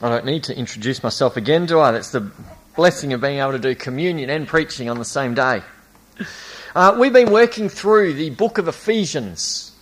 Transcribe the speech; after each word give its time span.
I 0.00 0.08
don't 0.08 0.24
need 0.24 0.44
to 0.44 0.56
introduce 0.56 1.02
myself 1.02 1.36
again, 1.36 1.66
do 1.66 1.80
I? 1.80 1.90
That's 1.90 2.12
the 2.12 2.30
blessing 2.76 3.12
of 3.12 3.20
being 3.20 3.40
able 3.40 3.50
to 3.52 3.58
do 3.58 3.74
communion 3.74 4.30
and 4.30 4.46
preaching 4.46 4.88
on 4.88 4.98
the 4.98 5.04
same 5.04 5.34
day. 5.34 5.62
Uh, 6.72 6.96
we've 7.00 7.12
been 7.12 7.32
working 7.32 7.68
through 7.68 8.12
the 8.12 8.30
book 8.30 8.58
of 8.58 8.68
Ephesians. 8.68 9.72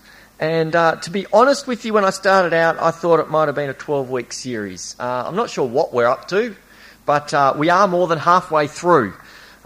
And 0.40 0.74
uh, 0.74 0.96
to 0.96 1.10
be 1.10 1.26
honest 1.34 1.66
with 1.66 1.84
you, 1.84 1.92
when 1.92 2.06
I 2.06 2.10
started 2.10 2.54
out, 2.54 2.80
I 2.80 2.92
thought 2.92 3.20
it 3.20 3.28
might 3.28 3.48
have 3.48 3.54
been 3.54 3.68
a 3.68 3.74
12 3.74 4.08
week 4.08 4.32
series. 4.32 4.96
Uh, 4.98 5.24
I'm 5.26 5.36
not 5.36 5.50
sure 5.50 5.68
what 5.68 5.92
we're 5.92 6.06
up 6.06 6.28
to, 6.28 6.56
but 7.04 7.34
uh, 7.34 7.52
we 7.54 7.68
are 7.68 7.86
more 7.86 8.06
than 8.06 8.18
halfway 8.18 8.68
through. 8.68 9.12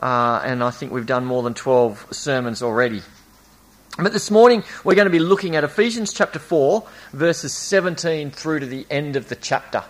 Uh, 0.01 0.43
and 0.45 0.65
I 0.65 0.73
think 0.73 0.91
we've 0.91 1.07
done 1.07 1.27
more 1.27 1.45
than 1.45 1.55
12 1.55 2.09
sermons 2.11 2.61
already. 2.61 3.03
But 3.99 4.13
this 4.13 4.33
morning, 4.33 4.65
we're 4.83 4.97
going 4.97 5.07
to 5.07 5.13
be 5.13 5.21
looking 5.21 5.55
at 5.55 5.63
Ephesians 5.63 6.13
chapter 6.13 6.41
4, 6.41 6.85
verses 7.13 7.53
17 7.53 8.33
through 8.33 8.61
to 8.61 8.67
the 8.67 8.85
end 8.91 9.15
of 9.15 9.29
the 9.29 9.37
chapter. 9.37 9.85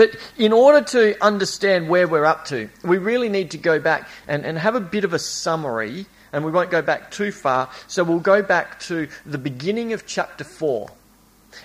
But 0.00 0.16
in 0.38 0.54
order 0.54 0.80
to 0.92 1.22
understand 1.22 1.90
where 1.90 2.08
we're 2.08 2.24
up 2.24 2.46
to, 2.46 2.70
we 2.82 2.96
really 2.96 3.28
need 3.28 3.50
to 3.50 3.58
go 3.58 3.78
back 3.78 4.08
and, 4.26 4.46
and 4.46 4.56
have 4.56 4.74
a 4.74 4.80
bit 4.80 5.04
of 5.04 5.12
a 5.12 5.18
summary, 5.18 6.06
and 6.32 6.42
we 6.42 6.50
won't 6.50 6.70
go 6.70 6.80
back 6.80 7.10
too 7.10 7.30
far. 7.30 7.68
So 7.86 8.02
we'll 8.02 8.18
go 8.18 8.40
back 8.40 8.80
to 8.84 9.08
the 9.26 9.36
beginning 9.36 9.92
of 9.92 10.06
chapter 10.06 10.42
4. 10.42 10.90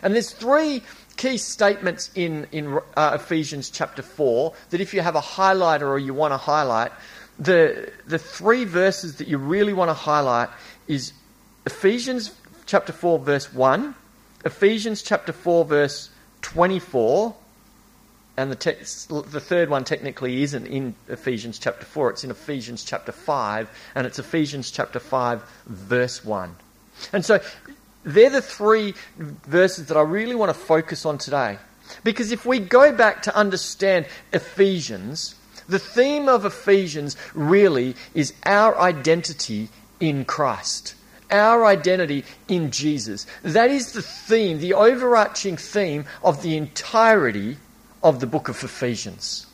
And 0.03 0.13
there's 0.13 0.31
three 0.31 0.84
key 1.16 1.38
statements 1.38 2.11
in, 2.13 2.45
in 2.52 2.77
uh, 2.98 3.11
Ephesians 3.21 3.70
chapter 3.70 4.02
4 4.02 4.53
that 4.72 4.81
if 4.81 4.94
you 4.94 4.99
have 4.99 5.16
a 5.16 5.22
highlighter 5.22 5.88
or 5.88 5.97
you 5.97 6.13
want 6.13 6.33
to 6.33 6.38
highlight, 6.38 6.91
the, 7.39 7.89
the 8.05 8.20
three 8.20 8.66
verses 8.66 9.16
that 9.16 9.30
you 9.30 9.38
really 9.38 9.72
want 9.72 9.88
to 9.88 9.94
highlight 9.94 10.49
is 10.89 11.13
Ephesians 11.66 12.36
chapter 12.66 12.91
4, 12.91 13.17
verse 13.17 13.53
1, 13.53 13.95
Ephesians 14.44 15.03
chapter 15.03 15.31
4, 15.31 15.63
verse 15.63 16.09
24, 16.41 17.33
and 18.38 18.52
the, 18.52 18.55
te- 18.55 18.71
the 18.73 19.39
third 19.39 19.70
one 19.70 19.84
technically 19.84 20.44
isn't 20.44 20.67
in 20.67 20.95
Ephesians 21.08 21.58
chapter 21.58 21.86
4, 21.86 22.11
it's 22.11 22.23
in 22.23 22.31
Ephesians 22.31 22.83
chapter 22.83 23.11
5, 23.11 23.69
and 23.95 24.05
it's 24.05 24.19
Ephesians 24.19 24.72
chapter 24.72 25.00
5, 25.00 25.41
verse 25.67 26.23
1. 26.25 26.56
And 27.13 27.23
so 27.23 27.39
they're 28.03 28.30
the 28.30 28.41
three 28.41 28.94
verses 29.17 29.88
that 29.88 29.97
I 29.97 30.02
really 30.02 30.36
want 30.36 30.50
to 30.50 30.59
focus 30.59 31.06
on 31.06 31.17
today. 31.17 31.58
Because 32.03 32.31
if 32.31 32.45
we 32.45 32.59
go 32.59 32.91
back 32.91 33.23
to 33.23 33.36
understand 33.36 34.06
Ephesians, 34.33 35.36
the 35.69 35.80
theme 35.80 36.28
of 36.28 36.45
Ephesians 36.45 37.16
really 37.33 37.95
is 38.13 38.33
our 38.45 38.78
identity 38.80 39.69
in 40.00 40.25
Christ. 40.25 40.95
Our 41.31 41.66
identity 41.66 42.23
in 42.47 42.69
Jesus. 42.72 43.25
That 43.44 43.72
is 43.72 43.94
the 43.94 44.02
theme, 44.02 44.59
the 44.59 44.73
overarching 44.73 45.58
theme 45.58 46.06
of 46.23 46.44
the 46.44 46.58
entirety 46.58 47.58
of 48.06 48.20
the 48.20 48.28
book 48.28 48.48
of 48.50 48.64
Ephesians. 48.64 49.48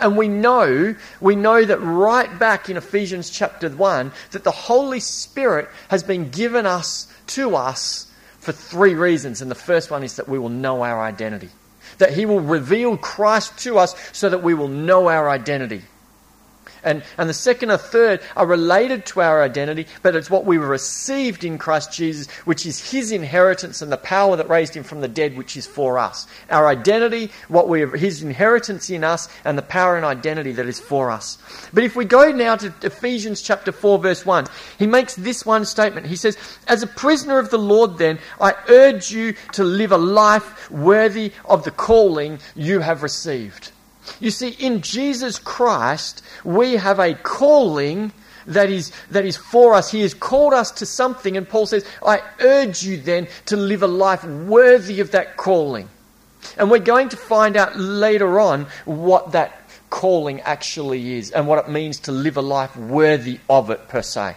And 0.00 0.16
we 0.16 0.28
know, 0.28 0.96
we 1.20 1.36
know 1.36 1.62
that 1.62 1.78
right 1.78 2.38
back 2.38 2.70
in 2.70 2.78
Ephesians 2.78 3.28
chapter 3.30 3.68
1 3.68 4.10
that 4.30 4.44
the 4.44 4.50
Holy 4.50 4.98
Spirit 4.98 5.68
has 5.88 6.02
been 6.02 6.30
given 6.30 6.64
us 6.66 7.06
to 7.28 7.54
us 7.54 8.10
for 8.40 8.50
three 8.50 8.94
reasons. 8.94 9.42
And 9.42 9.50
the 9.50 9.54
first 9.54 9.90
one 9.90 10.02
is 10.02 10.16
that 10.16 10.28
we 10.28 10.38
will 10.38 10.48
know 10.48 10.82
our 10.82 11.02
identity. 11.02 11.50
That 11.98 12.14
he 12.14 12.24
will 12.24 12.40
reveal 12.40 12.96
Christ 12.96 13.58
to 13.58 13.78
us 13.78 13.94
so 14.12 14.30
that 14.30 14.42
we 14.42 14.54
will 14.54 14.68
know 14.68 15.08
our 15.08 15.28
identity. 15.28 15.82
And, 16.88 17.02
and 17.18 17.28
the 17.28 17.34
second 17.34 17.70
or 17.70 17.76
third 17.76 18.22
are 18.34 18.46
related 18.46 19.04
to 19.06 19.20
our 19.20 19.42
identity, 19.42 19.86
but 20.00 20.16
it's 20.16 20.30
what 20.30 20.46
we 20.46 20.56
received 20.56 21.44
in 21.44 21.58
Christ 21.58 21.92
Jesus, 21.92 22.30
which 22.46 22.64
is 22.64 22.90
his 22.90 23.12
inheritance 23.12 23.82
and 23.82 23.92
the 23.92 23.98
power 23.98 24.36
that 24.36 24.48
raised 24.48 24.74
him 24.74 24.84
from 24.84 25.02
the 25.02 25.08
dead, 25.08 25.36
which 25.36 25.54
is 25.54 25.66
for 25.66 25.98
us. 25.98 26.26
Our 26.48 26.66
identity, 26.66 27.30
what 27.48 27.68
we 27.68 27.80
have, 27.80 27.92
his 27.92 28.22
inheritance 28.22 28.88
in 28.88 29.04
us, 29.04 29.28
and 29.44 29.58
the 29.58 29.62
power 29.62 29.96
and 29.96 30.06
identity 30.06 30.52
that 30.52 30.64
is 30.64 30.80
for 30.80 31.10
us. 31.10 31.36
But 31.74 31.84
if 31.84 31.94
we 31.94 32.06
go 32.06 32.32
now 32.32 32.56
to 32.56 32.72
Ephesians 32.80 33.42
chapter 33.42 33.70
4, 33.70 33.98
verse 33.98 34.24
1, 34.24 34.46
he 34.78 34.86
makes 34.86 35.14
this 35.14 35.44
one 35.44 35.66
statement. 35.66 36.06
He 36.06 36.16
says, 36.16 36.38
As 36.66 36.82
a 36.82 36.86
prisoner 36.86 37.38
of 37.38 37.50
the 37.50 37.58
Lord, 37.58 37.98
then, 37.98 38.18
I 38.40 38.54
urge 38.70 39.10
you 39.10 39.34
to 39.52 39.62
live 39.62 39.92
a 39.92 39.98
life 39.98 40.70
worthy 40.70 41.32
of 41.44 41.64
the 41.64 41.70
calling 41.70 42.38
you 42.54 42.80
have 42.80 43.02
received. 43.02 43.72
You 44.20 44.30
see, 44.30 44.50
in 44.50 44.80
Jesus 44.82 45.38
Christ, 45.38 46.22
we 46.44 46.74
have 46.74 46.98
a 46.98 47.14
calling 47.14 48.12
that 48.46 48.70
is, 48.70 48.92
that 49.10 49.24
is 49.24 49.36
for 49.36 49.74
us. 49.74 49.90
He 49.90 50.00
has 50.02 50.14
called 50.14 50.54
us 50.54 50.70
to 50.72 50.86
something, 50.86 51.36
and 51.36 51.48
Paul 51.48 51.66
says, 51.66 51.84
I 52.04 52.22
urge 52.40 52.82
you 52.82 52.96
then 52.96 53.28
to 53.46 53.56
live 53.56 53.82
a 53.82 53.86
life 53.86 54.24
worthy 54.24 55.00
of 55.00 55.10
that 55.12 55.36
calling. 55.36 55.88
And 56.56 56.70
we're 56.70 56.78
going 56.78 57.10
to 57.10 57.16
find 57.16 57.56
out 57.56 57.76
later 57.76 58.40
on 58.40 58.66
what 58.84 59.32
that 59.32 59.68
calling 59.90 60.40
actually 60.42 61.14
is 61.14 61.30
and 61.30 61.46
what 61.46 61.64
it 61.64 61.70
means 61.70 62.00
to 62.00 62.12
live 62.12 62.36
a 62.36 62.42
life 62.42 62.76
worthy 62.76 63.40
of 63.48 63.70
it, 63.70 63.88
per 63.88 64.02
se. 64.02 64.34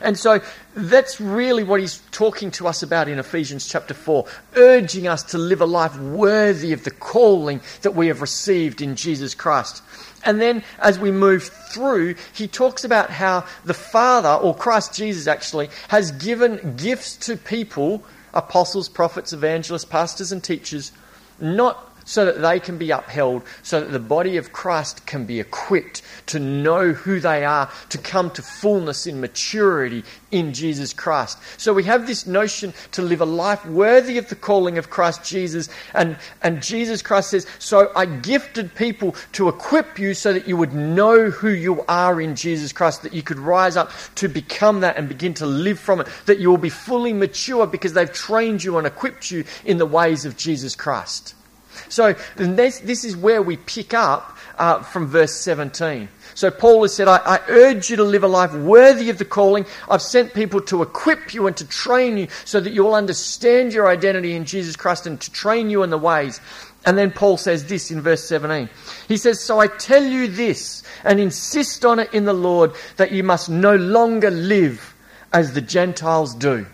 And 0.00 0.18
so 0.18 0.40
that's 0.74 1.20
really 1.20 1.62
what 1.62 1.80
he's 1.80 2.02
talking 2.10 2.50
to 2.52 2.66
us 2.66 2.82
about 2.82 3.08
in 3.08 3.18
Ephesians 3.18 3.68
chapter 3.68 3.94
4, 3.94 4.26
urging 4.56 5.06
us 5.06 5.22
to 5.24 5.38
live 5.38 5.60
a 5.60 5.66
life 5.66 5.96
worthy 5.98 6.72
of 6.72 6.84
the 6.84 6.90
calling 6.90 7.60
that 7.82 7.94
we 7.94 8.08
have 8.08 8.20
received 8.20 8.82
in 8.82 8.96
Jesus 8.96 9.34
Christ. 9.34 9.82
And 10.24 10.40
then 10.40 10.62
as 10.80 10.98
we 10.98 11.10
move 11.10 11.44
through, 11.44 12.16
he 12.32 12.46
talks 12.46 12.84
about 12.84 13.10
how 13.10 13.46
the 13.64 13.74
Father, 13.74 14.30
or 14.30 14.54
Christ 14.54 14.94
Jesus 14.94 15.26
actually, 15.26 15.70
has 15.88 16.12
given 16.12 16.76
gifts 16.76 17.16
to 17.26 17.36
people 17.36 18.02
apostles, 18.32 18.88
prophets, 18.88 19.32
evangelists, 19.32 19.84
pastors, 19.84 20.30
and 20.30 20.42
teachers 20.42 20.92
not 21.40 21.89
so 22.10 22.24
that 22.24 22.42
they 22.42 22.58
can 22.58 22.76
be 22.76 22.90
upheld, 22.90 23.44
so 23.62 23.80
that 23.80 23.92
the 23.92 24.00
body 24.00 24.36
of 24.36 24.52
Christ 24.52 25.06
can 25.06 25.26
be 25.26 25.38
equipped 25.38 26.02
to 26.26 26.40
know 26.40 26.92
who 26.92 27.20
they 27.20 27.44
are, 27.44 27.70
to 27.90 27.98
come 27.98 28.32
to 28.32 28.42
fullness 28.42 29.06
in 29.06 29.20
maturity 29.20 30.02
in 30.32 30.52
Jesus 30.52 30.92
Christ. 30.92 31.38
So 31.56 31.72
we 31.72 31.84
have 31.84 32.08
this 32.08 32.26
notion 32.26 32.74
to 32.92 33.02
live 33.02 33.20
a 33.20 33.24
life 33.24 33.64
worthy 33.64 34.18
of 34.18 34.28
the 34.28 34.34
calling 34.34 34.76
of 34.76 34.90
Christ 34.90 35.22
Jesus. 35.22 35.68
And, 35.94 36.18
and 36.42 36.60
Jesus 36.60 37.00
Christ 37.00 37.30
says, 37.30 37.46
So 37.60 37.92
I 37.94 38.06
gifted 38.06 38.74
people 38.74 39.14
to 39.32 39.48
equip 39.48 39.96
you 39.96 40.12
so 40.14 40.32
that 40.32 40.48
you 40.48 40.56
would 40.56 40.74
know 40.74 41.30
who 41.30 41.50
you 41.50 41.84
are 41.86 42.20
in 42.20 42.34
Jesus 42.34 42.72
Christ, 42.72 43.04
that 43.04 43.14
you 43.14 43.22
could 43.22 43.38
rise 43.38 43.76
up 43.76 43.92
to 44.16 44.26
become 44.26 44.80
that 44.80 44.96
and 44.96 45.08
begin 45.08 45.34
to 45.34 45.46
live 45.46 45.78
from 45.78 46.00
it, 46.00 46.08
that 46.26 46.40
you 46.40 46.50
will 46.50 46.58
be 46.58 46.70
fully 46.70 47.12
mature 47.12 47.68
because 47.68 47.92
they've 47.92 48.12
trained 48.12 48.64
you 48.64 48.78
and 48.78 48.86
equipped 48.86 49.30
you 49.30 49.44
in 49.64 49.78
the 49.78 49.86
ways 49.86 50.24
of 50.24 50.36
Jesus 50.36 50.74
Christ. 50.74 51.36
So 51.88 52.14
this, 52.36 52.80
this 52.80 53.04
is 53.04 53.16
where 53.16 53.42
we 53.42 53.56
pick 53.56 53.94
up 53.94 54.36
uh, 54.58 54.82
from 54.82 55.06
verse 55.06 55.34
17. 55.34 56.08
So 56.34 56.50
Paul 56.50 56.82
has 56.82 56.94
said, 56.94 57.08
I, 57.08 57.16
I, 57.16 57.40
urge 57.48 57.90
you 57.90 57.96
to 57.96 58.04
live 58.04 58.22
a 58.22 58.28
life 58.28 58.52
worthy 58.54 59.10
of 59.10 59.18
the 59.18 59.24
calling. 59.24 59.66
I've 59.88 60.02
sent 60.02 60.34
people 60.34 60.60
to 60.62 60.82
equip 60.82 61.34
you 61.34 61.46
and 61.46 61.56
to 61.56 61.66
train 61.66 62.16
you 62.18 62.28
so 62.44 62.60
that 62.60 62.72
you'll 62.72 62.94
understand 62.94 63.72
your 63.72 63.88
identity 63.88 64.34
in 64.34 64.44
Jesus 64.44 64.76
Christ 64.76 65.06
and 65.06 65.20
to 65.20 65.32
train 65.32 65.70
you 65.70 65.82
in 65.82 65.90
the 65.90 65.98
ways. 65.98 66.40
And 66.86 66.96
then 66.96 67.10
Paul 67.10 67.36
says 67.36 67.66
this 67.66 67.90
in 67.90 68.00
verse 68.00 68.24
17. 68.24 68.68
He 69.08 69.16
says, 69.16 69.40
So 69.40 69.58
I 69.58 69.66
tell 69.66 70.04
you 70.04 70.28
this 70.28 70.82
and 71.04 71.20
insist 71.20 71.84
on 71.84 71.98
it 71.98 72.12
in 72.14 72.24
the 72.24 72.32
Lord 72.32 72.72
that 72.96 73.12
you 73.12 73.24
must 73.24 73.50
no 73.50 73.76
longer 73.76 74.30
live 74.30 74.94
as 75.32 75.52
the 75.52 75.60
Gentiles 75.60 76.34
do. 76.34 76.66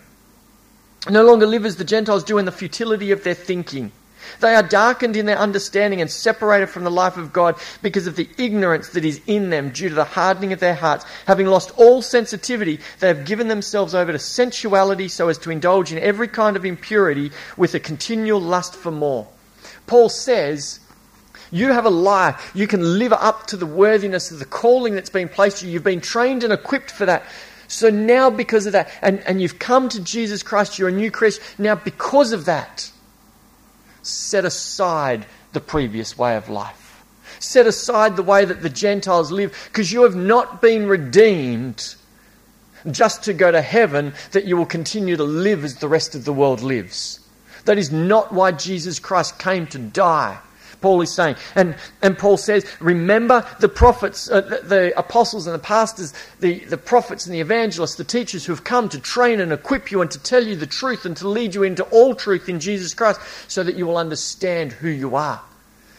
No 1.09 1.23
longer 1.23 1.45
live 1.45 1.65
as 1.65 1.77
the 1.77 1.83
Gentiles 1.83 2.23
do 2.23 2.37
in 2.37 2.45
the 2.45 2.51
futility 2.51 3.11
of 3.11 3.23
their 3.23 3.33
thinking. 3.33 3.91
They 4.39 4.55
are 4.55 4.63
darkened 4.63 5.15
in 5.15 5.25
their 5.25 5.37
understanding 5.37 6.01
and 6.01 6.09
separated 6.09 6.67
from 6.67 6.83
the 6.83 6.91
life 6.91 7.17
of 7.17 7.33
God 7.33 7.55
because 7.81 8.07
of 8.07 8.15
the 8.15 8.29
ignorance 8.37 8.89
that 8.89 9.05
is 9.05 9.21
in 9.27 9.49
them 9.49 9.69
due 9.69 9.89
to 9.89 9.95
the 9.95 10.03
hardening 10.03 10.53
of 10.53 10.59
their 10.59 10.75
hearts. 10.75 11.05
Having 11.25 11.47
lost 11.47 11.71
all 11.77 12.01
sensitivity, 12.01 12.79
they 12.99 13.07
have 13.07 13.25
given 13.25 13.47
themselves 13.47 13.95
over 13.95 14.11
to 14.11 14.19
sensuality 14.19 15.07
so 15.07 15.29
as 15.29 15.37
to 15.39 15.51
indulge 15.51 15.91
in 15.91 15.99
every 15.99 16.27
kind 16.27 16.55
of 16.55 16.65
impurity 16.65 17.31
with 17.57 17.73
a 17.73 17.79
continual 17.79 18.41
lust 18.41 18.75
for 18.75 18.91
more. 18.91 19.27
Paul 19.85 20.09
says, 20.09 20.79
you 21.51 21.71
have 21.71 21.85
a 21.85 21.89
life. 21.89 22.51
You 22.53 22.67
can 22.67 22.99
live 22.99 23.13
up 23.13 23.47
to 23.47 23.57
the 23.57 23.65
worthiness 23.65 24.31
of 24.31 24.39
the 24.39 24.45
calling 24.45 24.95
that's 24.95 25.09
been 25.09 25.29
placed 25.29 25.63
you. 25.63 25.69
You've 25.69 25.83
been 25.83 26.01
trained 26.01 26.43
and 26.43 26.51
equipped 26.51 26.91
for 26.91 27.05
that. 27.05 27.23
So 27.67 27.89
now, 27.89 28.29
because 28.29 28.65
of 28.65 28.73
that, 28.73 28.89
and, 29.01 29.19
and 29.21 29.41
you've 29.41 29.59
come 29.59 29.89
to 29.89 30.01
Jesus 30.01 30.41
Christ, 30.43 30.79
you're 30.79 30.89
a 30.89 30.91
new 30.91 31.11
creation. 31.11 31.43
Now, 31.57 31.75
because 31.75 32.31
of 32.31 32.45
that, 32.45 32.91
set 34.07 34.45
aside 34.45 35.25
the 35.53 35.59
previous 35.59 36.17
way 36.17 36.35
of 36.35 36.49
life. 36.49 37.03
Set 37.39 37.67
aside 37.67 38.15
the 38.15 38.23
way 38.23 38.45
that 38.45 38.61
the 38.61 38.69
Gentiles 38.69 39.31
live, 39.31 39.69
because 39.71 39.91
you 39.91 40.03
have 40.03 40.15
not 40.15 40.61
been 40.61 40.87
redeemed 40.87 41.95
just 42.89 43.23
to 43.23 43.33
go 43.33 43.51
to 43.51 43.61
heaven, 43.61 44.13
that 44.31 44.45
you 44.45 44.57
will 44.57 44.65
continue 44.65 45.17
to 45.17 45.23
live 45.23 45.63
as 45.63 45.75
the 45.75 45.87
rest 45.87 46.15
of 46.15 46.25
the 46.25 46.33
world 46.33 46.61
lives. 46.61 47.19
That 47.65 47.77
is 47.77 47.91
not 47.91 48.33
why 48.33 48.51
Jesus 48.53 48.97
Christ 48.99 49.39
came 49.39 49.67
to 49.67 49.77
die. 49.77 50.37
Paul 50.81 51.01
is 51.01 51.11
saying. 51.11 51.35
And, 51.55 51.75
and 52.01 52.17
Paul 52.17 52.37
says, 52.37 52.65
remember 52.79 53.45
the 53.59 53.69
prophets, 53.69 54.29
uh, 54.29 54.41
the, 54.41 54.61
the, 54.63 54.99
apostles 54.99 55.47
and 55.47 55.53
the 55.53 55.59
pastors, 55.59 56.13
the, 56.39 56.59
the 56.65 56.77
prophets 56.77 57.25
and 57.25 57.33
the 57.33 57.39
evangelists, 57.39 57.95
the 57.95 58.03
teachers 58.03 58.45
who 58.45 58.53
have 58.53 58.63
come 58.63 58.89
to 58.89 58.99
train 58.99 59.39
and 59.39 59.51
equip 59.51 59.91
you 59.91 60.01
and 60.01 60.11
to 60.11 60.19
tell 60.19 60.43
you 60.43 60.55
the 60.55 60.67
truth 60.67 61.05
and 61.05 61.17
to 61.17 61.27
lead 61.27 61.55
you 61.55 61.63
into 61.63 61.83
all 61.85 62.15
truth 62.15 62.49
in 62.49 62.59
Jesus 62.59 62.93
Christ 62.93 63.19
so 63.47 63.63
that 63.63 63.75
you 63.75 63.85
will 63.85 63.97
understand 63.97 64.71
who 64.71 64.89
you 64.89 65.15
are. 65.15 65.41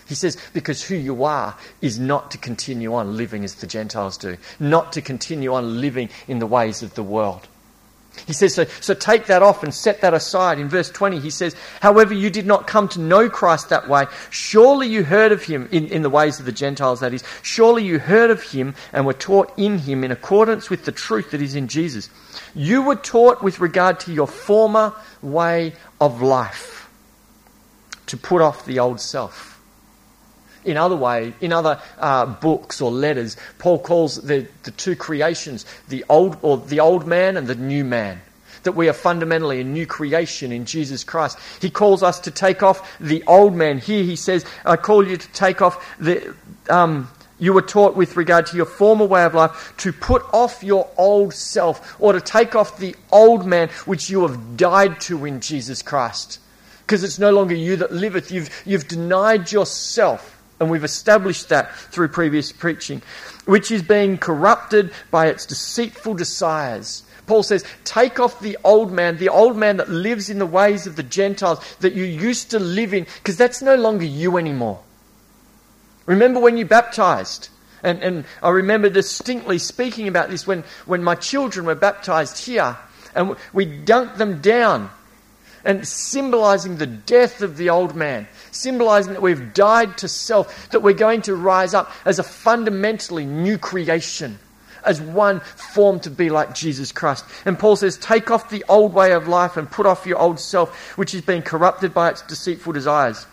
He 0.06 0.14
says, 0.14 0.38
because 0.54 0.82
who 0.82 0.94
you 0.94 1.24
are 1.24 1.54
is 1.82 1.98
not 1.98 2.30
to 2.30 2.38
continue 2.38 2.94
on 2.94 3.16
living 3.16 3.44
as 3.44 3.56
the 3.56 3.66
Gentiles 3.66 4.16
do, 4.16 4.38
not 4.58 4.94
to 4.94 5.02
continue 5.02 5.52
on 5.52 5.82
living 5.82 6.08
in 6.26 6.38
the 6.38 6.46
ways 6.46 6.82
of 6.82 6.94
the 6.94 7.02
world. 7.02 7.46
He 8.26 8.32
says, 8.32 8.54
so, 8.54 8.64
so 8.80 8.94
take 8.94 9.26
that 9.26 9.42
off 9.42 9.62
and 9.62 9.74
set 9.74 10.00
that 10.00 10.14
aside. 10.14 10.58
In 10.58 10.68
verse 10.68 10.90
20, 10.90 11.20
he 11.20 11.30
says, 11.30 11.54
However, 11.80 12.14
you 12.14 12.30
did 12.30 12.46
not 12.46 12.66
come 12.66 12.88
to 12.88 13.00
know 13.00 13.28
Christ 13.28 13.68
that 13.68 13.88
way. 13.88 14.06
Surely 14.30 14.88
you 14.88 15.04
heard 15.04 15.32
of 15.32 15.44
him 15.44 15.68
in, 15.72 15.86
in 15.86 16.02
the 16.02 16.10
ways 16.10 16.40
of 16.40 16.46
the 16.46 16.52
Gentiles, 16.52 17.00
that 17.00 17.14
is. 17.14 17.22
Surely 17.42 17.84
you 17.84 17.98
heard 17.98 18.30
of 18.30 18.42
him 18.42 18.74
and 18.92 19.06
were 19.06 19.14
taught 19.14 19.52
in 19.56 19.78
him 19.78 20.04
in 20.04 20.10
accordance 20.10 20.70
with 20.70 20.84
the 20.84 20.92
truth 20.92 21.30
that 21.30 21.42
is 21.42 21.54
in 21.54 21.68
Jesus. 21.68 22.10
You 22.54 22.82
were 22.82 22.96
taught 22.96 23.42
with 23.42 23.60
regard 23.60 24.00
to 24.00 24.12
your 24.12 24.26
former 24.26 24.92
way 25.22 25.74
of 26.00 26.22
life 26.22 26.88
to 28.06 28.16
put 28.16 28.40
off 28.40 28.64
the 28.64 28.78
old 28.78 29.00
self 29.00 29.47
in 30.64 30.76
other 30.76 30.96
way, 30.96 31.32
in 31.40 31.52
other 31.52 31.80
uh, 31.98 32.26
books 32.26 32.80
or 32.80 32.90
letters, 32.90 33.36
Paul 33.58 33.78
calls 33.78 34.16
the, 34.22 34.46
the 34.64 34.70
two 34.72 34.96
creations 34.96 35.64
the 35.88 36.04
old 36.08 36.38
or 36.42 36.58
the 36.58 36.80
old 36.80 37.06
man 37.06 37.36
and 37.36 37.46
the 37.46 37.54
new 37.54 37.84
man. 37.84 38.20
That 38.64 38.72
we 38.72 38.88
are 38.88 38.92
fundamentally 38.92 39.60
a 39.60 39.64
new 39.64 39.86
creation 39.86 40.52
in 40.52 40.64
Jesus 40.64 41.04
Christ. 41.04 41.38
He 41.60 41.70
calls 41.70 42.02
us 42.02 42.20
to 42.20 42.30
take 42.30 42.62
off 42.62 42.98
the 42.98 43.22
old 43.26 43.54
man. 43.54 43.78
Here 43.78 44.02
he 44.02 44.16
says, 44.16 44.44
"I 44.64 44.76
call 44.76 45.06
you 45.06 45.16
to 45.16 45.28
take 45.28 45.62
off 45.62 45.96
the." 45.98 46.34
Um, 46.68 47.08
you 47.38 47.52
were 47.52 47.62
taught 47.62 47.96
with 47.96 48.16
regard 48.16 48.46
to 48.46 48.56
your 48.56 48.66
former 48.66 49.04
way 49.04 49.24
of 49.24 49.34
life 49.34 49.74
to 49.78 49.92
put 49.92 50.22
off 50.34 50.62
your 50.64 50.88
old 50.96 51.32
self 51.32 51.96
or 52.00 52.12
to 52.12 52.20
take 52.20 52.56
off 52.56 52.78
the 52.78 52.96
old 53.12 53.46
man 53.46 53.68
which 53.84 54.10
you 54.10 54.22
have 54.22 54.56
died 54.56 55.00
to 55.02 55.24
in 55.24 55.40
Jesus 55.40 55.80
Christ. 55.80 56.40
Because 56.80 57.04
it's 57.04 57.18
no 57.18 57.30
longer 57.30 57.54
you 57.54 57.76
that 57.76 57.92
liveth. 57.92 58.32
You've, 58.32 58.50
you've 58.66 58.88
denied 58.88 59.52
yourself 59.52 60.37
and 60.60 60.70
we've 60.70 60.84
established 60.84 61.48
that 61.48 61.74
through 61.74 62.08
previous 62.08 62.52
preaching, 62.52 63.02
which 63.44 63.70
is 63.70 63.82
being 63.82 64.18
corrupted 64.18 64.92
by 65.10 65.28
its 65.28 65.46
deceitful 65.46 66.14
desires. 66.14 67.02
Paul 67.26 67.42
says, 67.42 67.64
Take 67.84 68.18
off 68.18 68.40
the 68.40 68.58
old 68.64 68.92
man, 68.92 69.18
the 69.18 69.28
old 69.28 69.56
man 69.56 69.76
that 69.76 69.90
lives 69.90 70.30
in 70.30 70.38
the 70.38 70.46
ways 70.46 70.86
of 70.86 70.96
the 70.96 71.02
Gentiles 71.02 71.64
that 71.80 71.92
you 71.92 72.04
used 72.04 72.50
to 72.50 72.58
live 72.58 72.94
in, 72.94 73.06
because 73.18 73.36
that's 73.36 73.62
no 73.62 73.76
longer 73.76 74.04
you 74.04 74.36
anymore. 74.36 74.80
Remember 76.06 76.40
when 76.40 76.56
you 76.56 76.64
baptized? 76.64 77.50
And, 77.82 78.02
and 78.02 78.24
I 78.42 78.48
remember 78.48 78.88
distinctly 78.88 79.58
speaking 79.58 80.08
about 80.08 80.30
this 80.30 80.46
when, 80.46 80.64
when 80.86 81.04
my 81.04 81.14
children 81.14 81.66
were 81.66 81.74
baptized 81.74 82.38
here, 82.38 82.76
and 83.14 83.36
we 83.52 83.66
dunked 83.66 84.16
them 84.16 84.40
down 84.40 84.90
and 85.64 85.86
symbolizing 85.86 86.76
the 86.76 86.86
death 86.86 87.42
of 87.42 87.56
the 87.56 87.70
old 87.70 87.94
man, 87.94 88.26
symbolizing 88.50 89.12
that 89.12 89.22
we've 89.22 89.52
died 89.54 89.98
to 89.98 90.08
self, 90.08 90.70
that 90.70 90.80
we're 90.80 90.92
going 90.92 91.22
to 91.22 91.34
rise 91.34 91.74
up 91.74 91.90
as 92.04 92.18
a 92.18 92.22
fundamentally 92.22 93.26
new 93.26 93.58
creation, 93.58 94.38
as 94.84 95.00
one 95.00 95.40
formed 95.40 96.04
to 96.04 96.10
be 96.10 96.30
like 96.30 96.54
Jesus 96.54 96.92
Christ. 96.92 97.24
And 97.44 97.58
Paul 97.58 97.76
says, 97.76 97.96
Take 97.96 98.30
off 98.30 98.50
the 98.50 98.64
old 98.68 98.94
way 98.94 99.12
of 99.12 99.28
life 99.28 99.56
and 99.56 99.70
put 99.70 99.86
off 99.86 100.06
your 100.06 100.18
old 100.18 100.40
self, 100.40 100.96
which 100.96 101.12
has 101.12 101.22
been 101.22 101.42
corrupted 101.42 101.92
by 101.92 102.10
its 102.10 102.22
deceitful 102.22 102.72
desires, 102.72 103.26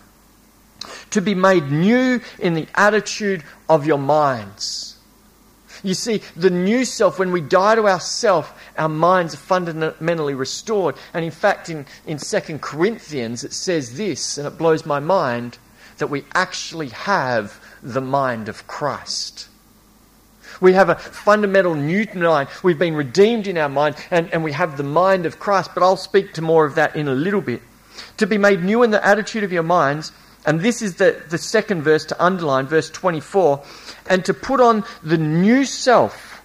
to 1.10 1.20
be 1.20 1.34
made 1.34 1.70
new 1.70 2.20
in 2.38 2.54
the 2.54 2.66
attitude 2.74 3.44
of 3.68 3.86
your 3.86 3.98
minds 3.98 4.95
you 5.86 5.94
see, 5.94 6.20
the 6.34 6.50
new 6.50 6.84
self, 6.84 7.18
when 7.18 7.30
we 7.30 7.40
die 7.40 7.76
to 7.76 7.86
ourself, 7.86 8.60
our 8.76 8.88
minds 8.88 9.34
are 9.34 9.38
fundamentally 9.38 10.34
restored. 10.34 10.96
And 11.14 11.24
in 11.24 11.30
fact, 11.30 11.70
in, 11.70 11.86
in 12.06 12.18
2 12.18 12.58
Corinthians, 12.58 13.44
it 13.44 13.52
says 13.52 13.96
this, 13.96 14.36
and 14.36 14.46
it 14.48 14.58
blows 14.58 14.84
my 14.84 14.98
mind, 14.98 15.58
that 15.98 16.08
we 16.08 16.24
actually 16.34 16.88
have 16.88 17.60
the 17.82 18.00
mind 18.00 18.48
of 18.48 18.66
Christ. 18.66 19.48
We 20.60 20.72
have 20.72 20.88
a 20.88 20.96
fundamental 20.96 21.74
new 21.74 22.06
mind. 22.14 22.48
We've 22.62 22.78
been 22.78 22.96
redeemed 22.96 23.46
in 23.46 23.56
our 23.56 23.68
mind, 23.68 23.96
and, 24.10 24.32
and 24.32 24.42
we 24.42 24.52
have 24.52 24.76
the 24.76 24.82
mind 24.82 25.24
of 25.24 25.38
Christ. 25.38 25.70
But 25.72 25.82
I'll 25.82 25.96
speak 25.96 26.32
to 26.34 26.42
more 26.42 26.64
of 26.64 26.74
that 26.74 26.96
in 26.96 27.06
a 27.08 27.14
little 27.14 27.40
bit. 27.40 27.62
To 28.16 28.26
be 28.26 28.38
made 28.38 28.62
new 28.62 28.82
in 28.82 28.90
the 28.90 29.04
attitude 29.06 29.44
of 29.44 29.52
your 29.52 29.62
minds, 29.62 30.12
and 30.46 30.60
this 30.60 30.80
is 30.80 30.94
the, 30.94 31.20
the 31.28 31.38
second 31.38 31.82
verse 31.82 32.04
to 32.06 32.24
underline, 32.24 32.66
verse 32.66 32.88
24 32.88 33.62
and 34.08 34.24
to 34.24 34.34
put 34.34 34.60
on 34.60 34.84
the 35.02 35.18
new 35.18 35.64
self, 35.64 36.42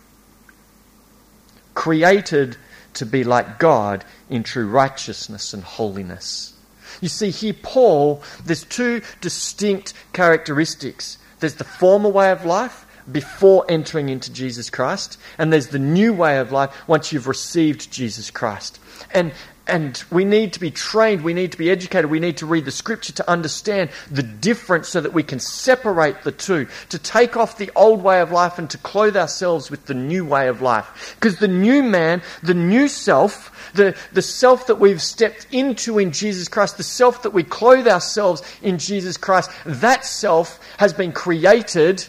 created 1.74 2.58
to 2.96 3.06
be 3.06 3.24
like 3.24 3.60
God 3.60 4.04
in 4.30 4.44
true 4.44 4.68
righteousness 4.68 5.54
and 5.54 5.64
holiness. 5.64 6.54
You 7.00 7.08
see, 7.08 7.30
here, 7.30 7.54
Paul, 7.54 8.22
there's 8.46 8.66
two 8.66 9.02
distinct 9.22 9.94
characteristics 10.14 11.18
there's 11.40 11.56
the 11.56 11.64
former 11.64 12.10
way 12.10 12.32
of 12.32 12.46
life 12.46 12.86
before 13.12 13.66
entering 13.68 14.10
into 14.10 14.32
Jesus 14.32 14.70
Christ, 14.70 15.18
and 15.40 15.52
there's 15.52 15.70
the 15.70 15.80
new 15.80 16.14
way 16.14 16.38
of 16.38 16.52
life 16.52 16.72
once 16.88 17.12
you've 17.12 17.28
received 17.28 17.92
Jesus 17.92 18.30
Christ. 18.30 18.80
And 19.12 19.34
and 19.68 20.04
we 20.12 20.26
need 20.26 20.54
to 20.54 20.60
be 20.60 20.72
trained, 20.72 21.24
we 21.24 21.34
need 21.34 21.52
to 21.52 21.58
be 21.58 21.70
educated, 21.70 22.10
we 22.10 22.20
need 22.20 22.38
to 22.38 22.46
read 22.46 22.66
the 22.66 22.72
scripture 22.72 23.14
to 23.14 23.30
understand 23.30 23.92
the 24.10 24.24
difference 24.24 24.90
so 24.90 25.00
that 25.00 25.14
we 25.14 25.24
can 25.24 25.40
separate 25.40 26.24
the 26.24 26.32
two, 26.32 26.68
to 26.90 26.98
take 26.98 27.38
off 27.38 27.58
the 27.58 27.72
old 27.76 28.02
way 28.02 28.22
of 28.22 28.32
life 28.32 28.58
and 28.58 28.70
to 28.72 28.78
clothe 28.80 29.16
ourselves 29.16 29.70
with 29.70 29.86
the 29.86 29.94
new 29.94 30.26
way 30.26 30.48
of 30.48 30.62
life. 30.62 31.16
Because 31.20 31.38
the 31.38 31.48
new 31.48 31.84
man, 31.84 32.24
the 32.42 32.56
new 32.56 32.88
self, 32.88 33.72
the, 33.74 33.96
the 34.14 34.22
self 34.22 34.68
that 34.68 34.80
we've 34.80 35.02
stepped 35.02 35.46
into 35.52 36.00
in 36.00 36.12
Jesus 36.12 36.48
Christ, 36.48 36.78
the 36.78 36.84
self 36.84 37.22
that 37.24 37.34
we 37.34 37.44
clothe 37.44 37.88
ourselves 37.88 38.42
in 38.64 38.80
Jesus 38.80 39.16
Christ, 39.16 39.52
that 39.66 40.06
self 40.06 40.60
has 40.78 40.92
been 40.92 41.12
created 41.12 42.04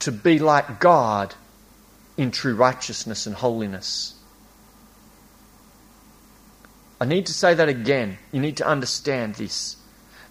to 0.00 0.10
be 0.10 0.40
like 0.40 0.80
God 0.80 1.34
in 2.16 2.32
true 2.32 2.56
righteousness 2.56 3.26
and 3.26 3.36
holiness. 3.36 4.15
I 7.00 7.04
need 7.04 7.26
to 7.26 7.32
say 7.32 7.54
that 7.54 7.68
again. 7.68 8.18
You 8.32 8.40
need 8.40 8.56
to 8.58 8.66
understand 8.66 9.34
this. 9.34 9.76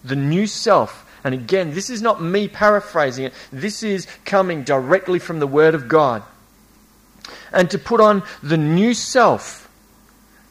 The 0.02 0.16
new 0.16 0.46
self, 0.46 1.08
and 1.24 1.34
again, 1.34 1.74
this 1.74 1.90
is 1.90 2.02
not 2.02 2.22
me 2.22 2.48
paraphrasing 2.48 3.26
it, 3.26 3.34
this 3.52 3.82
is 3.82 4.06
coming 4.24 4.62
directly 4.62 5.18
from 5.18 5.38
the 5.38 5.46
Word 5.46 5.74
of 5.74 5.88
God. 5.88 6.22
And 7.52 7.70
to 7.70 7.78
put 7.78 8.00
on 8.00 8.22
the 8.42 8.56
new 8.56 8.94
self, 8.94 9.68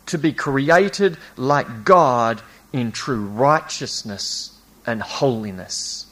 to 0.08 0.18
be 0.18 0.34
created 0.34 1.18
like 1.36 1.84
God 1.84 2.42
in 2.72 2.92
true 2.92 3.26
righteousness 3.26 4.58
and 4.86 5.02
holiness. 5.02 6.06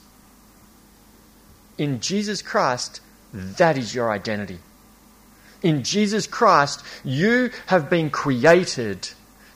In 1.77 1.99
Jesus 1.99 2.41
Christ, 2.41 3.01
that 3.33 3.77
is 3.77 3.93
your 3.93 4.11
identity. 4.11 4.59
In 5.61 5.83
Jesus 5.83 6.27
Christ, 6.27 6.83
you 7.03 7.51
have 7.67 7.89
been 7.89 8.09
created 8.09 9.09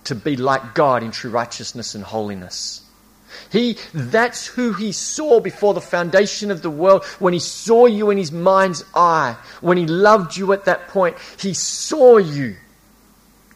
to 0.07 0.15
be 0.15 0.37
like 0.37 0.73
God 0.73 1.03
in 1.03 1.11
true 1.11 1.31
righteousness 1.31 1.95
and 1.95 2.03
holiness. 2.03 2.81
He, 3.51 3.77
that's 3.93 4.47
who 4.47 4.73
he 4.73 4.91
saw 4.91 5.39
before 5.39 5.73
the 5.73 5.81
foundation 5.81 6.49
of 6.49 6.61
the 6.61 6.69
world. 6.69 7.05
When 7.19 7.33
he 7.33 7.39
saw 7.39 7.85
you 7.85 8.09
in 8.09 8.17
his 8.17 8.31
mind's 8.31 8.83
eye, 8.95 9.35
when 9.61 9.77
he 9.77 9.85
loved 9.85 10.35
you 10.37 10.53
at 10.53 10.65
that 10.65 10.87
point, 10.87 11.17
he 11.39 11.53
saw 11.53 12.17
you 12.17 12.55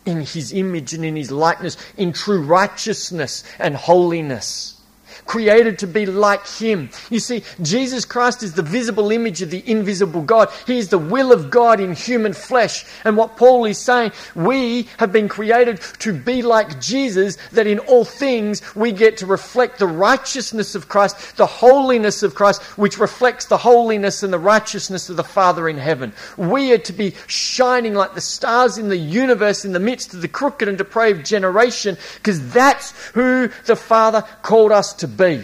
in 0.05 0.22
his 0.22 0.51
image 0.51 0.93
and 0.93 1.05
in 1.05 1.15
his 1.15 1.31
likeness, 1.31 1.77
in 1.98 2.12
true 2.12 2.41
righteousness 2.41 3.43
and 3.60 3.75
holiness 3.75 4.80
created 5.25 5.79
to 5.79 5.87
be 5.87 6.05
like 6.05 6.47
Him. 6.47 6.89
You 7.09 7.19
see, 7.19 7.43
Jesus 7.61 8.05
Christ 8.05 8.43
is 8.43 8.53
the 8.53 8.61
visible 8.61 9.11
image 9.11 9.41
of 9.41 9.49
the 9.49 9.63
invisible 9.69 10.21
God. 10.21 10.49
He 10.67 10.77
is 10.77 10.89
the 10.89 10.97
will 10.97 11.31
of 11.31 11.49
God 11.49 11.79
in 11.79 11.93
human 11.93 12.33
flesh. 12.33 12.85
And 13.03 13.17
what 13.17 13.37
Paul 13.37 13.65
is 13.65 13.77
saying, 13.77 14.11
we 14.35 14.87
have 14.97 15.11
been 15.11 15.29
created 15.29 15.81
to 15.99 16.13
be 16.13 16.41
like 16.41 16.81
Jesus, 16.81 17.37
that 17.51 17.67
in 17.67 17.79
all 17.79 18.05
things 18.05 18.61
we 18.75 18.91
get 18.91 19.17
to 19.17 19.25
reflect 19.25 19.79
the 19.79 19.87
righteousness 19.87 20.75
of 20.75 20.89
Christ, 20.89 21.37
the 21.37 21.45
holiness 21.45 22.23
of 22.23 22.35
Christ, 22.35 22.61
which 22.77 22.97
reflects 22.97 23.45
the 23.45 23.57
holiness 23.57 24.23
and 24.23 24.33
the 24.33 24.39
righteousness 24.39 25.09
of 25.09 25.17
the 25.17 25.23
Father 25.23 25.69
in 25.69 25.77
heaven. 25.77 26.13
We 26.37 26.71
are 26.73 26.77
to 26.79 26.93
be 26.93 27.15
shining 27.27 27.93
like 27.93 28.13
the 28.13 28.21
stars 28.21 28.77
in 28.77 28.89
the 28.89 28.97
universe 28.97 29.65
in 29.65 29.73
the 29.73 29.79
midst 29.79 30.13
of 30.13 30.21
the 30.21 30.27
crooked 30.27 30.67
and 30.67 30.77
depraved 30.77 31.25
generation, 31.25 31.97
because 32.15 32.51
that's 32.51 32.91
who 33.09 33.49
the 33.65 33.75
Father 33.75 34.23
called 34.41 34.71
us 34.71 34.93
to 34.93 35.07
be. 35.17 35.43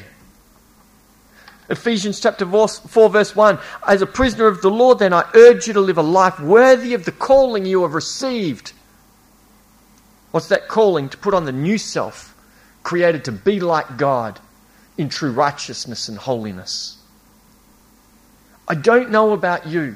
Ephesians 1.69 2.19
chapter 2.19 2.45
4, 2.45 3.09
verse 3.09 3.35
1 3.35 3.59
As 3.85 4.01
a 4.01 4.05
prisoner 4.05 4.47
of 4.47 4.61
the 4.61 4.69
Lord, 4.69 4.99
then 4.99 5.13
I 5.13 5.29
urge 5.33 5.67
you 5.67 5.73
to 5.73 5.81
live 5.81 5.97
a 5.97 6.03
life 6.03 6.39
worthy 6.39 6.93
of 6.93 7.05
the 7.05 7.11
calling 7.11 7.65
you 7.65 7.81
have 7.81 7.93
received. 7.93 8.73
What's 10.31 10.47
that 10.47 10.67
calling? 10.67 11.09
To 11.09 11.17
put 11.17 11.33
on 11.33 11.45
the 11.45 11.51
new 11.51 11.77
self, 11.77 12.35
created 12.83 13.25
to 13.25 13.31
be 13.31 13.59
like 13.59 13.97
God, 13.97 14.39
in 14.97 15.09
true 15.09 15.31
righteousness 15.31 16.07
and 16.07 16.17
holiness. 16.17 16.97
I 18.67 18.75
don't 18.75 19.11
know 19.11 19.31
about 19.31 19.67
you. 19.67 19.95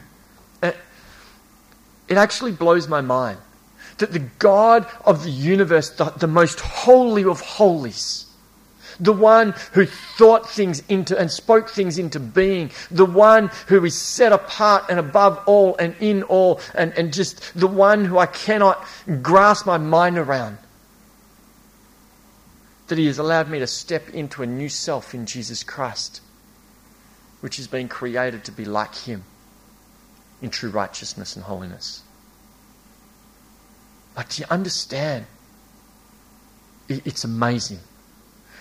It 0.61 2.17
actually 2.17 2.51
blows 2.51 2.89
my 2.89 2.99
mind 2.99 3.37
that 3.99 4.11
the 4.11 4.19
God 4.19 4.85
of 5.05 5.23
the 5.23 5.29
universe, 5.29 5.91
the, 5.91 6.05
the 6.05 6.27
most 6.27 6.59
holy 6.59 7.23
of 7.23 7.39
holies, 7.39 8.25
the 8.99 9.13
one 9.13 9.53
who 9.73 9.85
thought 9.85 10.49
things 10.49 10.83
into 10.89 11.17
and 11.17 11.31
spoke 11.31 11.69
things 11.69 11.97
into 11.97 12.19
being, 12.19 12.71
the 12.89 13.05
one 13.05 13.49
who 13.67 13.83
is 13.85 13.97
set 13.97 14.31
apart 14.31 14.85
and 14.89 14.99
above 14.99 15.41
all 15.45 15.75
and 15.77 15.95
in 15.99 16.23
all, 16.23 16.59
and, 16.75 16.93
and 16.97 17.13
just 17.13 17.57
the 17.57 17.67
one 17.67 18.05
who 18.05 18.17
I 18.17 18.25
cannot 18.25 18.83
grasp 19.21 19.65
my 19.65 19.77
mind 19.77 20.17
around. 20.17 20.57
That 22.87 22.97
He 22.97 23.07
has 23.07 23.19
allowed 23.19 23.49
me 23.49 23.59
to 23.59 23.67
step 23.67 24.09
into 24.09 24.43
a 24.43 24.47
new 24.47 24.69
self 24.69 25.13
in 25.13 25.25
Jesus 25.25 25.63
Christ, 25.63 26.21
which 27.39 27.57
has 27.57 27.67
been 27.67 27.87
created 27.87 28.43
to 28.45 28.51
be 28.51 28.65
like 28.65 28.95
Him 28.95 29.23
in 30.41 30.49
true 30.49 30.69
righteousness 30.69 31.35
and 31.35 31.45
holiness. 31.45 32.03
But 34.15 34.29
do 34.29 34.41
you 34.41 34.47
understand? 34.49 35.25
It's 36.89 37.23
amazing 37.23 37.79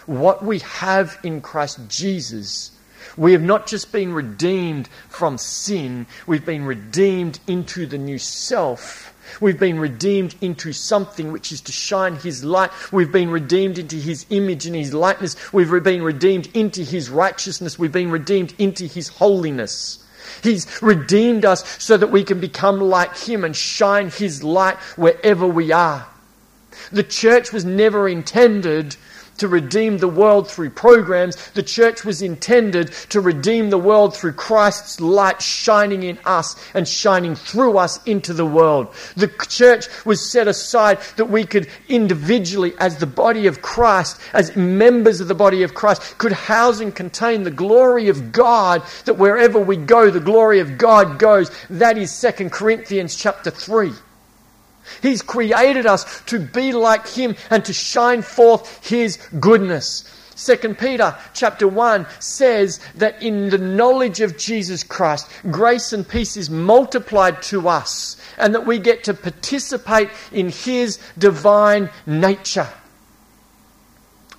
what 0.07 0.45
we 0.45 0.59
have 0.61 1.19
in 1.23 1.41
Christ 1.41 1.79
Jesus, 1.89 2.73
we 3.17 3.33
have 3.33 3.43
not 3.43 3.67
just 3.67 3.93
been 3.93 4.13
redeemed 4.13 4.89
from 5.09 5.39
sin, 5.39 6.07
we've 6.27 6.45
been 6.45 6.65
redeemed 6.65 7.41
into 7.47 7.87
the 7.87 7.99
new 7.99 8.19
self. 8.19 9.15
We've 9.41 9.59
been 9.59 9.79
redeemed 9.79 10.35
into 10.41 10.73
something 10.73 11.31
which 11.31 11.53
is 11.53 11.61
to 11.63 11.73
shine 11.73 12.17
His 12.17 12.43
light. 12.43 12.71
We've 12.91 13.13
been 13.13 13.31
redeemed 13.31 13.79
into 13.79 13.97
His 13.97 14.27
image 14.31 14.67
and 14.67 14.75
His 14.75 14.93
likeness. 14.93 15.53
We've 15.53 15.71
been 15.85 16.03
redeemed 16.03 16.49
into 16.55 16.83
His 16.83 17.11
righteousness. 17.11 17.79
We've 17.79 17.93
been 17.93 18.11
redeemed 18.11 18.55
into 18.59 18.87
His 18.87 19.09
holiness. 19.09 20.05
He's 20.43 20.83
redeemed 20.83 21.45
us 21.45 21.65
so 21.83 21.97
that 21.97 22.11
we 22.11 22.25
can 22.25 22.41
become 22.41 22.81
like 22.81 23.17
Him 23.17 23.45
and 23.45 23.55
shine 23.55 24.11
His 24.11 24.43
light 24.43 24.77
wherever 24.97 25.47
we 25.47 25.71
are. 25.71 26.07
The 26.91 27.03
church 27.03 27.53
was 27.53 27.65
never 27.65 28.09
intended 28.09 28.97
to 29.41 29.49
redeem 29.49 29.99
the 29.99 30.09
world 30.09 30.51
through 30.51 30.71
programs. 30.71 31.51
The 31.53 31.63
church 31.63 32.05
was 32.05 32.21
intended 32.21 32.93
to 33.09 33.21
redeem 33.21 33.71
the 33.71 33.79
world 33.79 34.15
through 34.15 34.35
Christ's 34.35 35.01
light 35.01 35.41
shining 35.41 36.03
in 36.03 36.19
us 36.27 36.57
and 36.75 36.87
shining 36.87 37.35
through 37.35 37.79
us 37.79 38.03
into 38.05 38.35
the 38.35 38.45
world. 38.45 38.95
The 39.17 39.29
church 39.49 39.87
was 40.05 40.31
set 40.31 40.47
aside 40.47 41.01
that 41.17 41.31
we 41.31 41.45
could 41.45 41.69
individually, 41.89 42.75
as 42.79 42.99
the 42.99 43.07
body 43.07 43.47
of 43.47 43.63
Christ, 43.63 44.21
as 44.35 44.55
members 44.55 45.21
of 45.21 45.29
the 45.29 45.35
body 45.35 45.63
of 45.63 45.75
Christ, 45.75 46.19
could 46.19 46.33
house 46.33 46.81
and 46.81 46.95
contain 46.95 47.43
the 47.43 47.51
glory 47.51 48.09
of 48.09 48.33
God, 48.33 48.83
that 49.07 49.15
wherever 49.15 49.59
we 49.59 49.77
go, 49.77 50.11
the 50.11 50.21
glory 50.21 50.61
of 50.61 50.77
God 50.77 51.19
goes. 51.19 51.51
That 51.71 51.97
is 51.97 52.21
2 52.21 52.51
Corinthians 52.51 53.17
chapter 53.17 53.51
3. 53.51 53.93
He's 55.03 55.23
created 55.23 55.87
us 55.87 56.23
to 56.27 56.39
be 56.39 56.73
like 56.73 57.07
him 57.09 57.37
and 57.51 57.65
to 57.65 57.73
shine 57.73 58.23
forth 58.23 58.87
his 58.87 59.17
goodness. 59.39 60.05
2 60.37 60.75
Peter 60.75 61.17
chapter 61.35 61.69
1 61.69 62.07
says 62.19 62.81
that 62.95 63.23
in 63.23 63.51
the 63.51 63.59
knowledge 63.59 64.21
of 64.21 64.39
Jesus 64.39 64.83
Christ, 64.83 65.29
grace 65.51 65.93
and 65.93 66.09
peace 66.09 66.37
is 66.37 66.49
multiplied 66.49 67.43
to 67.43 67.69
us 67.69 68.17
and 68.39 68.55
that 68.55 68.67
we 68.67 68.79
get 68.79 69.05
to 69.05 69.15
participate 69.15 70.09
in 70.33 70.49
his 70.49 70.99
divine 71.19 71.91
nature. 72.07 72.69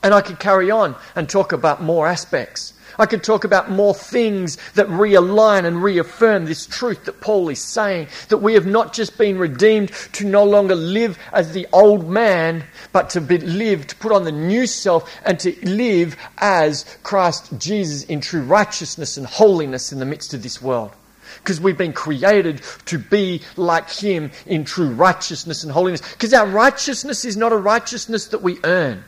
And 0.01 0.13
I 0.13 0.22
could 0.22 0.39
carry 0.39 0.72
on 0.72 0.96
and 1.15 1.29
talk 1.29 1.51
about 1.51 1.84
more 1.84 2.08
aspects. 2.08 2.74
I 3.01 3.08
could 3.08 3.24
talk 3.24 3.46
about 3.46 3.72
more 3.72 3.96
things 3.96 4.60
that 4.75 4.86
realign 4.86 5.65
and 5.65 5.81
reaffirm 5.81 6.46
this 6.46 6.67
truth 6.67 7.05
that 7.05 7.20
Paul 7.20 7.50
is 7.50 7.60
saying 7.60 8.10
that 8.29 8.38
we 8.38 8.53
have 8.53 8.67
not 8.67 8.93
just 8.93 9.17
been 9.17 9.39
redeemed 9.39 9.91
to 10.13 10.24
no 10.24 10.43
longer 10.43 10.75
live 10.75 11.17
as 11.34 11.51
the 11.51 11.65
old 11.74 12.08
man, 12.08 12.63
but 12.91 13.10
to 13.10 13.20
be, 13.20 13.39
live, 13.39 13.88
to 13.88 13.96
put 13.96 14.12
on 14.12 14.24
the 14.24 14.31
new 14.31 14.67
self 14.67 15.12
and 15.25 15.39
to 15.39 15.55
live 15.67 16.15
as 16.38 16.86
Christ 17.01 17.58
Jesus 17.58 18.03
in 18.03 18.22
true 18.22 18.43
righteousness 18.43 19.17
and 19.17 19.25
holiness 19.25 19.91
in 19.91 19.98
the 19.98 20.05
midst 20.05 20.36
of 20.36 20.43
this 20.43 20.62
world 20.62 20.91
because 21.38 21.60
we've 21.60 21.79
been 21.79 21.93
created 21.93 22.62
to 22.86 23.00
be 23.00 23.41
like 23.58 23.89
Him 23.89 24.29
in 24.46 24.63
true 24.63 24.91
righteousness 24.91 25.63
and 25.63 25.72
holiness. 25.72 26.01
Because 26.01 26.36
our 26.36 26.46
righteousness 26.46 27.25
is 27.25 27.36
not 27.36 27.51
a 27.51 27.58
righteousness 27.58 28.27
that 28.27 28.43
we 28.43 28.60
earn. 28.63 29.03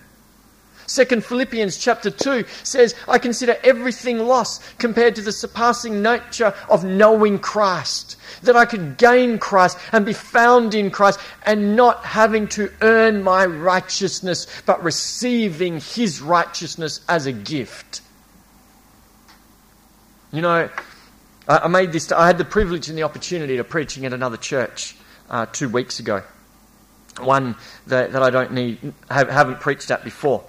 Second 0.85 1.23
Philippians 1.23 1.77
chapter 1.77 2.09
2 2.09 2.45
says, 2.63 2.95
I 3.07 3.17
consider 3.17 3.57
everything 3.63 4.19
lost 4.19 4.61
compared 4.77 5.15
to 5.15 5.21
the 5.21 5.31
surpassing 5.31 6.01
nature 6.01 6.53
of 6.69 6.83
knowing 6.83 7.39
Christ. 7.39 8.17
That 8.43 8.55
I 8.55 8.65
could 8.65 8.97
gain 8.97 9.39
Christ 9.39 9.77
and 9.91 10.05
be 10.05 10.13
found 10.13 10.75
in 10.75 10.91
Christ 10.91 11.19
and 11.45 11.75
not 11.75 12.03
having 12.03 12.47
to 12.49 12.71
earn 12.81 13.23
my 13.23 13.45
righteousness, 13.45 14.47
but 14.65 14.83
receiving 14.83 15.79
His 15.79 16.21
righteousness 16.21 17.01
as 17.07 17.25
a 17.25 17.31
gift. 17.31 18.01
You 20.31 20.41
know, 20.41 20.69
I 21.47 21.67
made 21.67 21.91
this, 21.91 22.11
I 22.11 22.25
had 22.25 22.37
the 22.37 22.45
privilege 22.45 22.89
and 22.89 22.97
the 22.97 23.03
opportunity 23.03 23.57
to 23.57 23.63
preaching 23.63 24.05
at 24.05 24.13
another 24.13 24.37
church 24.37 24.95
uh, 25.29 25.45
two 25.45 25.69
weeks 25.69 25.99
ago. 25.99 26.23
One 27.19 27.55
that, 27.87 28.13
that 28.13 28.23
I 28.23 28.29
don't 28.29 28.53
need, 28.53 28.93
have, 29.09 29.29
haven't 29.29 29.59
preached 29.59 29.91
at 29.91 30.03
before. 30.03 30.43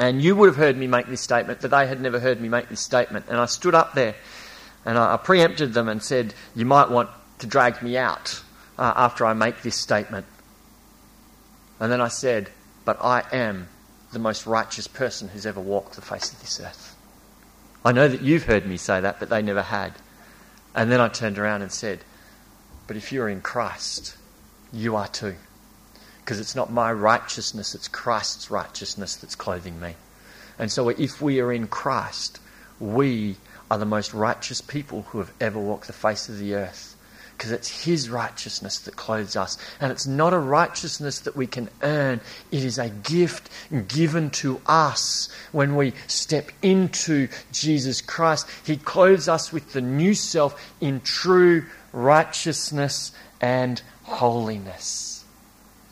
And 0.00 0.22
you 0.22 0.34
would 0.34 0.46
have 0.46 0.56
heard 0.56 0.78
me 0.78 0.86
make 0.86 1.08
this 1.08 1.20
statement, 1.20 1.60
but 1.60 1.70
they 1.70 1.86
had 1.86 2.00
never 2.00 2.18
heard 2.18 2.40
me 2.40 2.48
make 2.48 2.70
this 2.70 2.80
statement. 2.80 3.26
And 3.28 3.36
I 3.36 3.44
stood 3.44 3.74
up 3.74 3.92
there 3.92 4.14
and 4.86 4.96
I, 4.96 5.18
preempted 5.18 5.74
them 5.74 5.90
and 5.90 6.02
said, 6.02 6.32
You 6.54 6.64
might 6.64 6.88
want 6.88 7.10
to 7.40 7.46
drag 7.46 7.82
me 7.82 7.98
out 7.98 8.42
uh, 8.78 8.94
after 8.96 9.26
I 9.26 9.34
make 9.34 9.60
this 9.60 9.76
statement. 9.76 10.24
And 11.78 11.92
then 11.92 12.00
I 12.00 12.08
said, 12.08 12.48
But 12.86 13.04
I 13.04 13.24
am 13.30 13.68
the 14.10 14.18
most 14.18 14.46
righteous 14.46 14.88
person 14.88 15.28
who's 15.28 15.44
ever 15.44 15.60
walked 15.60 15.96
the 15.96 16.00
face 16.00 16.32
of 16.32 16.40
this 16.40 16.58
earth. 16.60 16.96
I 17.84 17.92
know 17.92 18.08
that 18.08 18.22
you've 18.22 18.44
heard 18.44 18.64
me 18.64 18.78
say 18.78 19.02
that, 19.02 19.20
but 19.20 19.28
they 19.28 19.42
never 19.42 19.60
had. 19.60 19.92
And 20.74 20.90
then 20.90 21.02
I 21.02 21.08
turned 21.08 21.38
around 21.38 21.60
and 21.60 21.70
said, 21.70 21.98
But 22.86 22.96
if 22.96 23.12
you're 23.12 23.28
in 23.28 23.42
Christ, 23.42 24.16
you 24.72 24.96
are 24.96 25.08
too 25.08 25.36
because 26.30 26.38
it's 26.38 26.54
not 26.54 26.70
my 26.70 26.92
righteousness, 26.92 27.74
it's 27.74 27.88
Christ's 27.88 28.52
righteousness 28.52 29.16
that's 29.16 29.34
clothing 29.34 29.80
me. 29.80 29.96
And 30.60 30.70
so 30.70 30.88
if 30.88 31.20
we 31.20 31.40
are 31.40 31.52
in 31.52 31.66
Christ, 31.66 32.38
we 32.78 33.34
are 33.68 33.78
the 33.78 33.84
most 33.84 34.14
righteous 34.14 34.60
people 34.60 35.02
who 35.08 35.18
have 35.18 35.32
ever 35.40 35.58
walked 35.58 35.88
the 35.88 35.92
face 35.92 36.28
of 36.28 36.38
the 36.38 36.54
earth. 36.54 36.94
Because 37.36 37.50
it's 37.50 37.84
His 37.84 38.08
righteousness 38.08 38.78
that 38.78 38.94
clothes 38.94 39.34
us. 39.34 39.58
And 39.80 39.90
it's 39.90 40.06
not 40.06 40.32
a 40.32 40.38
righteousness 40.38 41.18
that 41.18 41.34
we 41.34 41.48
can 41.48 41.68
earn, 41.82 42.20
it 42.52 42.62
is 42.62 42.78
a 42.78 42.90
gift 42.90 43.50
given 43.88 44.30
to 44.30 44.60
us 44.66 45.30
when 45.50 45.74
we 45.74 45.94
step 46.06 46.52
into 46.62 47.26
Jesus 47.50 48.00
Christ. 48.00 48.46
He 48.64 48.76
clothes 48.76 49.26
us 49.26 49.52
with 49.52 49.72
the 49.72 49.80
new 49.80 50.14
self 50.14 50.72
in 50.80 51.00
true 51.00 51.64
righteousness 51.92 53.10
and 53.40 53.82
holiness 54.04 55.09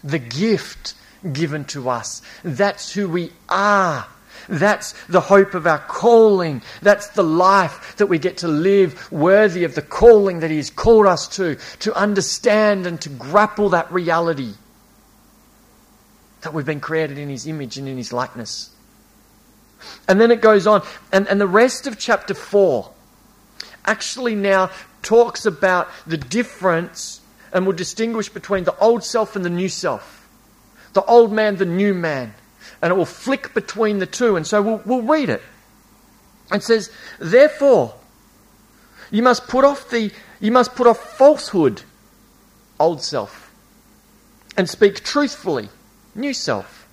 the 0.03 0.19
gift 0.19 0.95
given 1.33 1.65
to 1.67 1.89
us. 1.89 2.23
That's 2.45 2.93
who 2.93 3.09
we 3.09 3.33
are. 3.49 4.07
That's 4.49 4.95
the 5.07 5.21
hope 5.21 5.55
of 5.55 5.67
our 5.67 5.79
calling. 5.79 6.63
That's 6.81 7.09
the 7.09 7.23
life 7.25 7.97
that 7.97 8.07
we 8.07 8.19
get 8.19 8.39
to 8.39 8.49
live 8.49 9.11
worthy 9.13 9.65
of 9.65 9.75
the 9.75 9.83
calling 9.83 10.41
that 10.41 10.51
He 10.51 10.57
has 10.57 10.71
called 10.71 11.07
us 11.07 11.29
to, 11.37 11.57
to 11.81 11.95
understand 11.95 12.87
and 12.87 13.01
to 13.03 13.09
grapple 13.11 13.71
that 13.71 13.93
reality 13.93 14.55
that 16.43 16.55
we've 16.55 16.65
been 16.65 16.81
created 16.81 17.19
in 17.19 17.29
His 17.29 17.47
image 17.47 17.77
and 17.77 17.89
in 17.89 17.97
His 17.97 18.13
likeness. 18.13 18.71
And 20.09 20.21
then 20.21 20.31
it 20.31 20.41
goes 20.41 20.67
on, 20.67 20.83
and, 21.13 21.29
and 21.29 21.41
the 21.41 21.47
rest 21.47 21.87
of 21.87 21.99
chapter 21.99 22.35
4 22.35 22.91
actually 23.85 24.35
now 24.35 24.71
talks 25.03 25.47
about 25.47 25.89
the 26.07 26.17
difference 26.17 27.21
and 27.53 27.67
will 27.67 27.73
distinguish 27.73 28.29
between 28.29 28.65
the 28.65 28.77
old 28.79 29.05
self 29.05 29.37
and 29.37 29.45
the 29.45 29.51
new 29.51 29.69
self, 29.69 30.29
the 30.93 31.05
old 31.05 31.33
man, 31.33 31.57
the 31.57 31.67
new 31.67 31.95
man, 31.95 32.35
and 32.83 32.93
it 32.93 32.97
will 32.97 33.05
flick 33.05 33.55
between 33.55 33.99
the 33.99 34.07
two. 34.07 34.37
And 34.37 34.47
so 34.47 34.63
we'll, 34.63 34.83
we'll 34.85 35.03
read 35.03 35.29
it. 35.29 35.43
It 36.53 36.63
says, 36.63 36.91
Therefore, 37.19 37.95
you 39.11 39.23
must 39.23 39.49
put 39.49 39.65
off 39.65 39.91
the 39.91 40.11
you 40.41 40.53
must 40.53 40.77
put 40.77 40.87
off 40.87 41.17
falsehood, 41.17 41.83
old 42.79 43.03
self, 43.03 43.53
and 44.57 44.69
speak 44.69 45.03
truthfully, 45.03 45.69
new 46.15 46.33
self, 46.33 46.87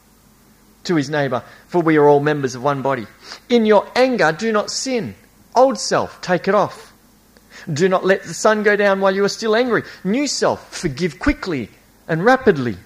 to 0.86 0.96
his 0.96 1.10
neighbour, 1.10 1.44
for 1.68 1.82
we 1.82 1.98
are 1.98 2.08
all 2.08 2.20
members 2.20 2.56
of 2.56 2.64
one 2.64 2.82
body. 2.82 3.06
In 3.50 3.66
your 3.66 3.88
anger, 3.96 4.32
do 4.32 4.52
not 4.52 4.72
sin. 4.72 5.16
Old 5.56 5.80
self, 5.80 6.20
take 6.22 6.48
it 6.48 6.56
off 6.56 6.95
do 7.72 7.90
not 7.90 8.06
let 8.06 8.24
the 8.24 8.34
sun 8.34 8.64
go 8.64 8.76
down 8.76 9.02
while 9.02 9.14
you 9.14 9.24
are 9.24 9.30
still 9.30 9.56
angry. 9.56 9.84
New 10.04 10.28
self, 10.28 10.76
forgive 10.76 11.20
quickly 11.20 11.70
and 12.08 12.24
rapidly. 12.24 12.78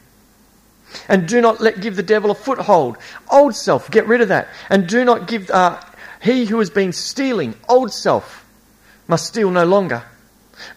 And 1.08 1.28
do 1.28 1.42
not 1.42 1.62
let 1.62 1.82
give 1.82 1.96
the 1.96 2.04
devil 2.04 2.32
a 2.32 2.36
foothold. 2.36 2.98
Old 3.32 3.56
self, 3.56 3.92
get 3.92 4.08
rid 4.08 4.22
of 4.22 4.30
that. 4.30 4.48
And 4.70 4.88
do 4.88 5.06
not 5.06 5.28
give 5.28 5.50
uh, 5.52 5.80
he 6.22 6.46
who 6.46 6.60
has 6.60 6.70
been 6.70 6.94
stealing, 6.94 7.56
old 7.68 7.92
self, 7.92 8.46
must 9.08 9.28
steal 9.28 9.52
no 9.52 9.66
longer. 9.66 10.04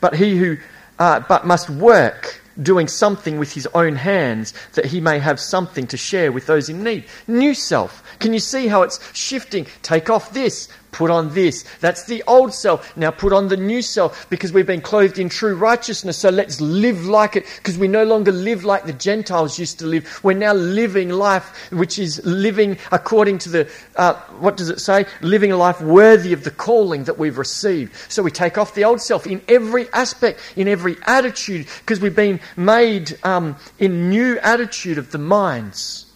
But 0.01 0.15
he 0.15 0.37
who 0.37 0.59
uh, 0.99 1.21
but 1.21 1.47
must 1.47 1.71
work 1.71 2.41
doing 2.61 2.87
something 2.87 3.39
with 3.39 3.53
his 3.53 3.67
own 3.75 3.97
hands 3.97 4.53
that 4.75 4.85
he 4.85 5.01
may 5.01 5.19
have 5.19 5.41
something 5.41 5.87
to 5.87 5.97
share 5.97 6.31
with 6.31 6.47
those 6.47 6.69
in 6.69 6.85
need. 6.85 7.05
New 7.27 7.55
self. 7.55 8.03
Can 8.19 8.33
you 8.33 8.41
see 8.41 8.69
how 8.69 8.83
it's 8.83 9.01
shifting? 9.17 9.67
Take 9.83 10.11
off 10.11 10.33
this, 10.33 10.69
put 10.93 11.11
on 11.11 11.35
this. 11.35 11.65
That's 11.81 12.05
the 12.05 12.23
old 12.27 12.55
self. 12.55 12.97
Now 12.97 13.11
put 13.11 13.33
on 13.33 13.49
the 13.49 13.57
new 13.57 13.83
self 13.83 14.29
because 14.31 14.53
we've 14.53 14.67
been 14.67 14.83
clothed 14.83 15.19
in 15.19 15.29
true 15.29 15.57
righteousness. 15.57 16.19
So 16.19 16.29
let's 16.29 16.61
live 16.61 17.07
like 17.07 17.35
it 17.35 17.47
because 17.57 17.79
we 17.79 17.89
no 17.89 18.05
longer 18.05 18.31
live 18.31 18.65
like 18.65 18.85
the 18.85 18.93
Gentiles 18.93 19.59
used 19.59 19.79
to 19.81 19.87
live. 19.87 20.21
We're 20.23 20.35
now 20.35 20.53
living 20.53 21.09
life 21.09 21.73
which 21.73 21.99
is 21.99 22.25
living 22.25 22.79
according 22.93 23.39
to 23.39 23.49
the, 23.49 23.71
uh, 23.97 24.15
what 24.39 24.57
does 24.57 24.69
it 24.69 24.81
say? 24.81 25.07
Living 25.23 25.51
a 25.51 25.57
life 25.57 25.81
worthy 25.81 26.33
of 26.33 26.45
the 26.45 26.51
calling 26.51 27.05
that 27.05 27.19
we've 27.19 27.39
received. 27.39 27.95
So 28.11 28.23
we 28.23 28.31
take 28.31 28.59
off 28.59 28.75
the 28.75 28.85
old 28.85 29.01
self 29.01 29.27
in 29.27 29.43
every 29.49 29.91
aspect, 29.93 30.41
in 30.57 30.69
every 30.69 30.97
attitude 31.07 31.67
because 31.81 32.01
we've 32.01 32.15
been 32.15 32.39
made 32.57 33.19
um, 33.25 33.57
in 33.79 34.11
new 34.11 34.39
attitude 34.41 34.99
of 34.99 35.11
the 35.11 35.19
minds. 35.19 36.07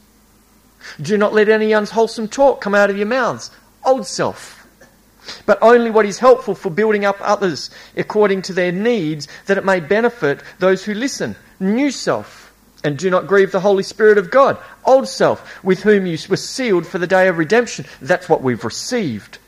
Do 1.01 1.17
not 1.17 1.33
let 1.33 1.49
any 1.49 1.73
unwholesome 1.73 2.29
talk 2.29 2.61
come 2.61 2.75
out 2.75 2.91
of 2.91 2.97
your 2.97 3.07
mouths. 3.07 3.51
Old 3.85 4.07
self 4.07 4.56
but 5.47 5.59
only 5.63 5.91
what 5.91 6.07
is 6.07 6.19
helpful 6.19 6.55
for 6.55 6.71
building 6.71 7.05
up 7.05 7.17
others 7.21 7.71
according 7.97 8.43
to 8.43 8.53
their 8.53 8.73
needs, 8.73 9.29
that 9.47 9.59
it 9.59 9.65
may 9.65 9.81
benefit 9.81 10.41
those 10.59 10.85
who 10.85 10.95
listen. 10.95 11.37
New 11.61 11.91
self. 11.91 12.53
And 12.85 12.97
do 12.97 13.11
not 13.11 13.27
grieve 13.27 13.53
the 13.53 13.61
Holy 13.61 13.83
Spirit 13.83 14.19
of 14.19 14.31
God. 14.31 14.59
Old 14.85 15.09
self, 15.09 15.65
with 15.65 15.83
whom 15.83 16.07
you 16.07 16.19
were 16.29 16.37
sealed 16.37 16.87
for 16.87 16.99
the 16.99 17.07
day 17.07 17.27
of 17.27 17.39
redemption. 17.39 17.87
That's 18.01 18.29
what 18.29 18.43
we've 18.43 18.65
received. 18.65 19.39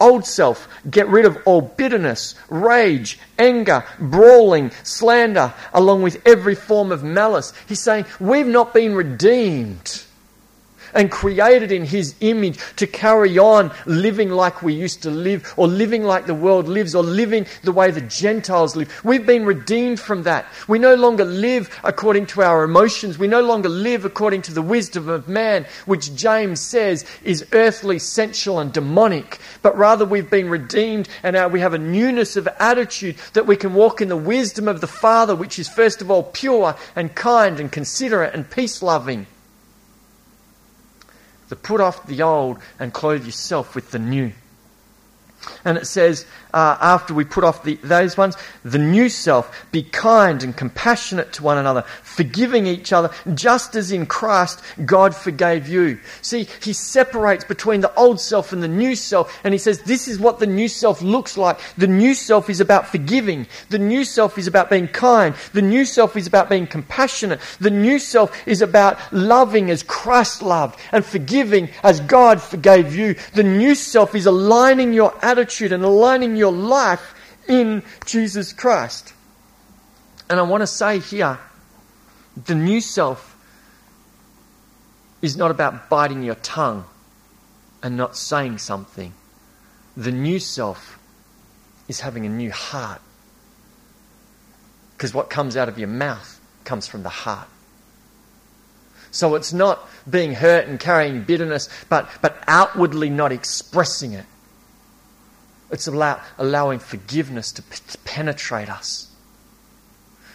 Old 0.00 0.24
self, 0.24 0.66
get 0.90 1.08
rid 1.08 1.26
of 1.26 1.38
all 1.44 1.60
bitterness, 1.60 2.34
rage, 2.48 3.18
anger, 3.38 3.84
brawling, 3.98 4.70
slander, 4.82 5.52
along 5.72 6.02
with 6.02 6.20
every 6.26 6.54
form 6.54 6.90
of 6.90 7.04
malice. 7.04 7.52
He's 7.68 7.80
saying, 7.80 8.06
We've 8.18 8.46
not 8.46 8.72
been 8.72 8.94
redeemed 8.94 10.04
and 10.94 11.10
created 11.10 11.72
in 11.72 11.84
His 11.84 12.14
image 12.20 12.58
to 12.76 12.86
carry 12.86 13.38
on 13.38 13.72
living 13.86 14.30
like 14.30 14.62
we 14.62 14.74
used 14.74 15.02
to 15.02 15.10
live, 15.10 15.52
or 15.56 15.66
living 15.66 16.04
like 16.04 16.26
the 16.26 16.34
world 16.34 16.68
lives, 16.68 16.94
or 16.94 17.02
living 17.02 17.46
the 17.62 17.72
way 17.72 17.90
the 17.90 18.00
Gentiles 18.00 18.76
live. 18.76 19.00
We've 19.04 19.26
been 19.26 19.44
redeemed 19.44 20.00
from 20.00 20.24
that. 20.24 20.46
We 20.68 20.78
no 20.78 20.94
longer 20.94 21.24
live 21.24 21.80
according 21.84 22.26
to 22.26 22.42
our 22.42 22.64
emotions. 22.64 23.18
We 23.18 23.26
no 23.26 23.42
longer 23.42 23.68
live 23.68 24.04
according 24.04 24.42
to 24.42 24.54
the 24.54 24.62
wisdom 24.62 25.08
of 25.08 25.28
man, 25.28 25.66
which 25.86 26.14
James 26.14 26.60
says 26.60 27.04
is 27.22 27.46
earthly, 27.52 27.98
sensual, 27.98 28.58
and 28.58 28.72
demonic. 28.72 29.38
But 29.62 29.76
rather, 29.76 30.04
we've 30.04 30.30
been 30.30 30.48
redeemed 30.48 31.08
and 31.22 31.52
we 31.52 31.60
have 31.60 31.74
a 31.74 31.78
newness 31.78 32.36
of 32.36 32.48
attitude 32.58 33.16
that 33.32 33.46
we 33.46 33.56
can 33.56 33.74
walk 33.74 34.00
in 34.00 34.08
the 34.08 34.16
wisdom 34.16 34.68
of 34.68 34.80
the 34.80 34.86
Father, 34.86 35.34
which 35.34 35.58
is 35.58 35.68
first 35.68 36.02
of 36.02 36.10
all 36.10 36.22
pure 36.22 36.76
and 36.94 37.14
kind 37.14 37.60
and 37.60 37.70
considerate 37.70 38.34
and 38.34 38.50
peace 38.50 38.82
loving 38.82 39.26
to 41.52 41.56
put 41.56 41.82
off 41.82 42.06
the 42.06 42.22
old 42.22 42.56
and 42.78 42.94
clothe 42.94 43.26
yourself 43.26 43.74
with 43.74 43.90
the 43.90 43.98
new. 43.98 44.32
And 45.64 45.78
it 45.78 45.86
says, 45.86 46.26
uh, 46.54 46.76
after 46.80 47.14
we 47.14 47.24
put 47.24 47.44
off 47.44 47.64
the, 47.64 47.76
those 47.82 48.16
ones, 48.16 48.36
the 48.64 48.78
new 48.78 49.08
self, 49.08 49.66
be 49.72 49.82
kind 49.82 50.42
and 50.42 50.56
compassionate 50.56 51.32
to 51.34 51.42
one 51.42 51.58
another, 51.58 51.82
forgiving 52.02 52.66
each 52.66 52.92
other, 52.92 53.10
just 53.34 53.74
as 53.74 53.92
in 53.92 54.06
Christ 54.06 54.60
God 54.84 55.14
forgave 55.14 55.68
you. 55.68 55.98
See, 56.20 56.48
he 56.62 56.72
separates 56.72 57.44
between 57.44 57.80
the 57.80 57.94
old 57.94 58.20
self 58.20 58.52
and 58.52 58.62
the 58.62 58.68
new 58.68 58.94
self, 58.94 59.38
and 59.44 59.54
he 59.54 59.58
says, 59.58 59.82
This 59.82 60.08
is 60.08 60.18
what 60.18 60.38
the 60.38 60.46
new 60.46 60.68
self 60.68 61.00
looks 61.00 61.36
like. 61.36 61.58
The 61.78 61.86
new 61.86 62.14
self 62.14 62.50
is 62.50 62.60
about 62.60 62.88
forgiving, 62.88 63.46
the 63.70 63.78
new 63.78 64.04
self 64.04 64.36
is 64.38 64.46
about 64.46 64.70
being 64.70 64.88
kind, 64.88 65.34
the 65.52 65.62
new 65.62 65.84
self 65.84 66.16
is 66.16 66.26
about 66.26 66.50
being 66.50 66.66
compassionate, 66.66 67.40
the 67.60 67.70
new 67.70 67.98
self 67.98 68.46
is 68.46 68.62
about 68.62 68.98
loving 69.12 69.70
as 69.70 69.82
Christ 69.82 70.42
loved 70.42 70.78
and 70.92 71.04
forgiving 71.04 71.70
as 71.82 72.00
God 72.00 72.42
forgave 72.42 72.94
you. 72.94 73.14
The 73.34 73.42
new 73.42 73.74
self 73.74 74.14
is 74.14 74.26
aligning 74.26 74.92
your 74.92 75.14
attitude 75.32 75.72
and 75.72 75.82
aligning 75.82 76.36
your 76.36 76.52
life 76.52 77.14
in 77.48 77.82
Jesus 78.06 78.52
Christ. 78.52 79.12
And 80.30 80.38
I 80.38 80.42
want 80.42 80.60
to 80.60 80.66
say 80.66 80.98
here 81.00 81.38
the 82.36 82.54
new 82.54 82.80
self 82.80 83.36
is 85.20 85.36
not 85.36 85.50
about 85.50 85.88
biting 85.88 86.22
your 86.22 86.34
tongue 86.36 86.84
and 87.82 87.96
not 87.96 88.16
saying 88.16 88.58
something. 88.58 89.12
The 89.96 90.12
new 90.12 90.38
self 90.38 90.98
is 91.88 92.00
having 92.00 92.26
a 92.26 92.28
new 92.28 92.50
heart. 92.50 93.00
Because 94.96 95.12
what 95.12 95.30
comes 95.30 95.56
out 95.56 95.68
of 95.68 95.78
your 95.78 95.88
mouth 95.88 96.40
comes 96.64 96.86
from 96.86 97.02
the 97.02 97.08
heart. 97.08 97.48
So 99.10 99.34
it's 99.34 99.52
not 99.52 99.86
being 100.08 100.32
hurt 100.32 100.66
and 100.66 100.80
carrying 100.80 101.24
bitterness, 101.24 101.68
but, 101.88 102.08
but 102.22 102.42
outwardly 102.46 103.10
not 103.10 103.30
expressing 103.32 104.12
it. 104.12 104.24
It's 105.72 105.86
allow, 105.86 106.20
allowing 106.38 106.78
forgiveness 106.78 107.50
to, 107.52 107.62
penetrate 108.04 108.68
us. 108.68 109.08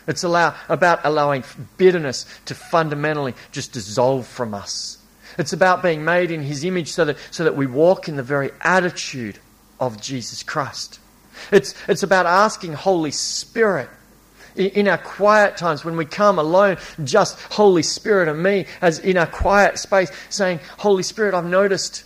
It's 0.08 0.23
allow, 0.23 0.56
about 0.67 1.02
allowing 1.04 1.43
bitterness 1.78 2.26
to 2.45 2.56
fundamentally 2.56 3.36
just 3.52 3.71
dissolve 3.71 4.26
from 4.26 4.54
us. 4.54 4.97
It's 5.38 5.54
about 5.54 5.84
being 5.84 6.04
made 6.04 6.32
in 6.32 6.41
His 6.41 6.63
image 6.63 6.91
so 6.91 7.06
that, 7.06 7.17
so 7.30 7.43
that 7.43 7.56
we 7.56 7.67
walk 7.67 8.10
in 8.10 8.15
the 8.15 8.23
very 8.23 8.50
attitude 8.62 9.38
of 9.80 10.02
Jesus 10.02 10.41
Christ. 10.41 11.00
It's, 11.52 11.76
it's 11.88 12.02
about 12.02 12.26
asking 12.26 12.73
Holy 12.73 13.12
Spirit 13.12 13.89
in 14.56 14.88
our 14.88 14.97
quiet 14.97 15.56
times 15.56 15.86
when 15.86 15.97
we 15.97 16.06
come 16.06 16.39
alone, 16.39 16.78
just 17.04 17.39
Holy 17.52 17.84
Spirit 17.84 18.28
and 18.28 18.41
me, 18.41 18.65
as 18.82 18.97
in 18.97 19.17
our 19.17 19.28
quiet 19.28 19.78
space, 19.78 20.12
saying, 20.30 20.60
Holy 20.80 21.04
Spirit, 21.04 21.36
I've 21.36 21.45
noticed, 21.45 22.04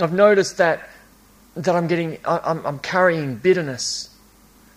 I've 0.00 0.14
noticed 0.14 0.56
that 0.56 0.88
that 1.58 1.74
I'm 1.74 1.88
getting, 1.88 2.18
I'm, 2.24 2.64
I'm 2.64 2.78
carrying 2.78 3.36
bitterness. 3.36 4.14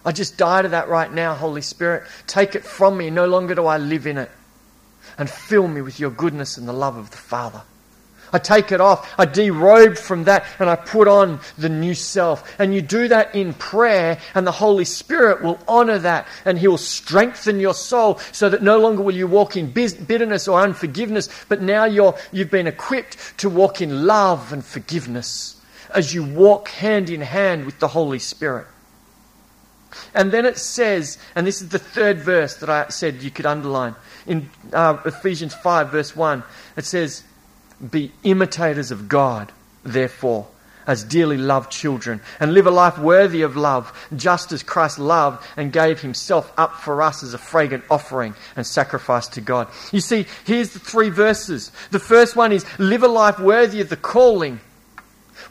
I 0.04 0.12
just 0.12 0.38
die 0.38 0.63
to 0.63 0.70
that 0.70 0.89
right 0.89 1.12
now, 1.12 1.36
Holy 1.36 1.62
Spirit. 1.62 2.04
Take 2.26 2.56
it 2.56 2.63
from 2.63 2.98
me. 2.98 3.12
No 3.12 3.28
longer 3.28 3.54
do 3.54 3.67
I 3.67 3.78
live 3.78 4.08
in 4.08 4.17
it. 4.17 4.32
And 5.17 5.30
fill 5.30 5.67
me 5.67 5.82
with 5.82 6.00
your 6.00 6.10
goodness 6.10 6.58
and 6.58 6.67
the 6.67 6.74
love 6.74 6.98
of 6.98 7.12
the 7.12 7.17
Father. 7.17 7.62
I 8.34 8.39
take 8.39 8.72
it 8.72 8.82
off. 8.82 9.13
I 9.20 9.26
derobe 9.26 9.98
from 9.98 10.24
that 10.24 10.46
and 10.58 10.70
I 10.70 10.76
put 10.76 11.08
on 11.08 11.39
the 11.58 11.70
new 11.70 11.94
self. 11.94 12.60
And 12.60 12.74
you 12.74 12.82
do 12.82 13.10
that 13.10 13.36
in 13.36 13.54
prayer, 13.54 14.20
and 14.34 14.48
the 14.48 14.54
Holy 14.54 14.86
Spirit 14.86 15.44
will 15.44 15.60
honor 15.67 16.00
that 16.00 16.28
and 16.46 16.58
He 16.58 16.67
will 16.67 16.78
strengthen 16.78 17.60
your 17.60 17.74
soul 17.74 18.20
so 18.32 18.50
that 18.50 18.63
no 18.63 18.80
longer 18.80 19.04
will 19.04 19.15
you 19.15 19.28
walk 19.28 19.58
in 19.58 19.70
bitterness 19.70 20.48
or 20.48 20.62
unforgiveness, 20.62 21.30
but 21.50 21.62
now 21.62 21.84
you're, 21.84 22.17
you've 22.32 22.50
been 22.50 22.67
equipped 22.67 23.17
to 23.39 23.50
walk 23.50 23.82
in 23.82 24.08
love 24.08 24.54
and 24.54 24.63
forgiveness 24.63 25.61
as 25.93 26.13
you 26.13 26.23
walk 26.23 26.69
hand 26.69 27.10
in 27.10 27.21
hand 27.21 27.65
with 27.65 27.80
the 27.80 27.88
Holy 27.88 28.19
Spirit. 28.19 28.67
And 30.13 30.32
then 30.32 30.45
it 30.45 30.58
says, 30.58 31.17
and 31.36 31.45
this 31.45 31.62
is 31.62 31.69
the 31.69 31.80
third 31.80 32.19
verse 32.19 32.56
that 32.58 32.69
I 32.69 32.88
said 32.89 33.21
you 33.21 33.32
could 33.32 33.45
underline, 33.45 33.95
in 34.25 34.49
uh, 34.73 34.97
Ephesians 35.06 35.54
5, 35.54 35.91
verse 35.91 36.15
1, 36.15 36.43
it 36.77 36.86
says, 36.86 37.23
Be 37.89 38.12
imitators 38.23 38.91
of 38.91 39.08
God, 39.08 39.51
therefore, 39.84 40.47
as 40.88 41.04
dearly 41.04 41.38
loved 41.38 41.71
children, 41.71 42.21
and 42.39 42.54
live 42.54 42.67
a 42.67 42.71
life 42.71 42.97
worthy 42.97 43.41
of 43.41 43.56
love, 43.56 43.91
just 44.15 44.51
as 44.51 44.63
Christ 44.63 44.99
loved 44.99 45.45
and 45.58 45.73
gave 45.73 46.01
himself 46.01 46.51
up 46.58 46.75
for 46.75 47.01
us 47.01 47.23
as 47.23 47.34
a 47.34 47.38
fragrant 47.38 47.84
offering 47.89 48.36
and 48.56 48.65
sacrifice 48.65 49.27
to 49.30 49.41
God. 49.41 49.67
You 49.91 50.01
see, 50.01 50.25
here's 50.45 50.73
the 50.73 50.80
three 50.80 51.10
verses. 51.10 51.71
The 51.91 51.99
first 51.99 52.36
one 52.36 52.51
is, 52.51 52.65
Live 52.80 53.04
a 53.04 53.08
life 53.08 53.39
worthy 53.39 53.82
of 53.82 53.89
the 53.89 53.97
calling 53.97 54.60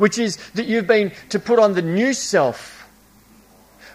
which 0.01 0.19
is 0.19 0.39
that 0.55 0.65
you've 0.65 0.87
been 0.87 1.13
to 1.29 1.39
put 1.39 1.59
on 1.59 1.75
the 1.75 1.83
new 1.83 2.15
self 2.15 2.79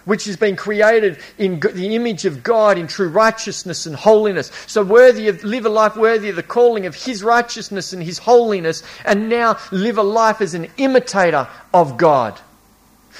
which 0.05 0.25
has 0.25 0.37
been 0.37 0.55
created 0.55 1.17
in 1.39 1.59
the 1.59 1.95
image 1.95 2.25
of 2.25 2.43
God 2.43 2.77
in 2.77 2.85
true 2.85 3.09
righteousness 3.09 3.87
and 3.87 3.95
holiness. 3.95 4.51
So 4.67 4.83
worthy 4.83 5.29
of 5.29 5.43
live 5.43 5.65
a 5.65 5.69
life 5.69 5.95
worthy 5.95 6.29
of 6.29 6.35
the 6.35 6.43
calling 6.43 6.85
of 6.85 6.93
his 6.93 7.23
righteousness 7.23 7.91
and 7.91 8.03
his 8.03 8.19
holiness, 8.19 8.83
and 9.03 9.29
now 9.29 9.57
live 9.71 9.97
a 9.97 10.03
life 10.03 10.41
as 10.41 10.53
an 10.53 10.67
imitator 10.77 11.47
of 11.73 11.97
God. 11.97 12.39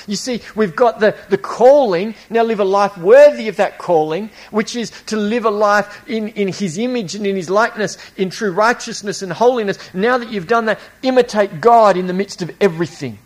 You 0.08 0.16
see, 0.16 0.42
we've 0.56 0.76
got 0.76 1.00
the, 1.00 1.16
the 1.30 1.38
calling, 1.38 2.16
now 2.30 2.44
live 2.44 2.60
a 2.60 2.66
life 2.66 2.98
worthy 2.98 3.48
of 3.48 3.58
that 3.58 3.78
calling, 3.78 4.30
which 4.52 4.76
is 4.76 4.92
to 5.08 5.16
live 5.16 5.46
a 5.46 5.50
life 5.50 6.08
in, 6.08 6.30
in 6.30 6.48
His 6.48 6.78
image 6.78 7.16
and 7.16 7.26
in 7.26 7.36
His 7.36 7.50
likeness, 7.50 7.98
in 8.18 8.30
true 8.30 8.52
righteousness 8.52 9.22
and 9.22 9.32
holiness. 9.32 9.78
Now 9.94 10.18
that 10.18 10.32
you've 10.32 10.48
done 10.48 10.66
that, 10.66 10.80
imitate 11.02 11.62
God 11.62 11.98
in 11.98 12.08
the 12.08 12.14
midst 12.14 12.42
of 12.42 12.52
everything. 12.62 13.20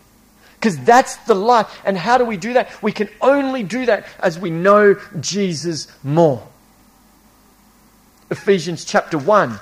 Because 0.55 0.77
that's 0.79 1.15
the 1.17 1.35
life. 1.35 1.81
And 1.85 1.97
how 1.97 2.17
do 2.17 2.25
we 2.25 2.37
do 2.37 2.53
that? 2.53 2.83
We 2.83 2.91
can 2.91 3.09
only 3.21 3.63
do 3.63 3.85
that 3.85 4.05
as 4.19 4.37
we 4.37 4.49
know 4.49 4.99
Jesus 5.19 5.87
more. 6.03 6.45
Ephesians 8.29 8.85
chapter 8.85 9.17
1 9.17 9.59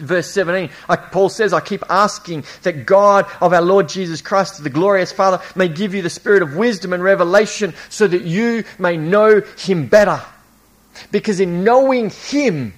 verse 0.00 0.30
17, 0.30 0.70
Paul 1.12 1.28
says, 1.28 1.52
I 1.52 1.60
keep 1.60 1.82
asking 1.88 2.44
that 2.62 2.86
God 2.86 3.26
of 3.40 3.52
our 3.52 3.62
Lord 3.62 3.88
Jesus 3.88 4.20
Christ, 4.22 4.62
the 4.62 4.70
glorious 4.70 5.12
Father, 5.12 5.40
may 5.54 5.68
give 5.68 5.94
you 5.94 6.02
the 6.02 6.10
spirit 6.10 6.42
of 6.42 6.56
wisdom 6.56 6.92
and 6.92 7.02
revelation 7.02 7.74
so 7.88 8.06
that 8.06 8.22
you 8.22 8.64
may 8.78 8.96
know 8.96 9.42
Him 9.58 9.86
better. 9.86 10.20
Because 11.10 11.40
in 11.40 11.64
knowing 11.64 12.10
Him, 12.10 12.74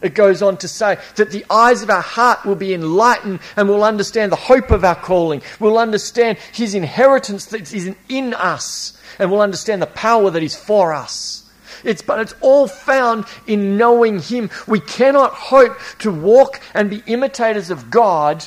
it 0.00 0.14
goes 0.14 0.42
on 0.42 0.56
to 0.58 0.68
say 0.68 0.98
that 1.16 1.30
the 1.30 1.44
eyes 1.48 1.82
of 1.82 1.90
our 1.90 2.02
heart 2.02 2.44
will 2.44 2.56
be 2.56 2.74
enlightened 2.74 3.40
and 3.56 3.68
we'll 3.68 3.84
understand 3.84 4.32
the 4.32 4.36
hope 4.36 4.70
of 4.70 4.84
our 4.84 4.96
calling. 4.96 5.42
We'll 5.60 5.78
understand 5.78 6.38
His 6.52 6.74
inheritance 6.74 7.46
that 7.46 7.72
is 7.72 7.94
in 8.08 8.34
us 8.34 8.98
and 9.18 9.30
we'll 9.30 9.40
understand 9.40 9.80
the 9.80 9.86
power 9.86 10.30
that 10.30 10.42
is 10.42 10.56
for 10.56 10.92
us. 10.92 11.41
It's, 11.84 12.02
but 12.02 12.20
it's 12.20 12.34
all 12.40 12.66
found 12.66 13.24
in 13.46 13.76
knowing 13.76 14.20
Him. 14.20 14.50
We 14.66 14.80
cannot 14.80 15.32
hope 15.32 15.78
to 16.00 16.10
walk 16.10 16.60
and 16.74 16.90
be 16.90 17.02
imitators 17.06 17.70
of 17.70 17.90
God 17.90 18.46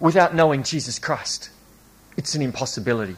without 0.00 0.34
knowing 0.34 0.62
Jesus 0.62 0.98
Christ. 0.98 1.50
It's 2.16 2.34
an 2.34 2.42
impossibility. 2.42 3.16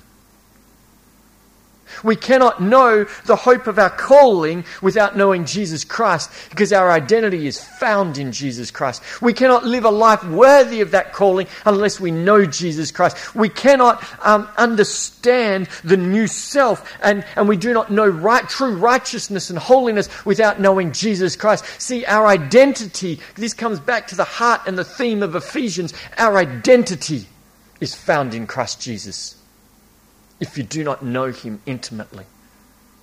We 2.02 2.16
cannot 2.16 2.62
know 2.62 3.04
the 3.24 3.36
hope 3.36 3.66
of 3.66 3.78
our 3.78 3.90
calling 3.90 4.64
without 4.82 5.16
knowing 5.16 5.44
Jesus 5.44 5.84
Christ 5.84 6.30
because 6.50 6.72
our 6.72 6.90
identity 6.90 7.46
is 7.46 7.62
found 7.62 8.18
in 8.18 8.32
Jesus 8.32 8.70
Christ. 8.70 9.02
We 9.22 9.32
cannot 9.32 9.64
live 9.64 9.84
a 9.84 9.90
life 9.90 10.24
worthy 10.24 10.80
of 10.80 10.90
that 10.92 11.12
calling 11.12 11.46
unless 11.64 12.00
we 12.00 12.10
know 12.10 12.44
Jesus 12.44 12.90
Christ. 12.90 13.34
We 13.34 13.48
cannot 13.48 14.04
um, 14.26 14.48
understand 14.56 15.68
the 15.84 15.96
new 15.96 16.26
self 16.26 16.90
and, 17.02 17.24
and 17.36 17.48
we 17.48 17.56
do 17.56 17.72
not 17.72 17.90
know 17.90 18.06
right, 18.06 18.48
true 18.48 18.76
righteousness 18.76 19.50
and 19.50 19.58
holiness 19.58 20.08
without 20.24 20.60
knowing 20.60 20.92
Jesus 20.92 21.36
Christ. 21.36 21.64
See, 21.80 22.04
our 22.06 22.26
identity, 22.26 23.20
this 23.34 23.54
comes 23.54 23.80
back 23.80 24.06
to 24.08 24.16
the 24.16 24.24
heart 24.24 24.62
and 24.66 24.76
the 24.76 24.84
theme 24.84 25.22
of 25.22 25.34
Ephesians, 25.34 25.92
our 26.16 26.36
identity 26.36 27.26
is 27.80 27.94
found 27.94 28.34
in 28.34 28.46
Christ 28.46 28.80
Jesus. 28.80 29.37
If 30.40 30.56
you 30.56 30.64
do 30.64 30.84
not 30.84 31.04
know 31.04 31.32
Him 31.32 31.60
intimately, 31.66 32.24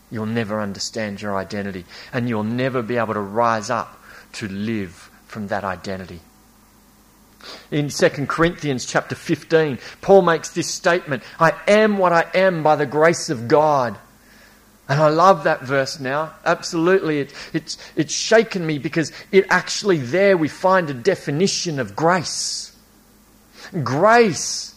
you'll 0.10 0.26
never 0.26 0.62
understand 0.62 1.22
your 1.22 1.36
identity 1.36 1.86
and 2.14 2.30
you'll 2.30 2.44
never 2.44 2.82
be 2.82 2.98
able 2.98 3.14
to 3.14 3.20
rise 3.20 3.70
up 3.70 4.02
to 4.34 4.48
live 4.48 5.10
from 5.28 5.48
that 5.48 5.64
identity. 5.64 6.22
In 7.70 7.90
2 7.90 8.10
Corinthians 8.28 8.86
chapter 8.86 9.16
15, 9.16 9.80
Paul 10.02 10.22
makes 10.24 10.50
this 10.50 10.70
statement 10.70 11.24
I 11.40 11.54
am 11.68 11.98
what 11.98 12.14
I 12.14 12.26
am 12.34 12.64
by 12.64 12.76
the 12.76 12.86
grace 12.86 13.30
of 13.30 13.48
God. 13.48 13.98
And 14.88 15.02
I 15.02 15.10
love 15.10 15.46
that 15.46 15.64
verse 15.64 16.00
now. 16.00 16.34
Absolutely. 16.46 17.20
It, 17.20 17.34
it's, 17.54 17.78
it's 17.96 18.14
shaken 18.14 18.66
me 18.66 18.78
because 18.78 19.12
it 19.32 19.46
actually 19.50 19.98
there 19.98 20.38
we 20.38 20.48
find 20.48 20.90
a 20.90 20.94
definition 20.94 21.80
of 21.80 21.96
grace. 21.96 22.76
Grace 23.84 24.75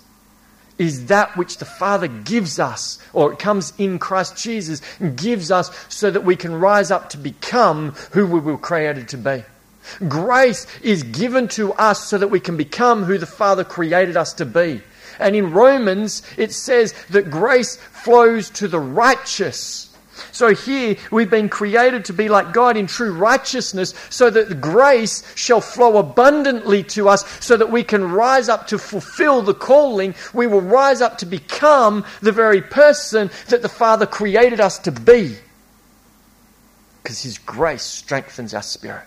is 0.79 1.07
that 1.07 1.37
which 1.37 1.59
the 1.59 1.65
Father 1.65 2.09
gives 2.09 2.59
us, 2.59 2.99
or 3.13 3.33
it 3.33 3.39
comes 3.39 3.73
in 3.79 3.99
Christ 3.99 4.37
Jesus, 4.37 4.81
and 5.01 5.17
gives 5.17 5.51
us 5.51 5.71
so 5.89 6.11
that 6.11 6.25
we 6.25 6.37
can 6.37 6.55
rise 6.55 6.91
up 6.91 7.11
to 7.11 7.19
become 7.19 7.93
who 8.13 8.27
we 8.27 8.41
were 8.41 8.59
created 8.59 9.09
to 9.09 9.19
be. 9.19 9.45
Grace 10.09 10.67
is 10.83 11.03
given 11.03 11.49
to 11.49 11.73
us 11.75 12.07
so 12.07 12.19
that 12.19 12.29
we 12.29 12.41
can 12.41 12.57
become 12.57 13.05
who 13.05 13.19
the 13.19 13.27
Father 13.27 13.65
created 13.65 14.17
us 14.17 14.33
to 14.35 14.45
be. 14.45 14.83
And 15.19 15.35
in 15.35 15.53
Romans, 15.53 16.23
it 16.37 16.53
says 16.53 16.95
that 17.11 17.31
grace 17.31 17.77
flows 17.77 18.51
to 18.51 18.69
the 18.69 18.79
righteous 18.79 19.88
so 20.33 20.55
here 20.55 20.97
we've 21.11 21.31
been 21.31 21.49
created 21.49 22.05
to 22.07 22.13
be 22.13 22.29
like 22.29 22.53
God 22.53 22.77
in 22.77 22.87
true 22.87 23.13
righteousness 23.13 23.95
so 24.11 24.31
that 24.31 24.61
grace 24.61 25.23
shall 25.35 25.61
flow 25.61 25.99
abundantly 25.99 26.83
to 26.85 27.09
us 27.09 27.25
so 27.45 27.57
that 27.57 27.71
we 27.71 27.85
can 27.85 28.11
rise 28.11 28.49
up 28.49 28.67
to 28.69 28.79
fulfill 28.79 29.43
the 29.43 29.55
calling. 29.55 30.15
We 30.33 30.47
will 30.47 30.61
rise 30.61 31.01
up 31.01 31.19
to 31.19 31.27
become 31.27 32.05
the 32.21 32.33
very 32.33 32.63
person 32.63 33.31
that 33.49 33.63
the 33.63 33.69
Father 33.69 34.07
created 34.07 34.61
us 34.61 34.79
to 34.81 34.93
be. 34.93 35.37
Because 37.03 37.23
His 37.23 37.39
grace 37.39 37.83
strengthens 37.83 38.55
our 38.55 38.63
spirit. 38.63 39.07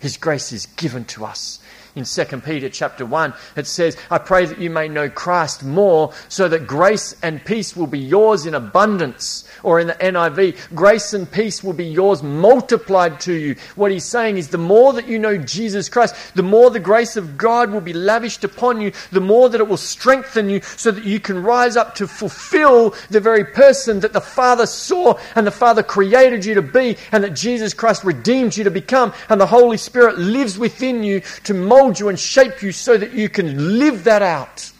His 0.00 0.16
grace 0.16 0.52
is 0.52 0.66
given 0.66 1.04
to 1.06 1.24
us 1.24 1.60
in 1.96 2.04
2 2.04 2.24
Peter 2.42 2.68
chapter 2.68 3.06
1, 3.06 3.32
it 3.56 3.66
says, 3.66 3.96
I 4.10 4.18
pray 4.18 4.44
that 4.44 4.60
you 4.60 4.68
may 4.68 4.86
know 4.86 5.08
Christ 5.08 5.64
more 5.64 6.12
so 6.28 6.46
that 6.46 6.66
grace 6.66 7.16
and 7.22 7.42
peace 7.42 7.74
will 7.74 7.86
be 7.86 7.98
yours 7.98 8.44
in 8.44 8.54
abundance. 8.54 9.48
Or 9.62 9.80
in 9.80 9.86
the 9.86 9.94
NIV, 9.94 10.74
grace 10.74 11.14
and 11.14 11.28
peace 11.28 11.64
will 11.64 11.72
be 11.72 11.86
yours 11.86 12.22
multiplied 12.22 13.18
to 13.20 13.32
you. 13.32 13.56
What 13.76 13.90
he's 13.90 14.04
saying 14.04 14.36
is 14.36 14.48
the 14.48 14.58
more 14.58 14.92
that 14.92 15.08
you 15.08 15.18
know 15.18 15.38
Jesus 15.38 15.88
Christ, 15.88 16.14
the 16.34 16.42
more 16.42 16.70
the 16.70 16.78
grace 16.78 17.16
of 17.16 17.38
God 17.38 17.70
will 17.70 17.80
be 17.80 17.94
lavished 17.94 18.44
upon 18.44 18.82
you, 18.82 18.92
the 19.10 19.20
more 19.20 19.48
that 19.48 19.60
it 19.60 19.66
will 19.66 19.78
strengthen 19.78 20.50
you 20.50 20.60
so 20.60 20.90
that 20.90 21.04
you 21.04 21.18
can 21.18 21.42
rise 21.42 21.78
up 21.78 21.94
to 21.94 22.06
fulfill 22.06 22.94
the 23.08 23.20
very 23.20 23.44
person 23.44 24.00
that 24.00 24.12
the 24.12 24.20
Father 24.20 24.66
saw 24.66 25.18
and 25.34 25.46
the 25.46 25.50
Father 25.50 25.82
created 25.82 26.44
you 26.44 26.52
to 26.54 26.62
be 26.62 26.98
and 27.10 27.24
that 27.24 27.30
Jesus 27.30 27.72
Christ 27.72 28.04
redeemed 28.04 28.54
you 28.54 28.64
to 28.64 28.70
become 28.70 29.14
and 29.30 29.40
the 29.40 29.46
Holy 29.46 29.78
Spirit 29.78 30.18
lives 30.18 30.58
within 30.58 31.02
you 31.02 31.22
to 31.44 31.54
mold 31.54 31.85
mold 31.86 32.00
you 32.00 32.08
and 32.08 32.18
shape 32.18 32.62
you 32.62 32.72
so 32.72 32.96
that 32.96 33.12
you 33.12 33.28
can 33.28 33.78
live 33.78 34.04
that 34.04 34.22
out. 34.22 34.72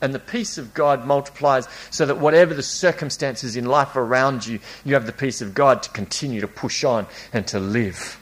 And 0.00 0.14
the 0.14 0.20
peace 0.20 0.58
of 0.58 0.74
God 0.74 1.06
multiplies 1.06 1.68
so 1.90 2.06
that 2.06 2.18
whatever 2.18 2.54
the 2.54 2.62
circumstances 2.62 3.56
in 3.56 3.66
life 3.66 3.96
around 3.96 4.46
you, 4.46 4.60
you 4.84 4.94
have 4.94 5.06
the 5.06 5.12
peace 5.12 5.40
of 5.42 5.54
God 5.54 5.82
to 5.82 5.90
continue 5.90 6.40
to 6.40 6.48
push 6.48 6.84
on 6.84 7.06
and 7.32 7.46
to 7.48 7.58
live 7.58 8.18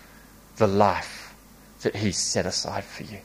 the 0.56 0.66
life 0.66 1.34
that 1.82 1.96
He 1.96 2.12
set 2.12 2.46
aside 2.46 2.84
for 2.84 3.04
you. 3.04 3.18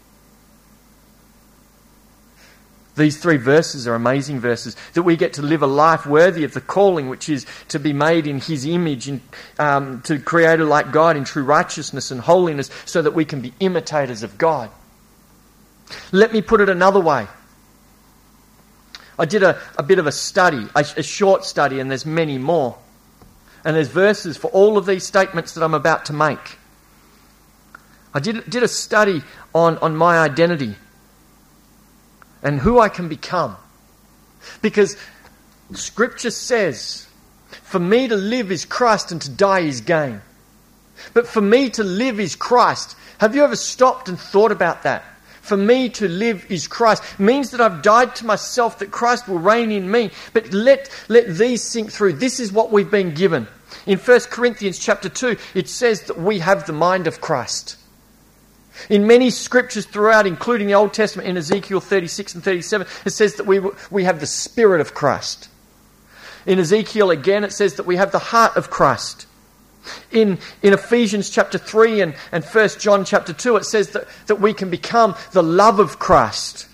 These 2.96 3.18
three 3.18 3.38
verses 3.38 3.88
are 3.88 3.96
amazing 3.96 4.40
verses 4.40 4.78
that 4.94 5.04
we 5.04 5.18
get 5.18 5.34
to 5.34 5.42
live 5.42 5.62
a 5.62 5.68
life 5.68 6.06
worthy 6.06 6.46
of 6.46 6.54
the 6.54 6.62
calling, 6.62 7.10
which 7.10 7.28
is 7.28 7.46
to 7.68 7.80
be 7.80 7.92
made 7.92 8.26
in 8.26 8.40
His 8.40 8.66
image, 8.66 9.10
and 9.10 9.22
um, 9.60 10.02
to 10.04 10.18
create 10.18 10.60
like 10.60 10.92
God 10.94 11.18
in 11.18 11.26
true 11.26 11.44
righteousness 11.44 12.12
and 12.12 12.22
holiness, 12.22 12.70
so 12.86 13.02
that 13.02 13.12
we 13.12 13.26
can 13.26 13.42
be 13.42 13.54
imitators 13.60 14.24
of 14.24 14.38
God. 14.38 14.70
Let 16.14 16.32
me 16.32 16.42
put 16.42 16.62
it 16.62 16.70
another 16.70 17.02
way. 17.02 17.28
I 19.20 19.26
did 19.26 19.44
a, 19.44 19.60
a 19.78 19.84
bit 19.84 20.00
of 20.00 20.08
a 20.08 20.12
study, 20.12 20.66
a, 20.74 20.86
a 20.98 21.04
short 21.04 21.44
study, 21.44 21.80
and 21.80 21.90
there's 21.90 22.06
many 22.06 22.38
more. 22.38 22.78
And 23.66 23.76
there's 23.76 23.90
verses 23.90 24.38
for 24.38 24.48
all 24.52 24.78
of 24.78 24.86
these 24.86 25.04
statements 25.06 25.54
that 25.54 25.64
I'm 25.64 25.74
about 25.74 26.06
to 26.06 26.14
make. 26.14 26.60
I 28.14 28.20
did, 28.20 28.50
did 28.50 28.64
a 28.64 28.68
study 28.68 29.22
on, 29.54 29.78
on 29.80 29.96
my 29.96 30.20
identity 30.20 30.76
and 32.46 32.60
who 32.60 32.80
I 32.80 32.88
can 32.88 33.10
become. 33.10 33.58
Because 34.62 34.96
Scripture 35.74 36.30
says, 36.30 37.08
for 37.64 37.80
me 37.80 38.08
to 38.08 38.16
live 38.16 38.52
is 38.52 38.64
Christ 38.64 39.12
and 39.12 39.22
to 39.24 39.32
die 39.32 39.62
is 39.62 39.82
gain. 39.82 40.22
But 41.14 41.28
for 41.28 41.42
me 41.42 41.72
to 41.72 41.84
live 41.84 42.20
is 42.20 42.36
Christ. 42.36 42.96
Have 43.18 43.36
you 43.36 43.44
ever 43.44 43.56
stopped 43.56 44.10
and 44.10 44.20
thought 44.20 44.52
about 44.52 44.84
that? 44.84 45.04
For 45.42 45.58
me 45.58 45.90
to 45.90 46.08
live 46.08 46.46
is 46.50 46.68
Christ 46.68 47.04
means 47.20 47.50
that 47.52 47.62
I've 47.62 47.82
died 47.82 48.16
to 48.18 48.26
myself, 48.26 48.80
that 48.80 48.92
Christ 48.92 49.28
will 49.28 49.40
reign 49.40 49.72
in 49.72 49.90
me. 49.90 50.12
But 50.34 50.54
let, 50.54 50.90
let 51.08 51.28
these 51.28 51.64
sink 51.64 51.92
through. 51.92 52.14
This 52.14 52.40
is 52.40 52.52
what 52.52 52.72
we've 52.72 52.90
been 52.90 53.14
given. 53.14 53.48
In 53.88 53.98
1 53.98 54.20
Corinthians 54.30 54.78
chapter 54.78 55.10
2, 55.10 55.36
it 55.56 55.68
says 55.68 56.04
that 56.04 56.20
we 56.20 56.40
have 56.40 56.68
the 56.68 56.74
mind 56.74 57.08
of 57.08 57.22
Christ. 57.22 57.78
In 58.90 59.08
many 59.08 59.30
scriptures 59.30 59.86
throughout, 59.86 60.28
including 60.28 60.68
the 60.68 60.76
Old 60.76 60.94
Testament 60.94 61.28
in 61.28 61.38
Ezekiel 61.38 61.80
36 61.80 62.36
and 62.36 62.44
37, 62.44 62.88
it 63.06 63.10
says 63.12 63.36
that 63.36 63.46
we, 63.46 63.60
we 63.90 64.04
have 64.04 64.20
the 64.20 64.28
Spirit 64.28 64.82
of 64.82 64.94
Christ. 64.94 65.50
In 66.46 66.60
Ezekiel 66.60 67.12
again, 67.12 67.44
it 67.44 67.54
says 67.54 67.76
that 67.76 67.86
we 67.86 67.96
have 67.96 68.12
the 68.12 68.20
heart 68.20 68.56
of 68.56 68.70
Christ. 68.70 69.28
In, 70.12 70.40
in 70.62 70.74
Ephesians 70.74 71.30
chapter 71.30 71.58
3 71.58 72.02
and, 72.02 72.16
and 72.32 72.44
1 72.44 72.70
John 72.80 73.06
chapter 73.06 73.34
2, 73.34 73.58
it 73.58 73.66
says 73.66 73.92
that, 73.92 74.08
that 74.28 74.42
we 74.42 74.54
can 74.54 74.70
become 74.70 75.16
the 75.32 75.44
love 75.44 75.80
of 75.80 76.00
Christ. 76.00 76.68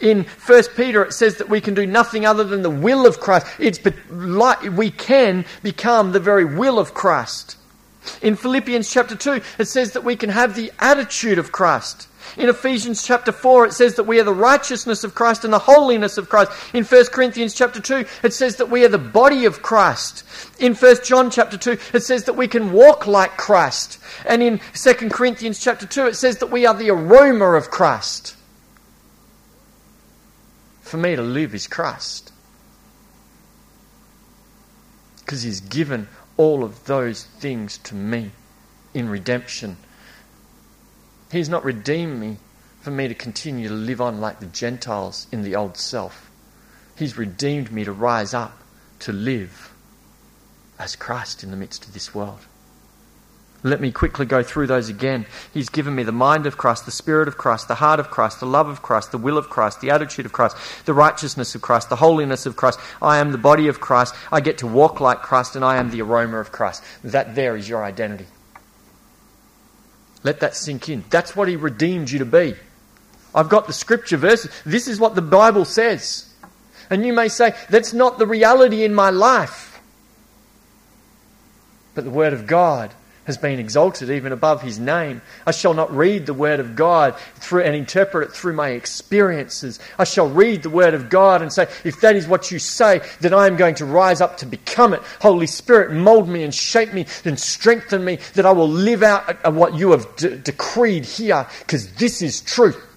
In 0.00 0.24
1 0.46 0.62
Peter, 0.76 1.04
it 1.04 1.12
says 1.12 1.36
that 1.36 1.48
we 1.48 1.60
can 1.60 1.74
do 1.74 1.86
nothing 1.86 2.26
other 2.26 2.44
than 2.44 2.62
the 2.62 2.70
will 2.70 3.06
of 3.06 3.20
Christ. 3.20 3.46
It's 3.58 3.80
like 4.10 4.62
we 4.62 4.90
can 4.90 5.44
become 5.62 6.12
the 6.12 6.20
very 6.20 6.44
will 6.44 6.78
of 6.78 6.94
Christ. 6.94 7.56
In 8.22 8.36
Philippians 8.36 8.90
chapter 8.90 9.16
2, 9.16 9.40
it 9.58 9.66
says 9.66 9.92
that 9.92 10.04
we 10.04 10.16
can 10.16 10.30
have 10.30 10.54
the 10.54 10.72
attitude 10.78 11.38
of 11.38 11.52
Christ. 11.52 12.08
In 12.36 12.48
Ephesians 12.48 13.02
chapter 13.02 13.32
4, 13.32 13.66
it 13.66 13.72
says 13.72 13.94
that 13.96 14.04
we 14.04 14.20
are 14.20 14.24
the 14.24 14.32
righteousness 14.32 15.04
of 15.04 15.14
Christ 15.14 15.44
and 15.44 15.52
the 15.52 15.58
holiness 15.58 16.18
of 16.18 16.28
Christ. 16.28 16.52
In 16.72 16.84
1 16.84 17.06
Corinthians 17.06 17.54
chapter 17.54 17.80
2, 17.80 18.04
it 18.22 18.32
says 18.32 18.56
that 18.56 18.70
we 18.70 18.84
are 18.84 18.88
the 18.88 18.98
body 18.98 19.46
of 19.46 19.62
Christ. 19.62 20.24
In 20.60 20.74
1 20.74 20.96
John 21.04 21.30
chapter 21.30 21.56
2, 21.56 21.78
it 21.94 22.02
says 22.02 22.24
that 22.24 22.36
we 22.36 22.46
can 22.46 22.72
walk 22.72 23.06
like 23.06 23.36
Christ. 23.36 23.98
And 24.26 24.42
in 24.42 24.60
2 24.74 25.08
Corinthians 25.10 25.58
chapter 25.58 25.86
2, 25.86 26.06
it 26.06 26.16
says 26.16 26.38
that 26.38 26.50
we 26.50 26.66
are 26.66 26.74
the 26.74 26.90
aroma 26.90 27.52
of 27.52 27.70
Christ. 27.70 28.36
For 30.82 30.96
me 30.96 31.16
to 31.16 31.22
live 31.22 31.54
is 31.54 31.66
Christ. 31.66 32.32
Because 35.18 35.42
he's 35.42 35.60
given 35.60 36.08
all 36.40 36.64
of 36.64 36.86
those 36.86 37.24
things 37.24 37.76
to 37.76 37.94
me 37.94 38.30
in 38.94 39.10
redemption. 39.10 39.76
He's 41.30 41.50
not 41.50 41.62
redeemed 41.64 42.18
me 42.18 42.38
for 42.80 42.90
me 42.90 43.08
to 43.08 43.14
continue 43.14 43.68
to 43.68 43.74
live 43.74 44.00
on 44.00 44.22
like 44.22 44.40
the 44.40 44.46
Gentiles 44.46 45.26
in 45.30 45.42
the 45.42 45.54
old 45.54 45.76
self. 45.76 46.30
He's 46.96 47.18
redeemed 47.18 47.70
me 47.70 47.84
to 47.84 47.92
rise 47.92 48.32
up 48.32 48.56
to 49.00 49.12
live 49.12 49.74
as 50.78 50.96
Christ 50.96 51.44
in 51.44 51.50
the 51.50 51.58
midst 51.58 51.84
of 51.84 51.92
this 51.92 52.14
world. 52.14 52.46
Let 53.62 53.80
me 53.80 53.92
quickly 53.92 54.24
go 54.24 54.42
through 54.42 54.68
those 54.68 54.88
again. 54.88 55.26
He's 55.52 55.68
given 55.68 55.94
me 55.94 56.02
the 56.02 56.12
mind 56.12 56.46
of 56.46 56.56
Christ, 56.56 56.86
the 56.86 56.90
spirit 56.90 57.28
of 57.28 57.36
Christ, 57.36 57.68
the 57.68 57.74
heart 57.74 58.00
of 58.00 58.10
Christ, 58.10 58.40
the 58.40 58.46
love 58.46 58.68
of 58.68 58.80
Christ, 58.80 59.12
the 59.12 59.18
will 59.18 59.36
of 59.36 59.50
Christ, 59.50 59.82
the 59.82 59.90
attitude 59.90 60.24
of 60.24 60.32
Christ, 60.32 60.56
the 60.86 60.94
righteousness 60.94 61.54
of 61.54 61.60
Christ, 61.60 61.90
the 61.90 61.96
holiness 61.96 62.46
of 62.46 62.56
Christ. 62.56 62.80
I 63.02 63.18
am 63.18 63.32
the 63.32 63.38
body 63.38 63.68
of 63.68 63.78
Christ. 63.78 64.14
I 64.32 64.40
get 64.40 64.58
to 64.58 64.66
walk 64.66 65.00
like 65.00 65.20
Christ, 65.20 65.56
and 65.56 65.64
I 65.64 65.76
am 65.76 65.90
the 65.90 66.00
aroma 66.00 66.38
of 66.38 66.52
Christ. 66.52 66.82
That 67.04 67.34
there 67.34 67.54
is 67.54 67.68
your 67.68 67.84
identity. 67.84 68.26
Let 70.22 70.40
that 70.40 70.56
sink 70.56 70.88
in. 70.88 71.04
That's 71.10 71.36
what 71.36 71.48
He 71.48 71.56
redeemed 71.56 72.10
you 72.10 72.20
to 72.20 72.24
be. 72.24 72.54
I've 73.34 73.50
got 73.50 73.66
the 73.66 73.74
scripture 73.74 74.16
verses. 74.16 74.50
This 74.64 74.88
is 74.88 74.98
what 74.98 75.14
the 75.14 75.22
Bible 75.22 75.66
says. 75.66 76.32
And 76.88 77.04
you 77.04 77.12
may 77.12 77.28
say, 77.28 77.54
that's 77.68 77.92
not 77.92 78.18
the 78.18 78.26
reality 78.26 78.84
in 78.84 78.94
my 78.94 79.10
life. 79.10 79.80
But 81.94 82.04
the 82.04 82.10
Word 82.10 82.32
of 82.32 82.46
God 82.46 82.94
has 83.30 83.38
been 83.38 83.60
exalted 83.60 84.10
even 84.10 84.32
above 84.32 84.60
his 84.60 84.80
name. 84.80 85.22
I 85.46 85.52
shall 85.52 85.72
not 85.72 85.94
read 85.94 86.26
the 86.26 86.34
word 86.34 86.58
of 86.58 86.74
God 86.74 87.16
through 87.36 87.62
and 87.62 87.76
interpret 87.76 88.28
it 88.28 88.34
through 88.34 88.54
my 88.54 88.70
experiences. 88.70 89.78
I 89.98 90.04
shall 90.04 90.28
read 90.28 90.64
the 90.64 90.70
word 90.70 90.94
of 90.94 91.08
God 91.08 91.40
and 91.40 91.52
say, 91.52 91.68
if 91.84 92.00
that 92.00 92.16
is 92.16 92.26
what 92.26 92.50
you 92.50 92.58
say, 92.58 93.00
then 93.20 93.32
I 93.32 93.46
am 93.46 93.56
going 93.56 93.76
to 93.76 93.84
rise 93.84 94.20
up 94.20 94.36
to 94.38 94.46
become 94.46 94.92
it. 94.92 95.02
Holy 95.20 95.46
Spirit, 95.46 95.92
mold 95.92 96.28
me 96.28 96.42
and 96.42 96.52
shape 96.52 96.92
me 96.92 97.06
and 97.24 97.38
strengthen 97.38 98.04
me 98.04 98.18
that 98.34 98.46
I 98.46 98.50
will 98.50 98.68
live 98.68 99.04
out 99.04 99.46
uh, 99.46 99.52
what 99.52 99.74
you 99.74 99.92
have 99.92 100.16
de- 100.16 100.36
decreed 100.36 101.04
here 101.04 101.46
because 101.60 101.92
this 101.94 102.20
is 102.20 102.40
truth. 102.40 102.89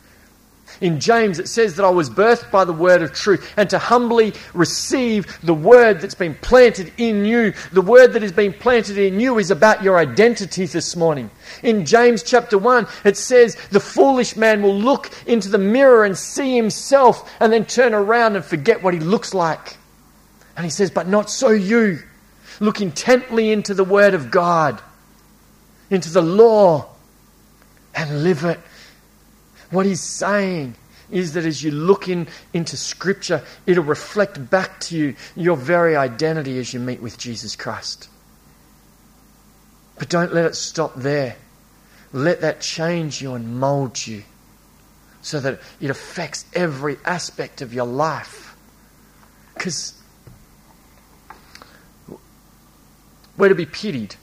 In 0.83 0.99
James, 0.99 1.39
it 1.39 1.47
says 1.47 1.77
that 1.77 1.85
I 1.85 1.89
was 1.89 2.09
birthed 2.09 2.51
by 2.51 2.65
the 2.65 2.73
word 2.73 3.01
of 3.01 3.13
truth 3.13 3.53
and 3.55 3.69
to 3.69 3.79
humbly 3.79 4.33
receive 4.53 5.39
the 5.41 5.53
word 5.53 6.01
that's 6.01 6.13
been 6.13 6.35
planted 6.35 6.91
in 6.97 7.23
you. 7.23 7.53
The 7.71 7.81
word 7.81 8.11
that 8.11 8.21
has 8.21 8.33
been 8.33 8.51
planted 8.51 8.97
in 8.97 9.17
you 9.17 9.39
is 9.39 9.49
about 9.49 9.81
your 9.81 9.97
identity 9.97 10.65
this 10.65 10.97
morning. 10.97 11.31
In 11.63 11.85
James 11.85 12.21
chapter 12.21 12.57
1, 12.57 12.85
it 13.05 13.15
says 13.15 13.55
the 13.71 13.79
foolish 13.79 14.35
man 14.35 14.61
will 14.61 14.77
look 14.77 15.09
into 15.25 15.47
the 15.47 15.57
mirror 15.57 16.03
and 16.03 16.17
see 16.17 16.53
himself 16.53 17.33
and 17.39 17.53
then 17.53 17.63
turn 17.63 17.93
around 17.93 18.35
and 18.35 18.43
forget 18.43 18.83
what 18.83 18.93
he 18.93 18.99
looks 18.99 19.33
like. 19.33 19.77
And 20.57 20.65
he 20.65 20.69
says, 20.69 20.91
But 20.91 21.07
not 21.07 21.29
so 21.29 21.51
you. 21.51 21.99
Look 22.59 22.81
intently 22.81 23.53
into 23.53 23.73
the 23.73 23.85
word 23.85 24.13
of 24.13 24.31
God, 24.31 24.81
into 25.89 26.09
the 26.09 26.21
law, 26.21 26.89
and 27.95 28.25
live 28.25 28.43
it 28.43 28.59
what 29.73 29.85
he's 29.85 30.01
saying 30.01 30.75
is 31.11 31.33
that 31.33 31.45
as 31.45 31.63
you 31.63 31.71
look 31.71 32.07
in, 32.07 32.27
into 32.53 32.77
Scripture, 32.77 33.43
it'll 33.65 33.83
reflect 33.83 34.49
back 34.49 34.79
to 34.81 34.97
you 34.97 35.15
your 35.35 35.57
very 35.57 35.95
identity 35.95 36.57
as 36.59 36.73
you 36.73 36.79
meet 36.79 37.01
with 37.01 37.17
Jesus 37.17 37.55
Christ. 37.55 38.09
But 39.97 40.09
don't 40.09 40.33
let 40.33 40.45
it 40.45 40.55
stop 40.55 40.95
there. 40.95 41.35
Let 42.11 42.41
that 42.41 42.61
change 42.61 43.21
you 43.21 43.33
and 43.33 43.59
mold 43.59 44.05
you 44.05 44.23
so 45.21 45.39
that 45.39 45.59
it 45.79 45.89
affects 45.89 46.45
every 46.53 46.97
aspect 47.05 47.61
of 47.61 47.73
your 47.73 47.85
life. 47.85 48.55
Because 49.53 49.93
we're 53.37 53.49
to 53.49 53.55
be 53.55 53.65
pitied 53.65 54.15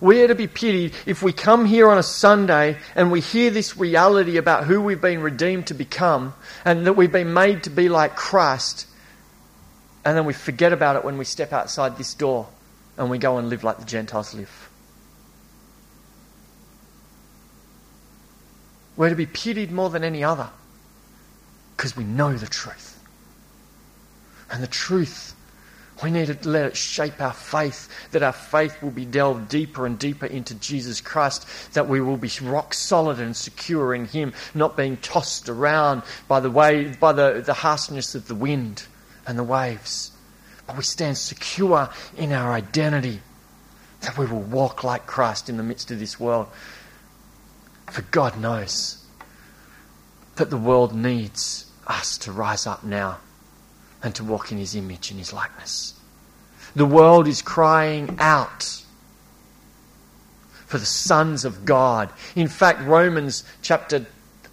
we 0.00 0.22
are 0.22 0.28
to 0.28 0.34
be 0.34 0.46
pitied 0.46 0.94
if 1.06 1.22
we 1.22 1.32
come 1.32 1.64
here 1.64 1.90
on 1.90 1.98
a 1.98 2.02
Sunday 2.02 2.78
and 2.94 3.10
we 3.10 3.20
hear 3.20 3.50
this 3.50 3.76
reality 3.76 4.36
about 4.36 4.64
who 4.64 4.80
we've 4.80 5.00
been 5.00 5.20
redeemed 5.20 5.68
to 5.68 5.74
become 5.74 6.34
and 6.64 6.86
that 6.86 6.94
we've 6.94 7.12
been 7.12 7.32
made 7.32 7.64
to 7.64 7.70
be 7.70 7.88
like 7.88 8.16
Christ, 8.16 8.86
and 10.04 10.16
then 10.16 10.24
we 10.24 10.32
forget 10.32 10.72
about 10.72 10.96
it 10.96 11.04
when 11.04 11.18
we 11.18 11.24
step 11.24 11.52
outside 11.52 11.96
this 11.96 12.14
door 12.14 12.48
and 12.96 13.10
we 13.10 13.18
go 13.18 13.38
and 13.38 13.48
live 13.48 13.64
like 13.64 13.78
the 13.78 13.84
Gentiles 13.84 14.34
live. 14.34 14.70
We're 18.96 19.10
to 19.10 19.16
be 19.16 19.26
pitied 19.26 19.70
more 19.70 19.90
than 19.90 20.04
any 20.04 20.24
other 20.24 20.48
because 21.76 21.96
we 21.96 22.04
know 22.04 22.32
the 22.32 22.46
truth. 22.46 22.98
And 24.50 24.62
the 24.62 24.68
truth 24.68 25.35
we 26.02 26.10
need 26.10 26.26
to 26.26 26.48
let 26.48 26.66
it 26.66 26.76
shape 26.76 27.20
our 27.20 27.32
faith, 27.32 27.88
that 28.10 28.22
our 28.22 28.32
faith 28.32 28.82
will 28.82 28.90
be 28.90 29.06
delved 29.06 29.48
deeper 29.48 29.86
and 29.86 29.98
deeper 29.98 30.26
into 30.26 30.54
Jesus 30.56 31.00
Christ, 31.00 31.46
that 31.72 31.88
we 31.88 32.00
will 32.00 32.18
be 32.18 32.30
rock 32.42 32.74
solid 32.74 33.18
and 33.18 33.34
secure 33.34 33.94
in 33.94 34.04
Him, 34.04 34.34
not 34.54 34.76
being 34.76 34.98
tossed 34.98 35.48
around 35.48 36.02
by 36.28 36.40
the 36.40 36.50
way, 36.50 36.94
by 37.00 37.12
the, 37.12 37.42
the 37.44 37.54
harshness 37.54 38.14
of 38.14 38.28
the 38.28 38.34
wind 38.34 38.86
and 39.26 39.38
the 39.38 39.44
waves. 39.44 40.12
But 40.66 40.76
we 40.76 40.82
stand 40.82 41.16
secure 41.16 41.88
in 42.16 42.32
our 42.32 42.52
identity, 42.52 43.22
that 44.02 44.18
we 44.18 44.26
will 44.26 44.42
walk 44.42 44.84
like 44.84 45.06
Christ 45.06 45.48
in 45.48 45.56
the 45.56 45.62
midst 45.62 45.90
of 45.90 45.98
this 45.98 46.20
world. 46.20 46.48
For 47.90 48.02
God 48.02 48.38
knows 48.38 49.02
that 50.34 50.50
the 50.50 50.58
world 50.58 50.94
needs 50.94 51.70
us 51.86 52.18
to 52.18 52.32
rise 52.32 52.66
up 52.66 52.84
now 52.84 53.18
and 54.06 54.14
to 54.14 54.24
walk 54.24 54.52
in 54.52 54.58
his 54.58 54.76
image 54.76 55.10
and 55.10 55.18
his 55.18 55.32
likeness. 55.32 55.92
The 56.76 56.86
world 56.86 57.26
is 57.26 57.42
crying 57.42 58.16
out 58.20 58.82
for 60.66 60.78
the 60.78 60.86
sons 60.86 61.44
of 61.44 61.64
God. 61.64 62.10
In 62.36 62.46
fact, 62.46 62.82
Romans 62.82 63.42
chapter 63.62 64.06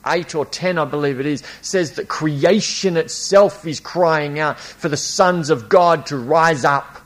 8 0.08 0.34
or 0.34 0.46
10, 0.48 0.80
I 0.80 0.86
believe 0.86 1.20
it 1.20 1.28
is, 1.28 1.44
says 1.62 1.94
that 1.94 2.08
creation 2.08 2.98
itself 2.98 3.68
is 3.68 3.80
crying 3.80 4.40
out 4.40 4.60
for 4.60 4.90
the 4.90 4.98
sons 4.98 5.52
of 5.52 5.70
God 5.70 6.08
to 6.08 6.18
rise 6.18 6.66
up. 6.66 6.98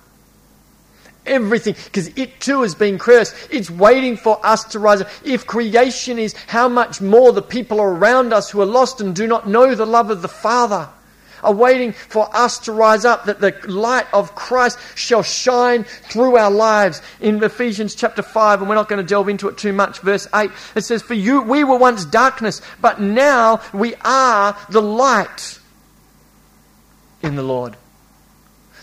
Everything, 1.25 1.75
because 1.83 2.07
it 2.15 2.39
too 2.39 2.61
has 2.61 2.75
been 2.75 2.97
cursed. 2.97 3.35
It's 3.51 3.69
waiting 3.69 4.15
for 4.15 4.43
us 4.45 4.63
to 4.65 4.79
rise 4.79 5.01
up. 5.01 5.09
If 5.25 5.45
creation 5.45 6.17
is, 6.17 6.33
how 6.47 6.69
much 6.69 7.01
more 7.01 7.33
the 7.33 7.41
people 7.41 7.81
around 7.81 8.31
us 8.31 8.49
who 8.49 8.61
are 8.61 8.65
lost 8.65 9.01
and 9.01 9.13
do 9.13 9.27
not 9.27 9.49
know 9.49 9.75
the 9.75 9.85
love 9.85 10.09
of 10.09 10.21
the 10.21 10.29
Father 10.29 10.87
are 11.43 11.53
waiting 11.53 11.91
for 11.91 12.29
us 12.35 12.59
to 12.59 12.71
rise 12.71 13.05
up, 13.05 13.25
that 13.25 13.39
the 13.39 13.55
light 13.67 14.05
of 14.13 14.35
Christ 14.35 14.79
shall 14.95 15.23
shine 15.23 15.83
through 15.83 16.37
our 16.37 16.51
lives. 16.51 17.01
In 17.19 17.43
Ephesians 17.43 17.95
chapter 17.95 18.21
5, 18.21 18.61
and 18.61 18.69
we're 18.69 18.75
not 18.75 18.89
going 18.89 19.03
to 19.03 19.07
delve 19.07 19.29
into 19.29 19.47
it 19.47 19.57
too 19.57 19.73
much, 19.73 19.99
verse 19.99 20.27
8, 20.33 20.51
it 20.75 20.81
says, 20.81 21.01
For 21.01 21.13
you, 21.13 21.41
we 21.41 21.63
were 21.63 21.77
once 21.77 22.05
darkness, 22.05 22.61
but 22.81 23.01
now 23.01 23.61
we 23.73 23.95
are 24.03 24.57
the 24.69 24.81
light 24.81 25.59
in 27.21 27.35
the 27.35 27.43
Lord. 27.43 27.75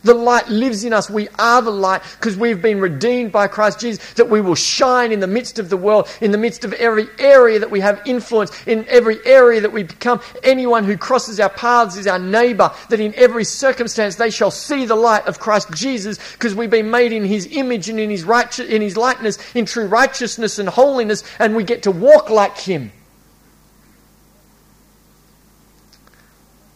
The 0.04 0.14
light 0.14 0.48
lives 0.48 0.84
in 0.84 0.92
us. 0.92 1.08
We 1.08 1.28
are 1.38 1.62
the 1.62 1.70
light 1.70 2.02
because 2.18 2.36
we've 2.36 2.60
been 2.60 2.78
redeemed 2.78 3.32
by 3.32 3.48
Christ 3.48 3.80
Jesus, 3.80 4.12
that 4.14 4.28
we 4.28 4.40
will 4.40 4.54
shine 4.54 5.12
in 5.12 5.20
the 5.20 5.26
midst 5.26 5.58
of 5.58 5.70
the 5.70 5.76
world, 5.76 6.08
in 6.20 6.30
the 6.30 6.38
midst 6.38 6.64
of 6.64 6.74
every 6.74 7.08
area 7.18 7.58
that 7.58 7.70
we 7.70 7.80
have 7.80 8.02
influence, 8.06 8.50
in 8.66 8.86
every 8.88 9.18
area 9.24 9.62
that 9.62 9.72
we 9.72 9.82
become. 9.82 10.20
Anyone 10.42 10.84
who 10.84 10.96
crosses 10.98 11.40
our 11.40 11.48
paths 11.48 11.96
is 11.96 12.06
our 12.06 12.18
neighbor, 12.18 12.70
that 12.90 13.00
in 13.00 13.14
every 13.14 13.44
circumstance 13.44 14.16
they 14.16 14.30
shall 14.30 14.50
see 14.50 14.84
the 14.84 14.94
light 14.94 15.26
of 15.26 15.40
Christ 15.40 15.72
Jesus 15.72 16.18
because 16.32 16.54
we've 16.54 16.70
been 16.70 16.90
made 16.90 17.12
in 17.12 17.24
his 17.24 17.48
image 17.52 17.88
and 17.88 17.98
in 17.98 18.10
his, 18.10 18.24
righteous, 18.24 18.68
in 18.68 18.82
his 18.82 18.96
likeness, 18.96 19.38
in 19.54 19.64
true 19.64 19.86
righteousness 19.86 20.58
and 20.58 20.68
holiness, 20.68 21.24
and 21.38 21.56
we 21.56 21.64
get 21.64 21.84
to 21.84 21.90
walk 21.90 22.28
like 22.28 22.58
him. 22.58 22.92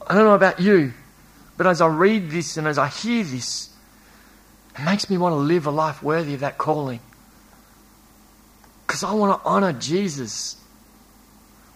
I 0.07 0.15
don't 0.15 0.25
know 0.25 0.35
about 0.35 0.61
you, 0.61 0.95
but 1.59 1.67
as 1.67 1.83
I 1.83 1.89
read 1.89 2.31
this 2.31 2.57
and 2.57 2.67
as 2.67 2.79
I 2.79 2.89
hear 2.89 3.23
this, 3.25 3.69
it 4.79 4.85
makes 4.85 5.11
me 5.11 5.19
want 5.19 5.35
to 5.35 5.39
live 5.39 5.67
a 5.67 5.71
life 5.71 6.03
worthy 6.03 6.33
of 6.35 6.41
that 6.41 6.57
calling. 6.57 7.01
Because 8.87 9.03
I 9.03 9.13
want 9.13 9.43
to 9.43 9.47
honor 9.47 9.75
Jesus. 9.75 10.57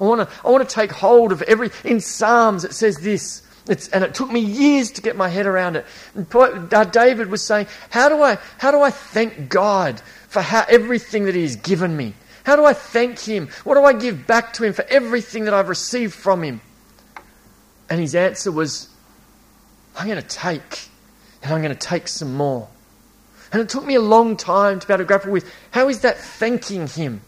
I 0.01 0.05
want 0.05 0.27
to, 0.27 0.35
I 0.47 0.51
want 0.51 0.67
to 0.67 0.75
take 0.75 0.93
hold 0.93 1.33
of 1.33 1.43
every. 1.43 1.71
In 1.85 2.01
Psalms, 2.01 2.65
it 2.65 2.73
says 2.73 2.97
this. 2.99 3.43
It's, 3.69 3.89
and 3.89 4.03
it 4.03 4.15
took 4.15 4.31
me 4.31 4.41
years 4.41 4.93
to 4.93 5.03
get 5.03 5.17
my 5.17 5.29
head 5.29 5.47
around 5.47 5.77
it. 5.77 5.87
Uh, 6.35 6.85
David 6.85 7.29
was 7.29 7.43
saying, 7.43 7.67
how 7.91 8.09
do, 8.09 8.23
I, 8.23 8.39
how 8.59 8.71
do 8.71 8.81
I 8.81 8.91
thank 8.91 9.49
God 9.49 10.01
for 10.29 10.41
how, 10.41 10.65
everything 10.69 11.25
that 11.25 11.35
He 11.35 11.43
has 11.43 11.57
given 11.57 11.97
me? 11.97 12.15
How 12.45 12.57
do 12.57 12.65
I 12.65 12.73
thank 12.73 13.21
Him? 13.21 13.49
What 13.65 13.75
do 13.75 13.85
I 13.85 13.93
give 13.93 14.27
back 14.27 14.53
to 14.55 14.65
Him 14.65 14.73
for 14.73 14.85
everything 14.89 15.45
that 15.45 15.55
I've 15.55 15.69
received 15.69 16.15
from 16.15 16.43
Him? 16.43 16.61
And 17.93 18.01
his 18.01 18.15
answer 18.15 18.51
was, 18.51 18.89
I'm 19.97 20.07
going 20.07 20.21
to 20.21 20.27
take, 20.27 20.89
and 21.43 21.53
I'm 21.53 21.63
going 21.63 21.75
to 21.75 21.87
take 21.87 22.09
some 22.09 22.35
more. 22.35 22.69
And 23.53 23.61
it 23.61 23.69
took 23.69 23.85
me 23.85 23.95
a 23.95 24.01
long 24.01 24.37
time 24.37 24.81
to 24.81 24.87
be 24.87 24.93
able 24.93 25.05
to 25.05 25.07
grapple 25.07 25.33
with 25.33 25.53
how 25.71 25.89
is 25.89 26.01
that 26.01 26.19
thanking 26.19 26.87
Him? 26.87 27.21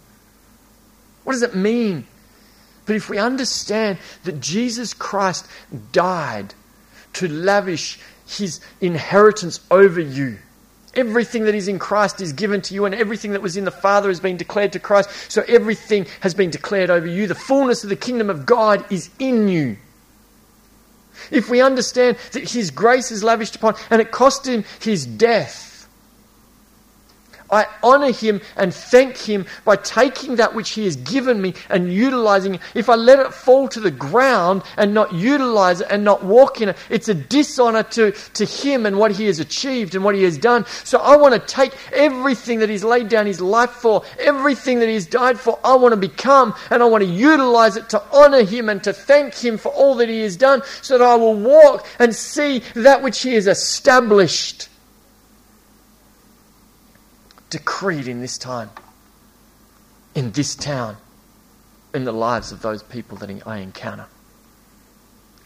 What 1.24 1.34
does 1.34 1.42
it 1.42 1.54
mean? 1.54 2.06
But 2.86 2.96
if 2.96 3.08
we 3.08 3.18
understand 3.18 3.98
that 4.24 4.40
Jesus 4.40 4.94
Christ 4.94 5.46
died 5.92 6.54
to 7.14 7.28
lavish 7.28 7.98
His 8.26 8.60
inheritance 8.80 9.60
over 9.70 10.00
you, 10.00 10.38
Everything 10.96 11.44
that 11.44 11.54
is 11.54 11.66
in 11.66 11.78
Christ 11.78 12.20
is 12.20 12.32
given 12.32 12.60
to 12.62 12.74
you, 12.74 12.84
and 12.84 12.94
everything 12.94 13.32
that 13.32 13.42
was 13.42 13.56
in 13.56 13.64
the 13.64 13.72
Father 13.72 14.08
has 14.08 14.20
been 14.20 14.36
declared 14.36 14.72
to 14.74 14.78
Christ. 14.78 15.10
So 15.28 15.42
everything 15.48 16.06
has 16.20 16.34
been 16.34 16.50
declared 16.50 16.88
over 16.88 17.06
you. 17.06 17.26
The 17.26 17.34
fullness 17.34 17.82
of 17.82 17.90
the 17.90 17.96
kingdom 17.96 18.30
of 18.30 18.46
God 18.46 18.84
is 18.92 19.10
in 19.18 19.48
you. 19.48 19.76
If 21.30 21.48
we 21.48 21.60
understand 21.60 22.16
that 22.32 22.50
His 22.50 22.70
grace 22.70 23.10
is 23.10 23.24
lavished 23.24 23.56
upon, 23.56 23.74
and 23.90 24.00
it 24.00 24.10
cost 24.10 24.46
Him 24.46 24.64
His 24.80 25.06
death 25.06 25.73
I 27.50 27.66
honor 27.82 28.12
him 28.12 28.40
and 28.56 28.72
thank 28.72 29.16
him 29.16 29.46
by 29.64 29.76
taking 29.76 30.36
that 30.36 30.54
which 30.54 30.70
he 30.70 30.84
has 30.84 30.96
given 30.96 31.40
me 31.40 31.54
and 31.68 31.92
utilizing 31.92 32.54
it. 32.54 32.60
If 32.74 32.88
I 32.88 32.94
let 32.94 33.18
it 33.18 33.34
fall 33.34 33.68
to 33.68 33.80
the 33.80 33.90
ground 33.90 34.62
and 34.76 34.94
not 34.94 35.12
utilize 35.12 35.80
it 35.80 35.88
and 35.90 36.04
not 36.04 36.24
walk 36.24 36.60
in 36.60 36.70
it, 36.70 36.76
it's 36.90 37.08
a 37.08 37.14
dishonor 37.14 37.82
to, 37.82 38.12
to 38.12 38.44
him 38.44 38.86
and 38.86 38.98
what 38.98 39.12
he 39.12 39.26
has 39.26 39.38
achieved 39.38 39.94
and 39.94 40.04
what 40.04 40.14
he 40.14 40.22
has 40.24 40.38
done. 40.38 40.64
So 40.84 40.98
I 40.98 41.16
want 41.16 41.34
to 41.34 41.40
take 41.40 41.74
everything 41.92 42.58
that 42.60 42.68
he's 42.68 42.84
laid 42.84 43.08
down 43.08 43.26
his 43.26 43.40
life 43.40 43.70
for, 43.70 44.02
everything 44.18 44.80
that 44.80 44.88
he's 44.88 45.06
died 45.06 45.38
for, 45.38 45.58
I 45.64 45.76
want 45.76 45.92
to 45.92 45.96
become 45.96 46.54
and 46.70 46.82
I 46.82 46.86
want 46.86 47.04
to 47.04 47.10
utilize 47.10 47.76
it 47.76 47.88
to 47.90 48.02
honor 48.12 48.42
him 48.42 48.68
and 48.68 48.82
to 48.84 48.92
thank 48.92 49.34
him 49.34 49.58
for 49.58 49.70
all 49.70 49.94
that 49.96 50.08
he 50.08 50.22
has 50.22 50.36
done 50.36 50.62
so 50.82 50.98
that 50.98 51.04
I 51.04 51.14
will 51.16 51.34
walk 51.36 51.86
and 51.98 52.14
see 52.14 52.62
that 52.74 53.02
which 53.02 53.22
he 53.22 53.34
has 53.34 53.46
established 53.46 54.68
decreed 57.54 58.08
in 58.08 58.20
this 58.20 58.36
time, 58.36 58.68
in 60.12 60.32
this 60.32 60.56
town, 60.56 60.96
in 61.94 62.02
the 62.02 62.12
lives 62.12 62.50
of 62.50 62.62
those 62.62 62.82
people 62.82 63.16
that 63.18 63.30
I 63.46 63.58
encounter. 63.58 64.06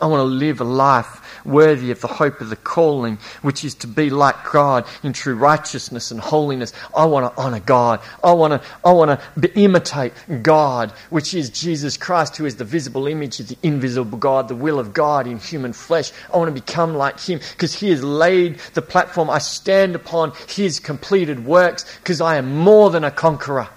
I 0.00 0.06
want 0.06 0.20
to 0.20 0.24
live 0.24 0.60
a 0.60 0.64
life 0.64 1.44
worthy 1.44 1.90
of 1.90 2.00
the 2.00 2.06
hope 2.06 2.40
of 2.40 2.50
the 2.50 2.56
calling, 2.56 3.18
which 3.42 3.64
is 3.64 3.74
to 3.76 3.86
be 3.86 4.10
like 4.10 4.36
God 4.52 4.86
in 5.02 5.12
true 5.12 5.34
righteousness 5.34 6.10
and 6.10 6.20
holiness. 6.20 6.72
I 6.94 7.06
want 7.06 7.34
to 7.34 7.40
honor 7.40 7.60
God. 7.60 8.00
I 8.22 8.32
want 8.32 8.62
to, 8.62 8.68
I 8.84 8.92
want 8.92 9.20
to 9.40 9.58
imitate 9.58 10.12
God, 10.42 10.92
which 11.10 11.34
is 11.34 11.50
Jesus 11.50 11.96
Christ, 11.96 12.36
who 12.36 12.46
is 12.46 12.56
the 12.56 12.64
visible 12.64 13.06
image 13.06 13.40
of 13.40 13.48
the 13.48 13.58
invisible 13.62 14.18
God, 14.18 14.48
the 14.48 14.54
will 14.54 14.78
of 14.78 14.92
God 14.92 15.26
in 15.26 15.38
human 15.38 15.72
flesh. 15.72 16.12
I 16.32 16.36
want 16.36 16.54
to 16.54 16.60
become 16.60 16.94
like 16.94 17.18
Him 17.20 17.40
because 17.52 17.74
He 17.74 17.90
has 17.90 18.04
laid 18.04 18.58
the 18.74 18.82
platform. 18.82 19.30
I 19.30 19.38
stand 19.38 19.94
upon 19.96 20.32
His 20.48 20.78
completed 20.78 21.44
works 21.44 21.84
because 21.98 22.20
I 22.20 22.36
am 22.36 22.56
more 22.56 22.90
than 22.90 23.04
a 23.04 23.10
conqueror. 23.10 23.68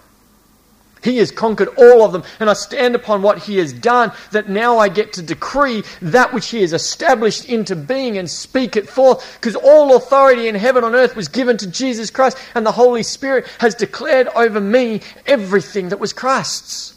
He 1.04 1.18
has 1.18 1.32
conquered 1.32 1.70
all 1.78 2.04
of 2.04 2.12
them, 2.12 2.24
and 2.40 2.50
I 2.50 2.54
stand 2.54 2.94
upon 2.94 3.22
what 3.22 3.40
He 3.40 3.58
has 3.58 3.74
done, 3.74 4.12
that 4.32 4.50
now 4.50 4.78
I 4.78 4.88
get 4.88 5.14
to 5.14 5.22
decree 5.22 5.84
that 6.02 6.34
which 6.34 6.50
He 6.50 6.62
has 6.62 6.74
established 6.74 7.46
into 7.46 7.76
being 7.76 8.18
and 8.18 8.30
speak 8.30 8.76
it 8.76 8.88
forth, 8.88 9.38
because 9.40 9.56
all 9.56 9.96
authority 9.96 10.48
in 10.48 10.56
heaven 10.56 10.84
and 10.84 10.94
earth 10.94 11.16
was 11.16 11.28
given 11.28 11.58
to 11.58 11.70
Jesus 11.70 12.12
Christ, 12.12 12.38
and 12.54 12.66
the 12.66 12.72
Holy 12.72 13.04
Spirit 13.04 13.48
has 13.60 13.74
declared 13.74 14.28
over 14.36 14.60
me 14.60 15.02
everything 15.26 15.90
that 15.90 16.00
was 16.00 16.14
Christ's. 16.14 16.96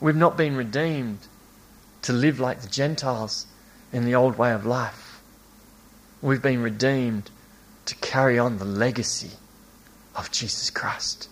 We've 0.00 0.14
not 0.14 0.36
been 0.36 0.56
redeemed 0.56 1.18
to 2.02 2.12
live 2.12 2.38
like 2.38 2.60
the 2.60 2.68
Gentiles 2.68 3.46
in 3.92 4.04
the 4.04 4.14
old 4.14 4.38
way 4.38 4.52
of 4.52 4.64
life. 4.64 5.20
We've 6.22 6.42
been 6.42 6.62
redeemed 6.62 7.30
to 7.86 7.94
carry 7.96 8.38
on 8.38 8.58
the 8.58 8.64
legacy 8.64 9.30
of 10.14 10.30
Jesus 10.30 10.70
Christ. 10.70 11.28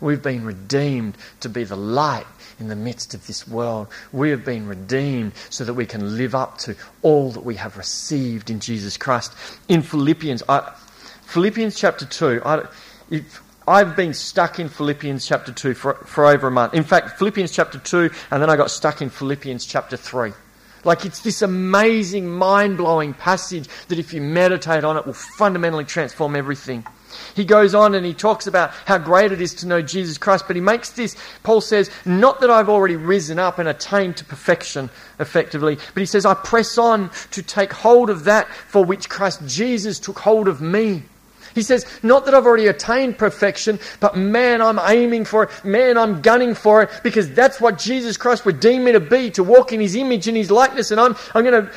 We've 0.00 0.22
been 0.22 0.44
redeemed 0.44 1.16
to 1.40 1.48
be 1.48 1.64
the 1.64 1.76
light 1.76 2.26
in 2.58 2.68
the 2.68 2.76
midst 2.76 3.14
of 3.14 3.26
this 3.26 3.48
world. 3.48 3.88
We 4.12 4.30
have 4.30 4.44
been 4.44 4.66
redeemed 4.66 5.32
so 5.50 5.64
that 5.64 5.74
we 5.74 5.86
can 5.86 6.16
live 6.16 6.34
up 6.34 6.58
to 6.58 6.76
all 7.02 7.32
that 7.32 7.44
we 7.44 7.54
have 7.56 7.76
received 7.76 8.50
in 8.50 8.60
Jesus 8.60 8.96
Christ. 8.96 9.32
In 9.68 9.82
Philippians, 9.82 10.42
I, 10.48 10.72
Philippians 11.22 11.78
chapter 11.78 12.04
2, 12.04 12.42
I, 12.44 12.66
if, 13.10 13.42
I've 13.68 13.96
been 13.96 14.14
stuck 14.14 14.60
in 14.60 14.68
Philippians 14.68 15.26
chapter 15.26 15.52
2 15.52 15.74
for, 15.74 15.94
for 15.94 16.26
over 16.26 16.48
a 16.48 16.50
month. 16.50 16.74
In 16.74 16.84
fact, 16.84 17.18
Philippians 17.18 17.50
chapter 17.50 17.78
2, 17.78 18.10
and 18.30 18.40
then 18.40 18.48
I 18.48 18.56
got 18.56 18.70
stuck 18.70 19.02
in 19.02 19.10
Philippians 19.10 19.64
chapter 19.64 19.96
3. 19.96 20.32
Like 20.86 21.04
it's 21.04 21.20
this 21.20 21.42
amazing, 21.42 22.30
mind 22.30 22.76
blowing 22.76 23.12
passage 23.12 23.68
that 23.88 23.98
if 23.98 24.14
you 24.14 24.22
meditate 24.22 24.84
on 24.84 24.96
it 24.96 25.04
will 25.04 25.12
fundamentally 25.12 25.84
transform 25.84 26.36
everything. 26.36 26.86
He 27.34 27.44
goes 27.44 27.74
on 27.74 27.94
and 27.94 28.06
he 28.06 28.14
talks 28.14 28.46
about 28.46 28.70
how 28.84 28.98
great 28.98 29.32
it 29.32 29.40
is 29.40 29.54
to 29.56 29.66
know 29.66 29.82
Jesus 29.82 30.16
Christ, 30.16 30.44
but 30.46 30.54
he 30.54 30.62
makes 30.62 30.90
this, 30.90 31.16
Paul 31.42 31.60
says, 31.60 31.90
not 32.04 32.40
that 32.40 32.50
I've 32.50 32.68
already 32.68 32.96
risen 32.96 33.38
up 33.38 33.58
and 33.58 33.68
attained 33.68 34.16
to 34.18 34.24
perfection 34.24 34.88
effectively, 35.18 35.76
but 35.76 36.00
he 36.00 36.06
says, 36.06 36.24
I 36.24 36.34
press 36.34 36.78
on 36.78 37.10
to 37.32 37.42
take 37.42 37.72
hold 37.72 38.08
of 38.08 38.24
that 38.24 38.48
for 38.48 38.84
which 38.84 39.08
Christ 39.08 39.46
Jesus 39.46 39.98
took 39.98 40.18
hold 40.18 40.46
of 40.46 40.60
me. 40.60 41.02
He 41.56 41.62
says, 41.62 41.86
Not 42.02 42.26
that 42.26 42.34
I've 42.34 42.44
already 42.44 42.66
attained 42.66 43.16
perfection, 43.16 43.80
but 43.98 44.14
man, 44.14 44.60
I'm 44.60 44.78
aiming 44.78 45.24
for 45.24 45.44
it. 45.44 45.64
Man, 45.64 45.96
I'm 45.96 46.20
gunning 46.20 46.54
for 46.54 46.82
it 46.82 46.90
because 47.02 47.32
that's 47.32 47.62
what 47.62 47.78
Jesus 47.78 48.18
Christ 48.18 48.44
redeemed 48.44 48.84
me 48.84 48.92
to 48.92 49.00
be, 49.00 49.30
to 49.30 49.42
walk 49.42 49.72
in 49.72 49.80
his 49.80 49.96
image 49.96 50.28
and 50.28 50.36
his 50.36 50.50
likeness. 50.50 50.90
And 50.90 51.00
I'm, 51.00 51.16
I'm 51.34 51.42
going 51.42 51.66
to. 51.66 51.72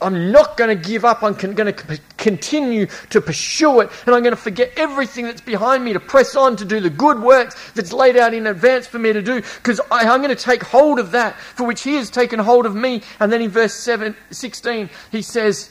I'm 0.00 0.30
not 0.30 0.56
going 0.56 0.76
to 0.76 0.88
give 0.88 1.04
up. 1.04 1.24
I'm 1.24 1.34
going 1.34 1.74
to 1.74 2.00
continue 2.18 2.86
to 3.10 3.20
pursue 3.20 3.80
it. 3.80 3.90
And 4.06 4.14
I'm 4.14 4.22
going 4.22 4.34
to 4.34 4.40
forget 4.40 4.72
everything 4.76 5.24
that's 5.24 5.40
behind 5.40 5.84
me 5.84 5.92
to 5.92 5.98
press 5.98 6.36
on 6.36 6.54
to 6.54 6.64
do 6.64 6.78
the 6.78 6.88
good 6.88 7.20
works 7.20 7.72
that's 7.72 7.92
laid 7.92 8.16
out 8.16 8.32
in 8.32 8.46
advance 8.46 8.86
for 8.86 9.00
me 9.00 9.12
to 9.12 9.20
do. 9.20 9.40
Because 9.40 9.80
I'm 9.90 10.22
going 10.22 10.36
to 10.36 10.40
take 10.40 10.62
hold 10.62 11.00
of 11.00 11.10
that 11.12 11.34
for 11.34 11.66
which 11.66 11.82
He 11.82 11.96
has 11.96 12.10
taken 12.10 12.38
hold 12.38 12.64
of 12.64 12.76
me. 12.76 13.02
And 13.18 13.32
then 13.32 13.42
in 13.42 13.50
verse 13.50 13.74
7, 13.74 14.14
16, 14.30 14.88
He 15.10 15.20
says, 15.20 15.68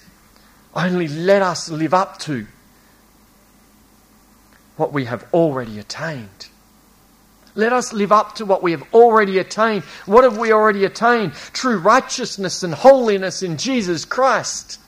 Only 0.76 1.08
let 1.08 1.42
us 1.42 1.70
live 1.70 1.94
up 1.94 2.20
to 2.20 2.48
what 4.78 4.94
we 4.94 5.06
have 5.06 5.26
already 5.34 5.80
attained. 5.80 6.48
Let 7.56 7.74
us 7.74 7.92
live 7.92 8.12
up 8.12 8.36
to 8.36 8.46
what 8.46 8.62
we 8.62 8.72
have 8.72 8.84
already 8.94 9.40
attained. 9.40 9.84
What 10.06 10.24
have 10.24 10.38
we 10.38 10.52
already 10.52 10.86
attained? 10.86 11.34
True 11.54 11.80
righteousness 11.80 12.62
and 12.62 12.74
holiness 12.74 13.42
in 13.42 13.58
Jesus 13.58 14.06
Christ. 14.06 14.80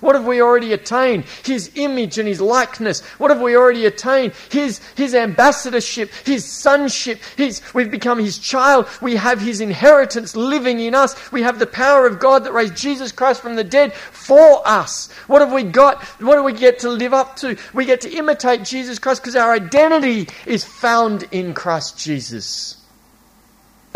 What 0.00 0.14
have 0.14 0.26
we 0.26 0.40
already 0.40 0.72
attained? 0.72 1.24
His 1.44 1.70
image 1.74 2.18
and 2.18 2.28
His 2.28 2.40
likeness. 2.40 3.00
What 3.18 3.30
have 3.30 3.40
we 3.40 3.56
already 3.56 3.86
attained? 3.86 4.32
His, 4.50 4.80
his 4.96 5.14
ambassadorship, 5.14 6.10
His 6.24 6.44
sonship. 6.44 7.20
His, 7.36 7.62
we've 7.74 7.90
become 7.90 8.18
His 8.18 8.38
child. 8.38 8.88
We 9.02 9.16
have 9.16 9.40
His 9.40 9.60
inheritance 9.60 10.36
living 10.36 10.80
in 10.80 10.94
us. 10.94 11.30
We 11.32 11.42
have 11.42 11.58
the 11.58 11.66
power 11.66 12.06
of 12.06 12.18
God 12.18 12.44
that 12.44 12.52
raised 12.52 12.76
Jesus 12.76 13.12
Christ 13.12 13.42
from 13.42 13.56
the 13.56 13.64
dead 13.64 13.92
for 13.92 14.66
us. 14.66 15.10
What 15.26 15.42
have 15.42 15.52
we 15.52 15.64
got? 15.64 16.02
What 16.20 16.36
do 16.36 16.42
we 16.42 16.52
get 16.52 16.78
to 16.80 16.88
live 16.88 17.12
up 17.12 17.36
to? 17.36 17.58
We 17.74 17.84
get 17.84 18.00
to 18.02 18.10
imitate 18.10 18.64
Jesus 18.64 18.98
Christ 18.98 19.22
because 19.22 19.36
our 19.36 19.52
identity 19.52 20.28
is 20.46 20.64
found 20.64 21.24
in 21.32 21.54
Christ 21.54 21.98
Jesus 21.98 22.77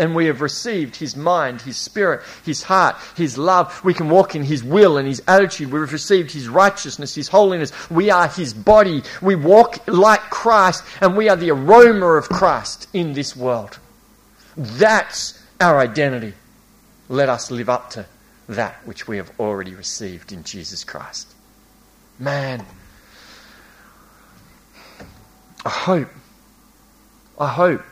and 0.03 0.13
we 0.13 0.25
have 0.25 0.41
received 0.41 0.97
His 0.97 1.15
mind, 1.15 1.61
His 1.61 1.77
spirit, 1.77 2.23
His 2.43 2.61
heart, 2.61 2.97
His 3.15 3.37
love. 3.37 3.81
We 3.85 3.93
can 3.93 4.09
walk 4.09 4.35
in 4.35 4.43
His 4.43 4.61
will 4.61 4.97
and 4.97 5.07
His 5.07 5.23
attitude. 5.29 5.71
We've 5.71 5.93
received 5.93 6.29
His 6.29 6.49
righteousness, 6.49 7.15
His 7.15 7.29
holiness. 7.29 7.71
We 7.89 8.11
are 8.11 8.27
His 8.27 8.53
body. 8.53 9.03
We 9.21 9.35
walk 9.35 9.87
like 9.87 10.19
Christ, 10.23 10.83
and 10.99 11.15
we 11.15 11.29
are 11.29 11.37
the 11.37 11.51
aroma 11.51 12.05
of 12.05 12.27
Christ 12.27 12.89
in 12.91 13.13
this 13.13 13.33
world. 13.33 13.79
That's 14.57 15.41
our 15.61 15.79
identity. 15.79 16.33
Let 17.07 17.29
us 17.29 17.49
live 17.49 17.69
up 17.69 17.91
to 17.91 18.05
that 18.49 18.85
which 18.85 19.07
we 19.07 19.15
have 19.15 19.31
already 19.39 19.73
received 19.73 20.33
in 20.33 20.43
Jesus 20.43 20.83
Christ. 20.83 21.29
Man, 22.19 22.65
I 25.65 25.69
hope, 25.69 26.09
I 27.39 27.47
hope 27.47 27.83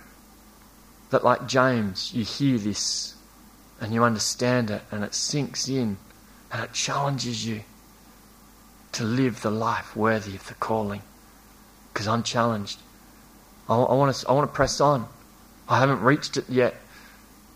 that, 1.11 1.23
like 1.23 1.47
James, 1.47 2.13
you 2.13 2.23
hear 2.23 2.57
this 2.57 3.15
and 3.79 3.93
you 3.93 4.03
understand 4.03 4.71
it 4.71 4.81
and 4.91 5.03
it 5.03 5.13
sinks 5.13 5.67
in 5.67 5.97
and 6.51 6.63
it 6.63 6.73
challenges 6.73 7.45
you 7.45 7.61
to 8.93 9.03
live 9.03 9.41
the 9.41 9.51
life 9.51 9.95
worthy 9.95 10.35
of 10.35 10.47
the 10.47 10.53
calling. 10.55 11.01
Because 11.93 12.07
I'm 12.07 12.23
challenged. 12.23 12.79
I, 13.69 13.75
I, 13.75 13.93
want 13.93 14.15
to, 14.15 14.27
I 14.27 14.31
want 14.31 14.49
to 14.49 14.55
press 14.55 14.79
on. 14.81 15.07
I 15.67 15.79
haven't 15.79 16.01
reached 16.01 16.37
it 16.37 16.49
yet. 16.49 16.75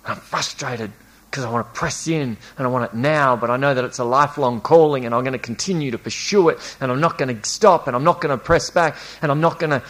I'm 0.05 0.17
frustrated 0.17 0.91
because 1.29 1.43
I 1.43 1.49
want 1.49 1.65
to 1.67 1.77
press 1.77 2.07
in 2.07 2.37
and 2.57 2.67
I 2.67 2.69
want 2.69 2.91
it 2.91 2.93
now, 2.93 3.35
but 3.35 3.49
I 3.49 3.57
know 3.57 3.73
that 3.73 3.83
it's 3.83 3.99
a 3.99 4.03
lifelong 4.03 4.61
calling 4.61 5.05
and 5.05 5.15
I'm 5.15 5.23
going 5.23 5.33
to 5.33 5.39
continue 5.39 5.91
to 5.91 5.97
pursue 5.97 6.49
it 6.49 6.77
and 6.79 6.91
I'm 6.91 6.99
not 6.99 7.17
going 7.17 7.35
to 7.35 7.49
stop 7.49 7.87
and 7.87 7.95
I'm 7.95 8.03
not 8.03 8.21
going 8.21 8.37
to 8.37 8.43
press 8.43 8.69
back 8.69 8.97
and 9.21 9.31
I'm 9.31 9.41
not 9.41 9.59
going 9.59 9.71
to. 9.71 9.83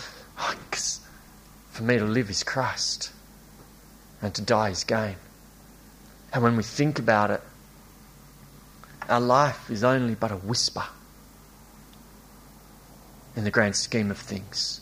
Because 0.69 0.99
for 1.71 1.83
me 1.83 1.97
to 1.97 2.05
live 2.05 2.29
is 2.29 2.43
Christ 2.43 3.11
and 4.21 4.33
to 4.35 4.41
die 4.41 4.69
is 4.69 4.83
gain. 4.83 5.15
And 6.33 6.43
when 6.43 6.57
we 6.57 6.63
think 6.63 6.99
about 6.99 7.31
it, 7.31 7.41
our 9.07 9.21
life 9.21 9.69
is 9.69 9.83
only 9.83 10.15
but 10.15 10.31
a 10.31 10.35
whisper 10.35 10.83
in 13.35 13.43
the 13.43 13.51
grand 13.51 13.75
scheme 13.75 14.11
of 14.11 14.17
things. 14.17 14.81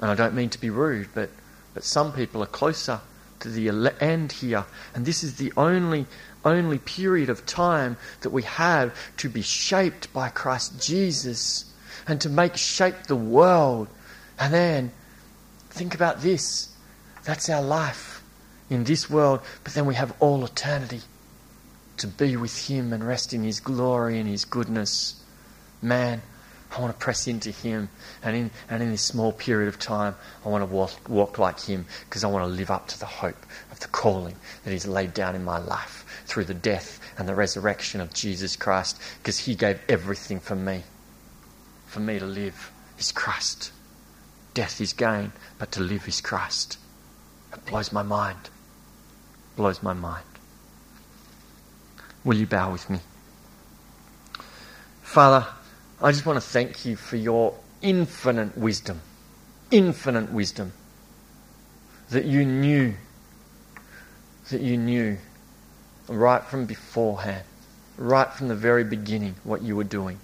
And 0.00 0.10
I 0.10 0.14
don't 0.14 0.34
mean 0.34 0.50
to 0.50 0.60
be 0.60 0.70
rude, 0.70 1.08
but, 1.14 1.30
but 1.74 1.84
some 1.84 2.12
people 2.12 2.42
are 2.42 2.46
closer 2.46 3.00
to 3.40 3.48
the 3.48 3.94
end 4.00 4.32
here. 4.32 4.64
And 4.94 5.04
this 5.04 5.22
is 5.22 5.36
the 5.36 5.52
only 5.56 6.06
only 6.44 6.78
period 6.78 7.30
of 7.30 7.46
time 7.46 7.96
that 8.20 8.30
we 8.30 8.42
have 8.42 8.94
to 9.16 9.28
be 9.28 9.42
shaped 9.42 10.12
by 10.12 10.28
Christ 10.28 10.84
Jesus 10.84 11.64
and 12.06 12.20
to 12.20 12.28
make 12.28 12.56
shape 12.56 13.04
the 13.06 13.16
world. 13.16 13.88
And 14.38 14.52
then 14.52 14.92
think 15.70 15.94
about 15.94 16.20
this. 16.20 16.68
That's 17.24 17.48
our 17.48 17.62
life 17.62 18.22
in 18.70 18.84
this 18.84 19.08
world, 19.08 19.40
but 19.62 19.74
then 19.74 19.86
we 19.86 19.94
have 19.94 20.14
all 20.20 20.44
eternity 20.44 21.00
to 21.98 22.06
be 22.06 22.36
with 22.36 22.68
Him 22.68 22.92
and 22.92 23.06
rest 23.06 23.32
in 23.32 23.42
His 23.42 23.60
glory 23.60 24.18
and 24.18 24.28
His 24.28 24.44
goodness. 24.44 25.22
Man, 25.80 26.22
I 26.76 26.80
want 26.80 26.92
to 26.92 26.98
press 26.98 27.26
into 27.26 27.50
Him. 27.50 27.88
And 28.22 28.36
in, 28.36 28.50
and 28.68 28.82
in 28.82 28.90
this 28.90 29.02
small 29.02 29.32
period 29.32 29.68
of 29.68 29.78
time, 29.78 30.14
I 30.44 30.48
want 30.48 30.62
to 30.62 30.74
walk, 30.74 31.08
walk 31.08 31.38
like 31.38 31.60
Him 31.60 31.86
because 32.08 32.24
I 32.24 32.28
want 32.28 32.44
to 32.44 32.50
live 32.50 32.70
up 32.70 32.88
to 32.88 32.98
the 32.98 33.06
hope 33.06 33.46
of 33.70 33.80
the 33.80 33.88
calling 33.88 34.36
that 34.64 34.70
He's 34.70 34.86
laid 34.86 35.14
down 35.14 35.34
in 35.34 35.44
my 35.44 35.58
life 35.58 36.24
through 36.26 36.44
the 36.44 36.54
death 36.54 37.00
and 37.18 37.28
the 37.28 37.34
resurrection 37.34 38.00
of 38.00 38.12
Jesus 38.12 38.56
Christ 38.56 39.00
because 39.18 39.38
He 39.38 39.54
gave 39.54 39.80
everything 39.88 40.40
for 40.40 40.56
me. 40.56 40.82
For 41.86 42.00
me 42.00 42.18
to 42.18 42.26
live 42.26 42.72
is 42.98 43.12
Christ. 43.12 43.70
Death 44.52 44.80
is 44.80 44.92
gain, 44.92 45.32
but 45.58 45.72
to 45.72 45.80
live 45.80 46.08
is 46.08 46.20
Christ. 46.20 46.78
It 47.54 47.64
blows 47.66 47.92
my 47.92 48.02
mind. 48.02 48.50
Blows 49.56 49.82
my 49.82 49.92
mind. 49.92 50.24
Will 52.24 52.36
you 52.36 52.46
bow 52.46 52.72
with 52.72 52.90
me? 52.90 52.98
Father, 55.02 55.46
I 56.02 56.10
just 56.10 56.26
want 56.26 56.36
to 56.36 56.40
thank 56.40 56.84
you 56.84 56.96
for 56.96 57.16
your 57.16 57.54
infinite 57.80 58.58
wisdom. 58.58 59.00
Infinite 59.70 60.32
wisdom. 60.32 60.72
That 62.10 62.24
you 62.24 62.44
knew, 62.44 62.94
that 64.50 64.60
you 64.60 64.76
knew 64.76 65.18
right 66.08 66.42
from 66.42 66.66
beforehand, 66.66 67.44
right 67.96 68.32
from 68.32 68.48
the 68.48 68.54
very 68.54 68.84
beginning, 68.84 69.36
what 69.44 69.62
you 69.62 69.76
were 69.76 69.84
doing. 69.84 70.18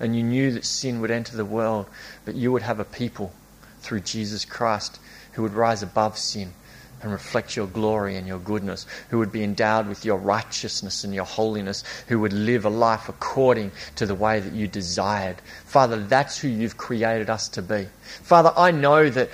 And 0.00 0.16
you 0.16 0.22
knew 0.22 0.52
that 0.52 0.64
sin 0.64 1.00
would 1.00 1.10
enter 1.10 1.36
the 1.36 1.44
world, 1.44 1.86
but 2.24 2.34
you 2.34 2.52
would 2.52 2.62
have 2.62 2.80
a 2.80 2.84
people 2.84 3.32
through 3.80 4.00
Jesus 4.00 4.44
Christ 4.44 4.98
who 5.38 5.44
would 5.44 5.54
rise 5.54 5.84
above 5.84 6.18
sin 6.18 6.52
and 7.00 7.12
reflect 7.12 7.54
your 7.54 7.68
glory 7.68 8.16
and 8.16 8.26
your 8.26 8.40
goodness, 8.40 8.86
who 9.08 9.18
would 9.18 9.30
be 9.30 9.44
endowed 9.44 9.86
with 9.86 10.04
your 10.04 10.18
righteousness 10.18 11.04
and 11.04 11.14
your 11.14 11.24
holiness, 11.24 11.84
who 12.08 12.18
would 12.18 12.32
live 12.32 12.64
a 12.64 12.68
life 12.68 13.08
according 13.08 13.70
to 13.94 14.04
the 14.04 14.16
way 14.16 14.40
that 14.40 14.52
you 14.52 14.66
desired. 14.66 15.36
Father, 15.64 15.96
that's 15.96 16.36
who 16.38 16.48
you've 16.48 16.76
created 16.76 17.30
us 17.30 17.46
to 17.50 17.62
be. 17.62 17.86
Father, 18.24 18.52
I 18.56 18.72
know 18.72 19.08
that, 19.10 19.30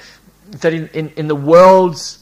that 0.51 0.75
in, 0.75 0.89
in, 0.89 1.09
in 1.17 1.27
the 1.27 1.35
world's 1.35 2.19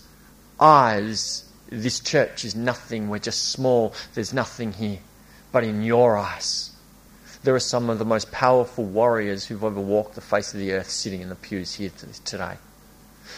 eyes, 0.61 1.45
this 1.71 1.99
church 1.99 2.45
is 2.45 2.55
nothing. 2.55 3.09
We're 3.09 3.19
just 3.19 3.49
small. 3.49 3.95
There's 4.15 4.33
nothing 4.33 4.75
here. 4.75 5.01
But 5.51 5.65
in 5.65 5.83
your 5.83 6.17
eyes, 6.17 6.71
there 7.43 7.57
are 7.57 7.59
some 7.59 7.91
of 7.91 7.99
the 7.99 8.05
most 8.05 8.31
powerful 8.31 8.85
warriors 8.85 9.45
who've 9.45 9.65
ever 9.65 9.81
walked 9.81 10.15
the 10.15 10.21
face 10.21 10.55
of 10.55 10.61
the 10.61 10.71
earth 10.71 10.89
sitting 10.89 11.21
in 11.21 11.31
the 11.31 11.35
pews 11.35 11.75
here 11.75 11.91
today. 12.25 12.59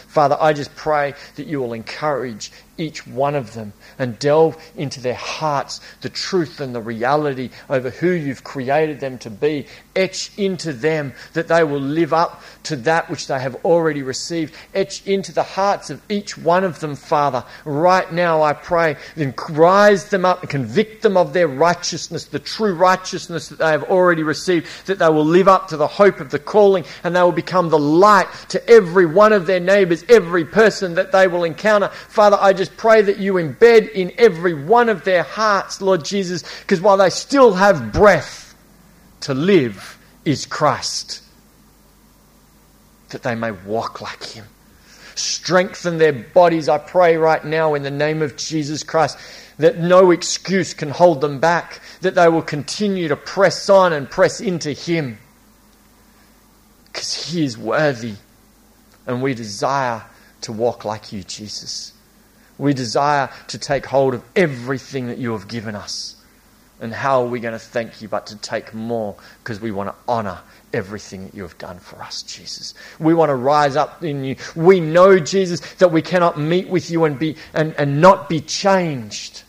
Father, 0.07 0.37
I 0.39 0.53
just 0.53 0.75
pray 0.75 1.13
that 1.35 1.47
you 1.47 1.59
will 1.59 1.73
encourage 1.73 2.51
each 2.77 3.05
one 3.07 3.35
of 3.35 3.53
them 3.53 3.73
and 3.97 4.19
delve 4.19 4.57
into 4.75 4.99
their 4.99 5.15
hearts 5.15 5.81
the 6.01 6.09
truth 6.09 6.59
and 6.59 6.75
the 6.75 6.81
reality 6.81 7.49
over 7.69 7.89
who 7.89 8.11
you've 8.11 8.43
created 8.43 8.99
them 8.99 9.17
to 9.19 9.29
be. 9.29 9.67
Etch 9.95 10.31
into 10.37 10.73
them 10.73 11.13
that 11.33 11.47
they 11.47 11.63
will 11.63 11.79
live 11.79 12.13
up 12.13 12.41
to 12.63 12.75
that 12.75 13.09
which 13.09 13.27
they 13.27 13.39
have 13.39 13.55
already 13.65 14.01
received. 14.01 14.53
Etch 14.73 15.05
into 15.05 15.31
the 15.31 15.43
hearts 15.43 15.89
of 15.89 16.01
each 16.09 16.37
one 16.37 16.63
of 16.63 16.79
them, 16.79 16.95
Father. 16.95 17.43
Right 17.63 18.11
now, 18.11 18.41
I 18.41 18.53
pray, 18.53 18.97
then 19.15 19.33
rise 19.49 20.09
them 20.09 20.25
up 20.25 20.41
and 20.41 20.49
convict 20.49 21.01
them 21.01 21.17
of 21.17 21.33
their 21.33 21.47
righteousness, 21.47 22.25
the 22.25 22.39
true 22.39 22.73
righteousness 22.73 23.49
that 23.49 23.59
they 23.59 23.71
have 23.71 23.83
already 23.85 24.23
received, 24.23 24.67
that 24.87 24.99
they 24.99 25.09
will 25.09 25.25
live 25.25 25.47
up 25.47 25.69
to 25.69 25.77
the 25.77 25.87
hope 25.87 26.19
of 26.19 26.31
the 26.31 26.39
calling 26.39 26.83
and 27.03 27.15
they 27.15 27.21
will 27.21 27.31
become 27.31 27.69
the 27.69 27.79
light 27.79 28.27
to 28.49 28.69
every 28.69 29.05
one 29.05 29.31
of 29.31 29.45
their 29.45 29.59
neighbors, 29.59 30.03
every 30.09 30.43
person 30.45 30.95
that 30.95 31.11
they 31.11 31.27
will 31.27 31.43
encounter. 31.43 31.87
Father, 31.89 32.37
I 32.39 32.53
just 32.53 32.64
pray 32.69 33.01
that 33.01 33.17
you 33.17 33.33
embed 33.33 33.91
in 33.91 34.11
every 34.17 34.53
one 34.53 34.89
of 34.89 35.03
their 35.03 35.23
hearts, 35.23 35.81
Lord 35.81 36.05
Jesus, 36.05 36.43
because 36.61 36.81
while 36.81 36.97
they 36.97 37.09
still 37.09 37.53
have 37.53 37.91
breath, 37.91 38.45
to 39.25 39.33
live 39.33 39.97
is 40.23 40.45
Christ. 40.45 41.23
That 43.09 43.23
they 43.23 43.33
may 43.33 43.49
walk 43.49 43.99
like 43.99 44.23
Him. 44.23 44.45
Strengthen 45.15 45.97
their 45.97 46.13
bodies, 46.13 46.69
I 46.69 46.77
pray 46.77 47.17
right 47.17 47.43
now, 47.43 47.73
in 47.73 47.81
the 47.81 47.89
name 47.89 48.21
of 48.21 48.37
Jesus 48.37 48.83
Christ, 48.83 49.17
that 49.57 49.79
no 49.79 50.11
excuse 50.11 50.75
can 50.75 50.91
hold 50.91 51.21
them 51.21 51.39
back, 51.39 51.81
that 52.01 52.13
they 52.13 52.29
will 52.29 52.43
continue 52.43 53.07
to 53.07 53.15
press 53.15 53.67
on 53.67 53.93
and 53.93 54.07
press 54.07 54.39
into 54.39 54.73
Him. 54.73 55.17
Because 56.85 57.31
He 57.31 57.43
is 57.45 57.57
worthy, 57.57 58.13
and 59.07 59.23
we 59.23 59.33
desire 59.33 60.03
to 60.41 60.51
walk 60.51 60.85
like 60.85 61.11
you, 61.11 61.23
Jesus. 61.23 61.93
We 62.57 62.73
desire 62.73 63.29
to 63.47 63.57
take 63.57 63.85
hold 63.85 64.13
of 64.13 64.23
everything 64.35 65.07
that 65.07 65.17
you 65.17 65.33
have 65.33 65.47
given 65.47 65.75
us. 65.75 66.15
And 66.81 66.93
how 66.93 67.23
are 67.23 67.27
we 67.27 67.39
going 67.39 67.53
to 67.53 67.59
thank 67.59 68.01
you 68.01 68.09
but 68.09 68.27
to 68.27 68.35
take 68.35 68.73
more 68.73 69.15
because 69.43 69.61
we 69.61 69.71
want 69.71 69.89
to 69.89 69.95
honor 70.07 70.39
everything 70.73 71.25
that 71.25 71.33
you 71.33 71.41
have 71.43 71.57
done 71.57 71.79
for 71.79 72.01
us, 72.01 72.21
Jesus. 72.23 72.73
We 72.99 73.13
want 73.13 73.29
to 73.29 73.35
rise 73.35 73.77
up 73.77 74.03
in 74.03 74.25
you. 74.25 74.35
We 74.55 74.81
know, 74.81 75.17
Jesus, 75.19 75.61
that 75.75 75.91
we 75.91 76.01
cannot 76.01 76.37
meet 76.37 76.67
with 76.67 76.91
you 76.91 77.05
and, 77.05 77.17
be, 77.17 77.37
and, 77.53 77.73
and 77.77 78.01
not 78.01 78.27
be 78.27 78.41
changed. 78.41 79.43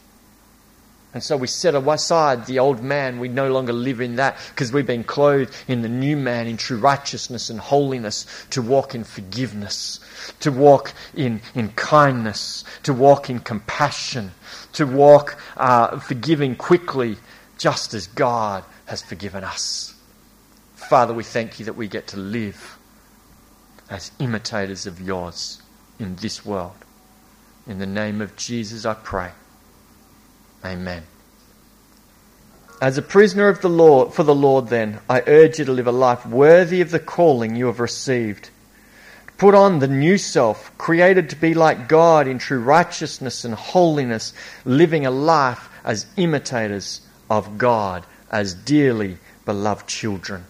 And 1.16 1.22
so 1.22 1.34
we 1.34 1.46
set 1.46 1.74
aside 1.74 2.44
the 2.44 2.58
old 2.58 2.82
man. 2.82 3.18
We 3.18 3.28
no 3.28 3.50
longer 3.50 3.72
live 3.72 4.02
in 4.02 4.16
that 4.16 4.36
because 4.50 4.70
we've 4.70 4.86
been 4.86 5.02
clothed 5.02 5.50
in 5.66 5.80
the 5.80 5.88
new 5.88 6.14
man, 6.14 6.46
in 6.46 6.58
true 6.58 6.76
righteousness 6.76 7.48
and 7.48 7.58
holiness, 7.58 8.26
to 8.50 8.60
walk 8.60 8.94
in 8.94 9.02
forgiveness, 9.02 9.98
to 10.40 10.52
walk 10.52 10.92
in, 11.14 11.40
in 11.54 11.70
kindness, 11.70 12.64
to 12.82 12.92
walk 12.92 13.30
in 13.30 13.38
compassion, 13.38 14.30
to 14.74 14.84
walk 14.84 15.40
uh, 15.56 15.98
forgiving 16.00 16.54
quickly, 16.54 17.16
just 17.56 17.94
as 17.94 18.08
God 18.08 18.62
has 18.84 19.00
forgiven 19.00 19.42
us. 19.42 19.94
Father, 20.74 21.14
we 21.14 21.24
thank 21.24 21.58
you 21.58 21.64
that 21.64 21.76
we 21.76 21.88
get 21.88 22.08
to 22.08 22.18
live 22.18 22.76
as 23.88 24.10
imitators 24.18 24.84
of 24.84 25.00
yours 25.00 25.62
in 25.98 26.16
this 26.16 26.44
world. 26.44 26.76
In 27.66 27.78
the 27.78 27.86
name 27.86 28.20
of 28.20 28.36
Jesus, 28.36 28.84
I 28.84 28.92
pray. 28.92 29.30
Amen. 30.66 31.04
As 32.82 32.98
a 32.98 33.02
prisoner 33.02 33.48
of 33.48 33.62
the 33.62 33.70
Lord, 33.70 34.12
for 34.12 34.22
the 34.22 34.34
Lord, 34.34 34.68
then, 34.68 35.00
I 35.08 35.22
urge 35.26 35.58
you 35.58 35.64
to 35.64 35.72
live 35.72 35.86
a 35.86 35.92
life 35.92 36.26
worthy 36.26 36.82
of 36.82 36.90
the 36.90 36.98
calling 36.98 37.56
you 37.56 37.66
have 37.66 37.80
received. 37.80 38.50
Put 39.38 39.54
on 39.54 39.78
the 39.78 39.88
new 39.88 40.18
self, 40.18 40.76
created 40.76 41.30
to 41.30 41.36
be 41.36 41.54
like 41.54 41.88
God 41.88 42.26
in 42.26 42.38
true 42.38 42.60
righteousness 42.60 43.44
and 43.44 43.54
holiness, 43.54 44.34
living 44.64 45.06
a 45.06 45.10
life 45.10 45.70
as 45.84 46.06
imitators 46.16 47.00
of 47.30 47.56
God, 47.56 48.04
as 48.30 48.52
dearly 48.54 49.18
beloved 49.44 49.86
children. 49.86 50.44